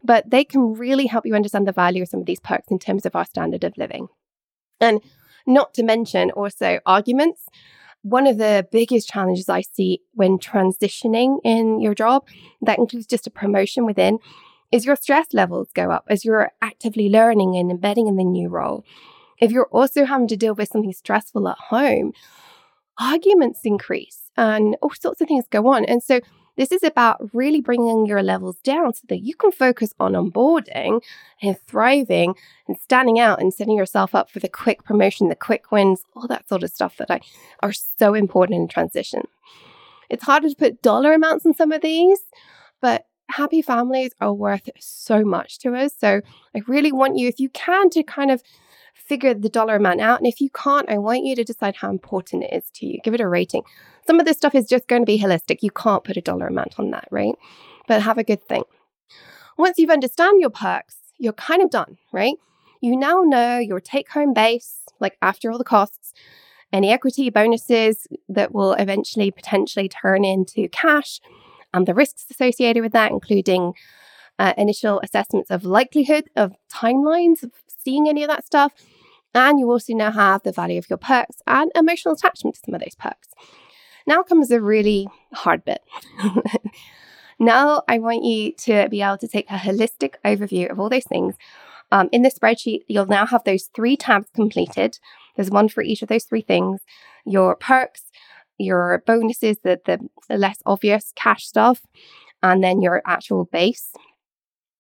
But 0.03 0.29
they 0.29 0.43
can 0.43 0.73
really 0.73 1.05
help 1.05 1.25
you 1.25 1.35
understand 1.35 1.65
the 1.65 1.71
value 1.71 2.03
of 2.03 2.09
some 2.09 2.19
of 2.19 2.25
these 2.25 2.41
perks 2.41 2.67
in 2.69 2.79
terms 2.79 3.05
of 3.05 3.15
our 3.15 3.25
standard 3.25 3.63
of 3.63 3.77
living. 3.77 4.09
And 4.81 4.99
not 5.47 5.73
to 5.75 5.83
mention 5.83 6.31
also 6.31 6.79
arguments 6.85 7.45
one 8.01 8.27
of 8.27 8.37
the 8.37 8.67
biggest 8.71 9.09
challenges 9.09 9.49
i 9.49 9.61
see 9.61 10.01
when 10.13 10.37
transitioning 10.37 11.37
in 11.43 11.79
your 11.81 11.95
job 11.95 12.25
that 12.61 12.77
includes 12.77 13.05
just 13.05 13.27
a 13.27 13.31
promotion 13.31 13.85
within 13.85 14.19
is 14.71 14.85
your 14.85 14.95
stress 14.95 15.27
levels 15.33 15.69
go 15.73 15.91
up 15.91 16.05
as 16.09 16.23
you're 16.23 16.51
actively 16.61 17.09
learning 17.09 17.55
and 17.55 17.71
embedding 17.71 18.07
in 18.07 18.15
the 18.15 18.23
new 18.23 18.49
role 18.49 18.83
if 19.39 19.51
you're 19.51 19.69
also 19.71 20.05
having 20.05 20.27
to 20.27 20.37
deal 20.37 20.55
with 20.55 20.69
something 20.69 20.93
stressful 20.93 21.47
at 21.47 21.57
home 21.69 22.13
arguments 22.99 23.61
increase 23.63 24.29
and 24.35 24.75
all 24.81 24.91
sorts 24.91 25.21
of 25.21 25.27
things 25.27 25.45
go 25.49 25.67
on. 25.67 25.85
And 25.85 26.03
so 26.03 26.19
this 26.59 26.73
is 26.73 26.83
about 26.83 27.21
really 27.33 27.61
bringing 27.61 28.05
your 28.05 28.21
levels 28.21 28.57
down 28.57 28.93
so 28.93 29.05
that 29.07 29.23
you 29.23 29.33
can 29.33 29.49
focus 29.49 29.93
on 29.97 30.11
onboarding 30.11 31.01
and 31.41 31.57
thriving 31.67 32.35
and 32.67 32.77
standing 32.77 33.17
out 33.17 33.41
and 33.41 33.53
setting 33.53 33.77
yourself 33.77 34.13
up 34.13 34.29
for 34.29 34.39
the 34.39 34.49
quick 34.49 34.83
promotion, 34.83 35.29
the 35.29 35.35
quick 35.35 35.71
wins, 35.71 36.01
all 36.17 36.27
that 36.27 36.49
sort 36.49 36.63
of 36.63 36.69
stuff 36.69 36.97
that 36.97 37.09
I, 37.09 37.21
are 37.63 37.71
so 37.71 38.13
important 38.13 38.57
in 38.59 38.67
transition. 38.67 39.21
It's 40.09 40.25
harder 40.25 40.49
to 40.49 40.55
put 40.55 40.81
dollar 40.81 41.13
amounts 41.13 41.45
on 41.45 41.53
some 41.53 41.71
of 41.71 41.81
these, 41.81 42.19
but 42.81 43.05
happy 43.29 43.61
families 43.61 44.11
are 44.19 44.33
worth 44.33 44.69
so 44.81 45.23
much 45.23 45.59
to 45.59 45.73
us. 45.75 45.93
So 45.97 46.19
I 46.53 46.61
really 46.67 46.91
want 46.91 47.17
you, 47.17 47.29
if 47.29 47.39
you 47.39 47.47
can, 47.47 47.89
to 47.91 48.03
kind 48.03 48.31
of 48.31 48.43
figure 48.95 49.33
the 49.33 49.47
dollar 49.47 49.77
amount 49.77 50.01
out. 50.01 50.19
And 50.19 50.27
if 50.27 50.41
you 50.41 50.49
can't, 50.49 50.89
I 50.89 50.97
want 50.97 51.23
you 51.23 51.37
to 51.37 51.43
decide 51.45 51.77
how 51.77 51.89
important 51.89 52.43
it 52.43 52.53
is 52.53 52.69
to 52.75 52.85
you. 52.85 52.99
Give 53.01 53.13
it 53.13 53.21
a 53.21 53.29
rating. 53.29 53.63
Some 54.09 54.19
of 54.19 54.25
this 54.25 54.37
stuff 54.37 54.55
is 54.55 54.65
just 54.65 54.87
going 54.87 55.03
to 55.03 55.05
be 55.05 55.19
holistic. 55.19 55.59
You 55.61 55.69
can't 55.69 56.03
put 56.03 56.17
a 56.17 56.21
dollar 56.21 56.47
amount 56.47 56.79
on 56.79 56.89
that, 56.89 57.07
right? 57.11 57.35
But 57.87 58.01
have 58.01 58.17
a 58.17 58.23
good 58.23 58.41
thing. 58.41 58.63
Once 59.55 59.77
you've 59.77 59.91
understand 59.91 60.41
your 60.41 60.49
perks, 60.49 60.95
you're 61.19 61.31
kind 61.33 61.61
of 61.61 61.69
done, 61.69 61.99
right? 62.11 62.33
You 62.81 62.97
now 62.97 63.21
know 63.21 63.59
your 63.59 63.79
take 63.79 64.09
home 64.09 64.33
base, 64.33 64.79
like 64.99 65.15
after 65.21 65.51
all 65.51 65.59
the 65.59 65.63
costs, 65.63 66.11
any 66.73 66.91
equity 66.91 67.29
bonuses 67.29 68.07
that 68.27 68.51
will 68.51 68.73
eventually 68.73 69.29
potentially 69.29 69.87
turn 69.87 70.25
into 70.25 70.67
cash, 70.69 71.21
and 71.71 71.87
the 71.87 71.93
risks 71.93 72.25
associated 72.31 72.81
with 72.81 72.93
that, 72.93 73.11
including 73.11 73.73
uh, 74.39 74.53
initial 74.57 74.99
assessments 75.03 75.51
of 75.51 75.63
likelihood 75.63 76.31
of 76.35 76.55
timelines 76.67 77.43
of 77.43 77.51
seeing 77.67 78.09
any 78.09 78.23
of 78.23 78.29
that 78.29 78.43
stuff. 78.43 78.73
And 79.35 79.59
you 79.59 79.69
also 79.69 79.93
now 79.93 80.09
have 80.09 80.41
the 80.41 80.51
value 80.51 80.79
of 80.79 80.89
your 80.89 80.97
perks 80.97 81.43
and 81.45 81.71
emotional 81.75 82.15
attachment 82.15 82.55
to 82.55 82.61
some 82.65 82.73
of 82.73 82.81
those 82.81 82.95
perks. 82.95 83.27
Now 84.09 84.23
comes 84.23 84.47
the 84.47 84.59
really 84.59 85.07
hard 85.33 85.63
bit. 85.63 85.83
now 87.39 87.83
I 87.87 87.99
want 87.99 88.23
you 88.23 88.53
to 88.53 88.89
be 88.89 89.03
able 89.03 89.19
to 89.19 89.27
take 89.27 89.47
a 89.51 89.57
holistic 89.57 90.15
overview 90.25 90.71
of 90.71 90.79
all 90.79 90.89
those 90.89 91.03
things. 91.03 91.35
Um, 91.91 92.09
in 92.11 92.23
the 92.23 92.31
spreadsheet, 92.31 92.85
you'll 92.87 93.05
now 93.05 93.27
have 93.27 93.43
those 93.43 93.69
three 93.75 93.95
tabs 93.95 94.27
completed. 94.33 94.97
There's 95.35 95.51
one 95.51 95.69
for 95.69 95.83
each 95.83 96.01
of 96.01 96.09
those 96.09 96.23
three 96.23 96.41
things 96.41 96.81
your 97.23 97.55
perks, 97.55 98.05
your 98.57 99.03
bonuses, 99.05 99.57
the, 99.63 99.79
the 99.85 99.99
less 100.35 100.57
obvious 100.65 101.13
cash 101.15 101.45
stuff, 101.45 101.85
and 102.41 102.63
then 102.63 102.81
your 102.81 103.03
actual 103.05 103.45
base. 103.45 103.91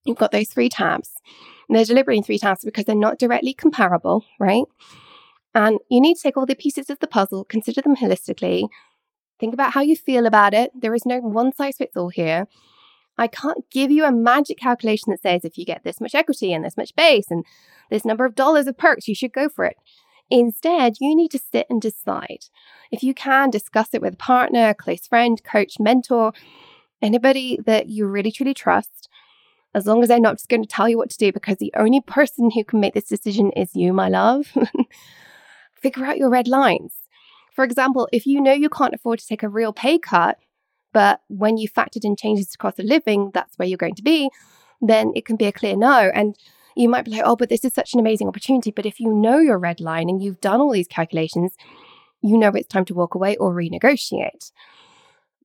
You've 0.05 0.17
got 0.17 0.31
those 0.31 0.49
three 0.49 0.69
tabs. 0.69 1.11
And 1.67 1.77
they're 1.77 1.85
deliberately 1.85 2.17
in 2.17 2.23
three 2.23 2.39
tabs 2.39 2.65
because 2.65 2.85
they're 2.85 2.95
not 2.95 3.19
directly 3.19 3.53
comparable, 3.53 4.25
right? 4.39 4.65
And 5.53 5.77
you 5.87 6.01
need 6.01 6.15
to 6.15 6.23
take 6.23 6.35
all 6.35 6.47
the 6.47 6.55
pieces 6.55 6.89
of 6.89 6.97
the 6.97 7.05
puzzle, 7.05 7.43
consider 7.43 7.81
them 7.81 7.95
holistically, 7.95 8.69
Think 9.39 9.53
about 9.53 9.73
how 9.73 9.81
you 9.81 9.95
feel 9.95 10.25
about 10.25 10.53
it. 10.53 10.71
There 10.73 10.93
is 10.93 11.05
no 11.05 11.19
one 11.19 11.53
size 11.53 11.77
fits 11.77 11.95
all 11.95 12.09
here. 12.09 12.47
I 13.17 13.27
can't 13.27 13.69
give 13.69 13.91
you 13.91 14.05
a 14.05 14.11
magic 14.11 14.57
calculation 14.57 15.11
that 15.11 15.21
says 15.21 15.43
if 15.43 15.57
you 15.57 15.65
get 15.65 15.83
this 15.83 15.99
much 15.99 16.15
equity 16.15 16.53
and 16.53 16.63
this 16.63 16.77
much 16.77 16.95
base 16.95 17.29
and 17.29 17.45
this 17.89 18.05
number 18.05 18.25
of 18.25 18.35
dollars 18.35 18.67
of 18.67 18.77
perks, 18.77 19.07
you 19.07 19.15
should 19.15 19.33
go 19.33 19.49
for 19.49 19.65
it. 19.65 19.77
Instead, 20.29 20.95
you 20.99 21.15
need 21.15 21.31
to 21.31 21.39
sit 21.39 21.65
and 21.69 21.81
decide. 21.81 22.45
If 22.91 23.03
you 23.03 23.13
can, 23.13 23.49
discuss 23.49 23.89
it 23.93 24.01
with 24.01 24.13
a 24.13 24.17
partner, 24.17 24.73
close 24.73 25.07
friend, 25.07 25.43
coach, 25.43 25.77
mentor, 25.79 26.33
Anybody 27.01 27.59
that 27.65 27.87
you 27.87 28.05
really 28.07 28.31
truly 28.31 28.53
trust, 28.53 29.07
as 29.73 29.85
long 29.85 30.03
as 30.03 30.09
they're 30.09 30.19
not 30.19 30.35
just 30.35 30.49
going 30.49 30.63
to 30.63 30.67
tell 30.67 30.89
you 30.89 30.97
what 30.97 31.09
to 31.11 31.17
do, 31.17 31.31
because 31.31 31.57
the 31.57 31.73
only 31.77 32.01
person 32.01 32.51
who 32.51 32.63
can 32.63 32.79
make 32.79 32.93
this 32.93 33.07
decision 33.07 33.51
is 33.51 33.75
you, 33.75 33.93
my 33.93 34.09
love. 34.09 34.51
Figure 35.75 36.05
out 36.05 36.17
your 36.17 36.29
red 36.29 36.47
lines. 36.47 36.93
For 37.59 37.65
example, 37.65 38.07
if 38.13 38.25
you 38.25 38.39
know 38.39 38.53
you 38.53 38.69
can't 38.69 38.93
afford 38.93 39.19
to 39.19 39.27
take 39.27 39.43
a 39.43 39.49
real 39.49 39.73
pay 39.73 39.99
cut, 39.99 40.37
but 40.93 41.19
when 41.27 41.57
you 41.57 41.67
factored 41.67 42.05
in 42.05 42.15
changes 42.15 42.47
to 42.51 42.57
cost 42.57 42.79
of 42.79 42.85
living, 42.85 43.31
that's 43.33 43.57
where 43.57 43.67
you're 43.67 43.77
going 43.77 43.95
to 43.95 44.01
be, 44.01 44.29
then 44.79 45.11
it 45.13 45.25
can 45.25 45.35
be 45.35 45.43
a 45.43 45.51
clear 45.51 45.75
no. 45.75 46.09
And 46.15 46.37
you 46.77 46.87
might 46.87 47.03
be 47.03 47.11
like, 47.11 47.23
oh, 47.25 47.35
but 47.35 47.49
this 47.49 47.65
is 47.65 47.73
such 47.73 47.93
an 47.93 47.99
amazing 47.99 48.29
opportunity. 48.29 48.71
But 48.71 48.85
if 48.85 49.01
you 49.01 49.13
know 49.13 49.39
your 49.39 49.59
red 49.59 49.81
line 49.81 50.07
and 50.07 50.23
you've 50.23 50.39
done 50.39 50.61
all 50.61 50.71
these 50.71 50.87
calculations, 50.87 51.57
you 52.21 52.37
know 52.37 52.47
it's 52.47 52.69
time 52.69 52.85
to 52.85 52.93
walk 52.93 53.13
away 53.13 53.35
or 53.35 53.53
renegotiate. 53.53 54.53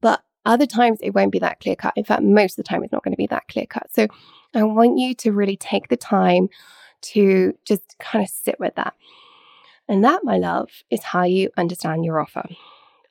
But 0.00 0.22
other 0.46 0.66
times 0.66 1.00
it 1.02 1.16
won't 1.16 1.32
be 1.32 1.40
that 1.40 1.58
clear 1.58 1.74
cut. 1.74 1.94
In 1.96 2.04
fact, 2.04 2.22
most 2.22 2.52
of 2.52 2.64
the 2.64 2.68
time 2.68 2.84
it's 2.84 2.92
not 2.92 3.02
going 3.02 3.14
to 3.14 3.18
be 3.18 3.26
that 3.26 3.48
clear 3.48 3.66
cut. 3.66 3.88
So 3.92 4.06
I 4.54 4.62
want 4.62 5.00
you 5.00 5.16
to 5.16 5.32
really 5.32 5.56
take 5.56 5.88
the 5.88 5.96
time 5.96 6.48
to 7.06 7.58
just 7.64 7.96
kind 7.98 8.24
of 8.24 8.30
sit 8.30 8.60
with 8.60 8.76
that. 8.76 8.94
And 9.88 10.04
that, 10.04 10.24
my 10.24 10.38
love, 10.38 10.70
is 10.90 11.02
how 11.02 11.24
you 11.24 11.50
understand 11.56 12.04
your 12.04 12.20
offer. 12.20 12.48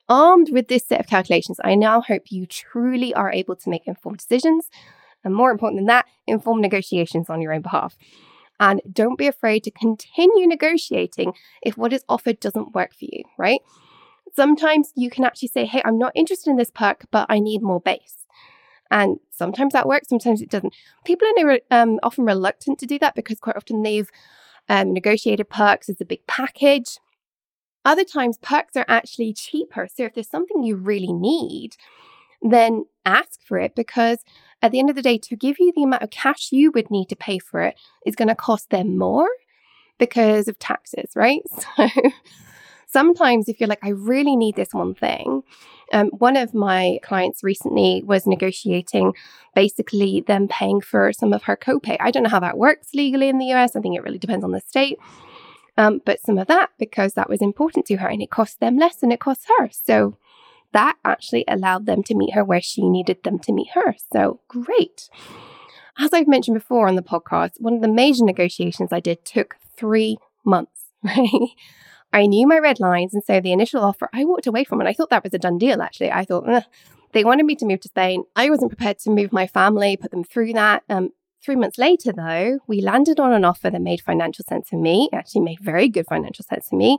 Armed 0.08 0.50
with 0.52 0.68
this 0.68 0.86
set 0.86 1.00
of 1.00 1.06
calculations, 1.06 1.60
I 1.64 1.74
now 1.76 2.00
hope 2.00 2.24
you 2.30 2.46
truly 2.46 3.14
are 3.14 3.32
able 3.32 3.56
to 3.56 3.70
make 3.70 3.86
informed 3.86 4.18
decisions. 4.18 4.68
And 5.22 5.34
more 5.34 5.50
important 5.50 5.78
than 5.78 5.86
that, 5.86 6.06
informed 6.26 6.60
negotiations 6.60 7.30
on 7.30 7.40
your 7.40 7.54
own 7.54 7.62
behalf. 7.62 7.96
And 8.60 8.80
don't 8.90 9.18
be 9.18 9.26
afraid 9.26 9.64
to 9.64 9.70
continue 9.70 10.46
negotiating 10.46 11.32
if 11.62 11.76
what 11.76 11.92
is 11.92 12.04
offered 12.08 12.40
doesn't 12.40 12.74
work 12.74 12.92
for 12.92 13.06
you, 13.06 13.24
right? 13.38 13.60
Sometimes 14.36 14.92
you 14.94 15.10
can 15.10 15.24
actually 15.24 15.48
say, 15.48 15.64
hey, 15.64 15.82
I'm 15.84 15.98
not 15.98 16.12
interested 16.14 16.50
in 16.50 16.56
this 16.56 16.70
perk, 16.70 17.06
but 17.10 17.26
I 17.28 17.38
need 17.38 17.62
more 17.62 17.80
base. 17.80 18.26
And 18.90 19.18
sometimes 19.30 19.72
that 19.72 19.88
works, 19.88 20.08
sometimes 20.08 20.42
it 20.42 20.50
doesn't. 20.50 20.74
People 21.04 21.26
are 21.40 21.58
um, 21.70 21.98
often 22.02 22.24
reluctant 22.24 22.78
to 22.80 22.86
do 22.86 22.98
that 22.98 23.14
because 23.14 23.40
quite 23.40 23.56
often 23.56 23.82
they've 23.82 24.10
um, 24.68 24.92
negotiated 24.92 25.48
perks 25.48 25.88
is 25.88 26.00
a 26.00 26.04
big 26.04 26.26
package. 26.26 26.98
Other 27.84 28.04
times, 28.04 28.38
perks 28.38 28.76
are 28.76 28.86
actually 28.88 29.34
cheaper. 29.34 29.88
So 29.94 30.04
if 30.04 30.14
there's 30.14 30.30
something 30.30 30.62
you 30.62 30.76
really 30.76 31.12
need, 31.12 31.76
then 32.40 32.84
ask 33.04 33.40
for 33.46 33.58
it 33.58 33.74
because 33.74 34.18
at 34.62 34.72
the 34.72 34.78
end 34.78 34.88
of 34.88 34.96
the 34.96 35.02
day, 35.02 35.18
to 35.18 35.36
give 35.36 35.58
you 35.58 35.72
the 35.76 35.82
amount 35.82 36.02
of 36.02 36.10
cash 36.10 36.50
you 36.50 36.70
would 36.74 36.90
need 36.90 37.08
to 37.10 37.16
pay 37.16 37.38
for 37.38 37.60
it 37.60 37.78
is 38.06 38.16
going 38.16 38.28
to 38.28 38.34
cost 38.34 38.70
them 38.70 38.96
more 38.96 39.28
because 39.98 40.48
of 40.48 40.58
taxes, 40.58 41.10
right? 41.14 41.42
So 41.76 41.88
sometimes 42.94 43.48
if 43.48 43.58
you're 43.58 43.68
like, 43.68 43.84
I 43.84 43.88
really 43.90 44.36
need 44.36 44.54
this 44.54 44.72
one 44.72 44.94
thing, 44.94 45.42
um, 45.92 46.10
one 46.10 46.36
of 46.36 46.54
my 46.54 47.00
clients 47.02 47.42
recently 47.42 48.02
was 48.04 48.24
negotiating 48.24 49.14
basically 49.54 50.20
them 50.20 50.46
paying 50.46 50.80
for 50.80 51.12
some 51.12 51.32
of 51.32 51.42
her 51.42 51.56
copay. 51.56 51.96
I 51.98 52.12
don't 52.12 52.22
know 52.22 52.36
how 52.36 52.46
that 52.46 52.56
works 52.56 52.94
legally 52.94 53.28
in 53.28 53.38
the 53.38 53.52
US. 53.52 53.74
I 53.74 53.80
think 53.80 53.96
it 53.96 54.04
really 54.04 54.18
depends 54.18 54.44
on 54.44 54.52
the 54.52 54.60
state. 54.60 54.96
Um, 55.76 56.02
but 56.06 56.20
some 56.20 56.38
of 56.38 56.46
that 56.46 56.70
because 56.78 57.14
that 57.14 57.28
was 57.28 57.42
important 57.42 57.84
to 57.86 57.96
her 57.96 58.08
and 58.08 58.22
it 58.22 58.30
cost 58.30 58.60
them 58.60 58.76
less 58.76 58.96
than 58.96 59.10
it 59.10 59.18
costs 59.18 59.46
her. 59.58 59.68
So 59.72 60.16
that 60.72 60.96
actually 61.04 61.44
allowed 61.48 61.86
them 61.86 62.04
to 62.04 62.14
meet 62.14 62.34
her 62.34 62.44
where 62.44 62.62
she 62.62 62.88
needed 62.88 63.24
them 63.24 63.40
to 63.40 63.52
meet 63.52 63.70
her. 63.74 63.96
So 64.12 64.40
great. 64.46 65.08
As 65.98 66.12
I've 66.12 66.28
mentioned 66.28 66.54
before 66.54 66.86
on 66.86 66.94
the 66.94 67.02
podcast, 67.02 67.60
one 67.60 67.74
of 67.74 67.82
the 67.82 67.88
major 68.02 68.24
negotiations 68.24 68.92
I 68.92 69.00
did 69.00 69.24
took 69.24 69.56
three 69.76 70.16
months, 70.44 70.90
right? 71.02 71.50
I 72.14 72.26
knew 72.26 72.46
my 72.46 72.58
red 72.58 72.80
lines. 72.80 73.12
And 73.12 73.22
so 73.22 73.40
the 73.40 73.52
initial 73.52 73.82
offer 73.82 74.08
I 74.14 74.24
walked 74.24 74.46
away 74.46 74.64
from, 74.64 74.80
and 74.80 74.88
I 74.88 74.94
thought 74.94 75.10
that 75.10 75.24
was 75.24 75.34
a 75.34 75.38
done 75.38 75.58
deal, 75.58 75.82
actually. 75.82 76.10
I 76.10 76.24
thought, 76.24 76.64
they 77.12 77.24
wanted 77.24 77.46
me 77.46 77.54
to 77.56 77.66
move 77.66 77.80
to 77.80 77.88
Spain. 77.88 78.24
I 78.34 78.50
wasn't 78.50 78.70
prepared 78.70 78.98
to 79.00 79.10
move 79.10 79.32
my 79.32 79.46
family, 79.46 79.96
put 79.96 80.10
them 80.10 80.24
through 80.24 80.54
that. 80.54 80.82
Um, 80.88 81.10
Three 81.44 81.56
months 81.56 81.76
later, 81.76 82.10
though, 82.10 82.60
we 82.66 82.80
landed 82.80 83.20
on 83.20 83.34
an 83.34 83.44
offer 83.44 83.68
that 83.68 83.82
made 83.82 84.00
financial 84.00 84.46
sense 84.48 84.70
for 84.70 84.76
me, 84.76 85.10
actually 85.12 85.42
made 85.42 85.60
very 85.60 85.90
good 85.90 86.06
financial 86.08 86.42
sense 86.42 86.70
for 86.70 86.76
me, 86.76 86.96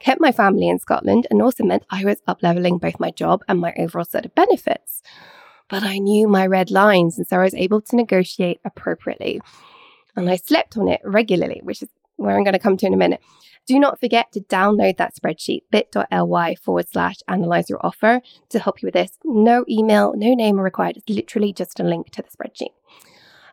kept 0.00 0.18
my 0.18 0.32
family 0.32 0.66
in 0.66 0.78
Scotland, 0.78 1.26
and 1.30 1.42
also 1.42 1.62
meant 1.62 1.84
I 1.90 2.02
was 2.06 2.22
up 2.26 2.42
leveling 2.42 2.78
both 2.78 2.98
my 2.98 3.10
job 3.10 3.42
and 3.48 3.60
my 3.60 3.74
overall 3.78 4.06
set 4.06 4.24
of 4.24 4.34
benefits. 4.34 5.02
But 5.68 5.82
I 5.82 5.98
knew 5.98 6.26
my 6.26 6.46
red 6.46 6.70
lines, 6.70 7.18
and 7.18 7.26
so 7.26 7.36
I 7.36 7.44
was 7.44 7.54
able 7.54 7.82
to 7.82 7.96
negotiate 7.96 8.60
appropriately. 8.64 9.42
And 10.16 10.30
I 10.30 10.36
slept 10.36 10.78
on 10.78 10.88
it 10.88 11.02
regularly, 11.04 11.60
which 11.62 11.82
is 11.82 11.90
where 12.16 12.36
I'm 12.36 12.44
going 12.44 12.52
to 12.52 12.58
come 12.58 12.76
to 12.78 12.86
in 12.86 12.94
a 12.94 12.98
minute. 12.98 13.20
Do 13.66 13.78
not 13.78 14.00
forget 14.00 14.32
to 14.32 14.40
download 14.40 14.96
that 14.96 15.14
spreadsheet, 15.14 15.62
bit.ly 15.70 16.54
forward 16.56 16.88
slash 16.88 17.16
analyze 17.28 17.70
your 17.70 17.84
offer 17.84 18.20
to 18.48 18.58
help 18.58 18.82
you 18.82 18.86
with 18.88 18.94
this. 18.94 19.18
No 19.24 19.64
email, 19.68 20.14
no 20.16 20.34
name 20.34 20.58
are 20.58 20.64
required. 20.64 20.96
It's 20.96 21.08
literally 21.08 21.52
just 21.52 21.78
a 21.78 21.84
link 21.84 22.10
to 22.10 22.22
the 22.22 22.28
spreadsheet. 22.28 22.72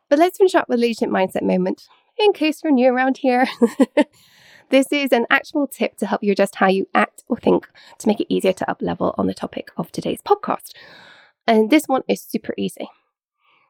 But 0.10 0.18
let's 0.18 0.38
finish 0.38 0.56
up 0.56 0.68
with 0.68 0.80
a 0.80 0.82
leadership 0.82 1.10
mindset 1.10 1.44
moment 1.44 1.88
in 2.18 2.34
case 2.34 2.62
you're 2.64 2.74
new 2.74 2.92
around 2.92 3.18
here. 3.18 3.48
this 4.70 4.92
is 4.92 5.12
an 5.12 5.28
actual 5.30 5.68
tip 5.68 5.98
to 5.98 6.08
help 6.08 6.24
you 6.24 6.32
adjust 6.32 6.56
how 6.56 6.68
you 6.68 6.88
act 6.96 7.24
or 7.28 7.38
think 7.38 7.68
to 8.00 8.08
make 8.08 8.20
it 8.20 8.34
easier 8.34 8.54
to 8.54 8.70
up 8.70 8.82
level 8.82 9.14
on 9.18 9.28
the 9.28 9.34
topic 9.36 9.70
of 9.78 9.92
today's 9.92 10.22
podcast. 10.22 10.72
And 11.46 11.70
this 11.70 11.86
one 11.86 12.02
is 12.08 12.22
super 12.22 12.56
easy. 12.58 12.90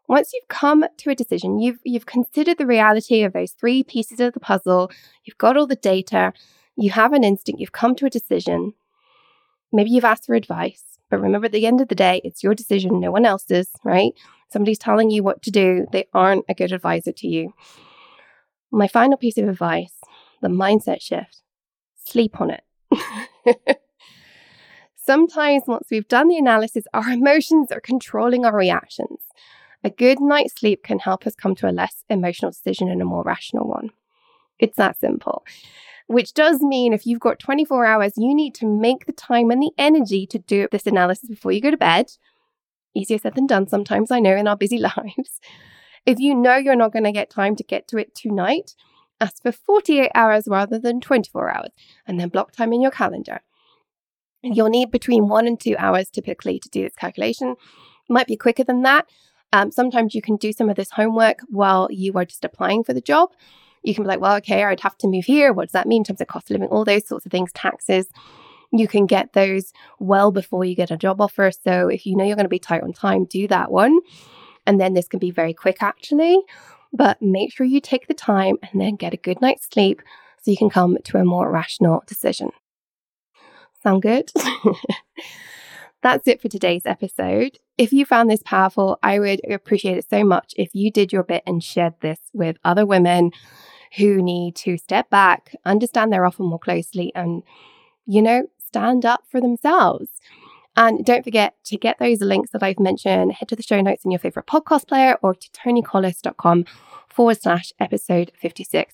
Once 0.10 0.34
you've 0.34 0.48
come 0.50 0.84
to 0.98 1.10
a 1.10 1.16
decision, 1.16 1.60
you've 1.60 1.80
you've 1.86 2.06
considered 2.06 2.58
the 2.58 2.66
reality 2.66 3.24
of 3.24 3.32
those 3.32 3.52
three 3.52 3.84
pieces 3.84 4.20
of 4.20 4.34
the 4.34 4.40
puzzle, 4.40 4.92
you've 5.24 5.38
got 5.38 5.56
all 5.56 5.68
the 5.68 5.76
data, 5.76 6.34
you 6.76 6.90
have 6.90 7.14
an 7.14 7.24
instinct, 7.24 7.62
you've 7.62 7.72
come 7.72 7.96
to 7.96 8.06
a 8.06 8.10
decision. 8.10 8.74
Maybe 9.72 9.92
you've 9.92 10.04
asked 10.04 10.26
for 10.26 10.34
advice, 10.34 10.98
but 11.10 11.22
remember 11.22 11.46
at 11.46 11.52
the 11.52 11.68
end 11.68 11.80
of 11.80 11.88
the 11.88 11.96
day, 11.96 12.22
it's 12.24 12.44
your 12.44 12.56
decision, 12.56 13.00
no 13.00 13.12
one 13.12 13.26
else's, 13.26 13.70
right? 13.86 14.14
somebody's 14.52 14.80
telling 14.80 15.12
you 15.12 15.24
what 15.24 15.42
to 15.44 15.52
do, 15.52 15.86
they 15.92 16.08
aren't 16.14 16.46
a 16.50 16.54
good 16.54 16.72
advisor 16.72 17.12
to 17.12 17.28
you. 17.28 17.54
My 18.72 18.88
final 18.88 19.18
piece 19.18 19.38
of 19.38 19.48
advice 19.48 19.94
the 20.42 20.48
mindset 20.48 21.02
shift 21.02 21.42
sleep 21.96 22.40
on 22.40 22.50
it. 22.50 23.82
Sometimes, 24.96 25.64
once 25.68 25.88
we've 25.92 26.08
done 26.08 26.30
the 26.30 26.38
analysis, 26.38 26.86
our 26.94 27.10
emotions 27.10 27.72
are 27.72 27.82
controlling 27.82 28.46
our 28.46 28.56
reactions. 28.56 29.20
A 29.84 29.90
good 29.90 30.20
night's 30.20 30.60
sleep 30.60 30.84
can 30.84 31.00
help 31.00 31.26
us 31.26 31.36
come 31.36 31.56
to 31.56 31.70
a 31.70 31.72
less 31.72 32.04
emotional 32.10 32.52
decision 32.52 32.90
and 32.90 33.02
a 33.02 33.06
more 33.06 33.24
rational 33.24 33.68
one. 33.68 33.92
It's 34.60 34.78
that 34.78 35.00
simple. 35.00 35.46
Which 36.08 36.34
does 36.34 36.62
mean 36.62 36.92
if 36.92 37.06
you've 37.06 37.20
got 37.20 37.40
24 37.40 37.86
hours, 37.86 38.14
you 38.18 38.34
need 38.34 38.56
to 38.56 38.66
make 38.66 39.06
the 39.06 39.14
time 39.14 39.52
and 39.52 39.62
the 39.62 39.72
energy 39.78 40.26
to 40.28 40.40
do 40.40 40.68
this 40.72 40.88
analysis 40.88 41.30
before 41.30 41.52
you 41.52 41.62
go 41.62 41.72
to 41.72 41.78
bed 41.78 42.12
easier 42.94 43.18
said 43.18 43.36
than 43.36 43.48
done 43.48 43.68
sometimes, 43.68 44.12
I 44.12 44.20
know, 44.20 44.36
in 44.36 44.48
our 44.48 44.58
busy 44.58 44.78
lives. 44.80 45.40
If 46.06 46.20
you 46.20 46.36
know 46.36 46.56
you're 46.56 46.76
not 46.76 46.94
going 46.94 47.04
to 47.04 47.12
get 47.12 47.30
time 47.30 47.56
to 47.58 47.64
get 47.64 47.88
to 47.90 47.98
it 47.98 48.16
tonight, 48.16 48.76
ask 49.20 49.42
for 49.42 49.52
48 49.52 50.12
hours 50.16 50.46
rather 50.48 50.80
than 50.80 51.02
24 51.02 51.50
hours, 51.50 51.72
and 52.08 52.20
then 52.20 52.30
block 52.30 52.52
time 52.52 52.74
in 52.74 52.82
your 52.82 52.92
calendar. 52.92 53.42
You'll 54.42 54.70
need 54.70 54.92
between 54.92 55.28
one 55.28 55.48
and 55.48 55.60
two 55.60 55.76
hours 55.78 56.10
typically 56.10 56.60
to 56.60 56.70
do 56.70 56.84
this 56.84 56.96
calculation. 56.96 57.50
It 57.50 58.14
might 58.14 58.28
be 58.28 58.38
quicker 58.38 58.64
than 58.64 58.84
that. 58.84 59.08
Um, 59.52 59.72
sometimes 59.72 60.14
you 60.14 60.22
can 60.22 60.36
do 60.36 60.52
some 60.52 60.70
of 60.70 60.76
this 60.76 60.92
homework 60.92 61.40
while 61.50 61.88
you 61.92 62.14
are 62.14 62.26
just 62.26 62.46
applying 62.46 62.84
for 62.84 62.94
the 62.94 63.02
job. 63.02 63.30
You 63.84 63.96
can 63.96 64.04
be 64.04 64.10
like, 64.10 64.20
well, 64.20 64.36
okay, 64.38 64.64
I'd 64.64 64.82
have 64.82 64.98
to 65.00 65.08
move 65.08 65.26
here. 65.26 65.54
What 65.54 65.66
does 65.66 65.72
that 65.74 65.88
mean 65.88 66.02
in 66.02 66.04
terms 66.04 66.22
of 66.22 66.28
cost 66.28 66.52
of 66.52 66.56
living? 66.56 66.70
All 66.70 66.86
those 66.86 67.08
sorts 67.08 67.26
of 67.26 67.32
things, 67.32 67.52
taxes. 67.54 68.08
You 68.72 68.88
can 68.88 69.06
get 69.06 69.34
those 69.34 69.74
well 70.00 70.32
before 70.32 70.66
you 70.66 70.76
get 70.76 70.92
a 70.92 70.98
job 70.98 71.22
offer. 71.22 71.52
So 71.52 71.88
if 71.88 72.06
you 72.06 72.16
know 72.16 72.24
you're 72.24 72.36
going 72.36 72.46
to 72.46 72.50
be 72.50 72.60
tight 72.60 72.84
on 72.84 72.94
time, 72.94 73.26
do 73.26 73.48
that 73.48 73.72
one. 73.72 74.00
And 74.68 74.80
then 74.80 74.94
this 74.94 75.08
can 75.08 75.20
be 75.20 75.32
very 75.32 75.54
quick 75.54 75.82
actually. 75.82 76.40
But 76.92 77.22
make 77.22 77.54
sure 77.54 77.66
you 77.66 77.82
take 77.82 78.08
the 78.08 78.14
time 78.14 78.58
and 78.62 78.82
then 78.82 78.96
get 78.96 79.14
a 79.14 79.18
good 79.18 79.42
night's 79.42 79.68
sleep 79.72 80.02
so 80.42 80.52
you 80.52 80.58
can 80.58 80.70
come 80.70 80.98
to 81.04 81.18
a 81.18 81.26
more 81.26 81.52
rational 81.52 82.04
decision. 82.06 82.52
Sound 83.82 84.02
good? 84.02 84.32
That's 86.02 86.28
it 86.28 86.42
for 86.42 86.48
today's 86.48 86.86
episode. 86.86 87.60
If 87.80 87.94
you 87.94 88.06
found 88.06 88.30
this 88.30 88.44
powerful, 88.44 89.00
I 89.02 89.20
would 89.20 89.40
appreciate 89.50 89.98
it 89.98 90.10
so 90.10 90.26
much 90.26 90.54
if 90.58 90.76
you 90.76 90.92
did 90.92 91.14
your 91.14 91.24
bit 91.24 91.44
and 91.48 91.64
shared 91.64 91.94
this 92.02 92.20
with 92.34 92.58
other 92.66 92.86
women 92.86 93.32
who 93.96 94.22
need 94.22 94.58
to 94.58 94.78
step 94.78 95.10
back, 95.10 95.56
understand 95.64 96.12
their 96.12 96.26
offer 96.26 96.44
more 96.44 96.60
closely, 96.60 97.14
and, 97.16 97.42
you 98.06 98.22
know, 98.22 98.48
stand 98.58 99.06
up 99.06 99.24
for 99.32 99.40
themselves. 99.40 100.10
And 100.76 101.06
don't 101.06 101.24
forget 101.24 101.56
to 101.68 101.78
get 101.78 102.00
those 102.00 102.20
links 102.20 102.52
that 102.52 102.64
I've 102.64 102.82
mentioned, 102.82 103.32
head 103.32 103.48
to 103.48 103.56
the 103.56 103.64
show 103.64 103.80
notes 103.80 104.04
in 104.04 104.12
your 104.12 104.20
favorite 104.20 104.46
podcast 104.46 104.90
player 104.90 105.18
or 105.22 105.34
to 105.34 105.50
tonicollis.com 105.52 106.66
forward 107.08 107.42
slash 107.42 107.72
episode 107.80 108.34
56. 108.42 108.94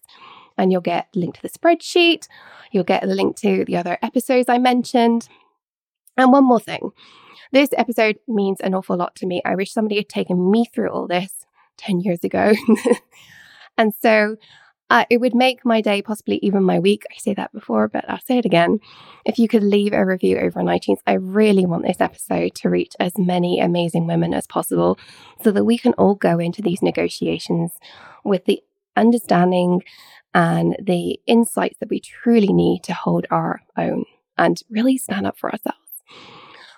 And 0.60 0.72
you'll 0.72 0.82
get 0.82 1.08
a 1.16 1.18
link 1.18 1.38
to 1.38 1.42
the 1.42 1.50
spreadsheet. 1.50 2.28
You'll 2.72 2.84
get 2.84 3.04
a 3.04 3.08
link 3.08 3.36
to 3.38 3.66
the 3.66 3.78
other 3.78 3.98
episodes 4.04 4.48
I 4.48 4.60
mentioned. 4.60 5.28
And 6.18 6.32
one 6.32 6.46
more 6.46 6.60
thing 6.60 6.92
this 7.56 7.70
episode 7.78 8.18
means 8.28 8.60
an 8.60 8.74
awful 8.76 8.98
lot 8.98 9.16
to 9.16 9.26
me. 9.26 9.42
I 9.46 9.56
wish 9.56 9.72
somebody 9.72 9.96
had 9.96 10.10
taken 10.10 10.52
me 10.52 10.66
through 10.72 10.90
all 10.90 11.08
this 11.08 11.32
10 11.78 12.02
years 12.02 12.24
ago. 12.24 12.54
and 13.78 13.94
so 13.94 14.36
Uh, 14.88 15.04
it 15.10 15.20
would 15.20 15.34
make 15.34 15.66
my 15.66 15.82
day, 15.82 16.00
possibly 16.00 16.38
even 16.44 16.62
my 16.62 16.78
week. 16.78 17.04
I 17.10 17.18
say 17.18 17.34
that 17.34 17.52
before, 17.52 17.88
but 17.88 18.06
I'll 18.08 18.22
say 18.22 18.38
it 18.38 18.46
again. 18.46 18.80
If 19.26 19.40
you 19.40 19.48
could 19.48 19.64
leave 19.64 19.94
a 19.94 20.06
review 20.06 20.38
over 20.38 20.60
on 20.60 20.68
iTunes, 20.68 21.00
I 21.08 21.14
really 21.14 21.66
want 21.66 21.84
this 21.86 22.00
episode 22.00 22.54
to 22.56 22.70
reach 22.70 22.94
as 23.00 23.18
many 23.18 23.60
amazing 23.60 24.06
women 24.06 24.32
as 24.32 24.46
possible 24.46 25.00
so 25.44 25.50
that 25.52 25.66
we 25.66 25.80
can 25.80 25.94
all 25.94 26.14
go 26.14 26.38
into 26.38 26.62
these 26.62 26.84
negotiations 26.84 27.72
with 28.24 28.46
the 28.46 28.62
understanding 28.96 29.82
and 30.36 30.76
the 30.80 31.20
insights 31.26 31.80
that 31.80 31.90
we 31.90 32.00
truly 32.00 32.54
need 32.54 32.84
to 32.84 32.94
hold 32.94 33.26
our 33.32 33.62
own 33.76 34.06
and 34.38 34.62
really 34.70 34.98
stand 35.00 35.26
up 35.26 35.40
for 35.40 35.52
ourselves. 35.52 36.04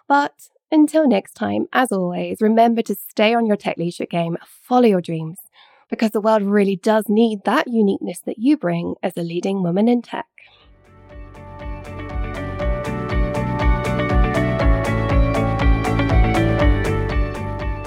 But 0.07 0.47
until 0.71 1.07
next 1.07 1.33
time, 1.33 1.67
as 1.73 1.91
always, 1.91 2.41
remember 2.41 2.81
to 2.83 2.95
stay 2.95 3.33
on 3.33 3.45
your 3.45 3.57
tech 3.57 3.77
leadership 3.77 4.09
game, 4.09 4.37
follow 4.43 4.87
your 4.87 5.01
dreams, 5.01 5.39
because 5.89 6.11
the 6.11 6.21
world 6.21 6.43
really 6.43 6.75
does 6.75 7.05
need 7.07 7.43
that 7.45 7.67
uniqueness 7.67 8.19
that 8.21 8.39
you 8.39 8.57
bring 8.57 8.95
as 9.01 9.13
a 9.15 9.21
leading 9.21 9.63
woman 9.63 9.87
in 9.87 10.01
tech. 10.01 10.25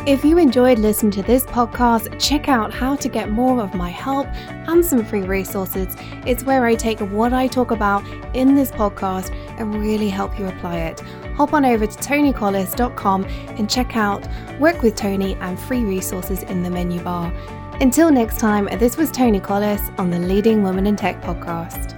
If 0.06 0.24
you 0.24 0.38
enjoyed 0.38 0.80
listening 0.80 1.12
to 1.12 1.22
this 1.22 1.44
podcast, 1.44 2.18
check 2.18 2.48
out 2.48 2.74
how 2.74 2.96
to 2.96 3.08
get 3.08 3.30
more 3.30 3.60
of 3.60 3.74
my 3.74 3.90
help 3.90 4.26
and 4.26 4.84
some 4.84 5.04
free 5.04 5.22
resources. 5.22 5.94
It's 6.26 6.42
where 6.42 6.66
I 6.66 6.74
take 6.74 6.98
what 6.98 7.32
I 7.32 7.46
talk 7.46 7.70
about 7.70 8.04
in 8.34 8.56
this 8.56 8.72
podcast 8.72 9.32
and 9.60 9.72
really 9.74 10.08
help 10.08 10.36
you 10.36 10.46
apply 10.46 10.78
it. 10.78 11.00
Hop 11.36 11.52
on 11.52 11.64
over 11.64 11.86
to 11.86 11.98
tonicollis.com 11.98 13.24
and 13.24 13.70
check 13.70 13.96
out 13.96 14.26
Work 14.58 14.82
with 14.82 14.94
Toni 14.94 15.36
and 15.36 15.58
free 15.58 15.84
resources 15.84 16.42
in 16.42 16.62
the 16.62 16.70
menu 16.70 17.00
bar. 17.00 17.32
Until 17.80 18.10
next 18.10 18.38
time, 18.38 18.68
this 18.78 18.96
was 18.96 19.10
Toni 19.10 19.40
Collis 19.40 19.80
on 19.96 20.10
the 20.10 20.18
Leading 20.18 20.62
Women 20.62 20.86
in 20.86 20.96
Tech 20.96 21.20
podcast. 21.22 21.96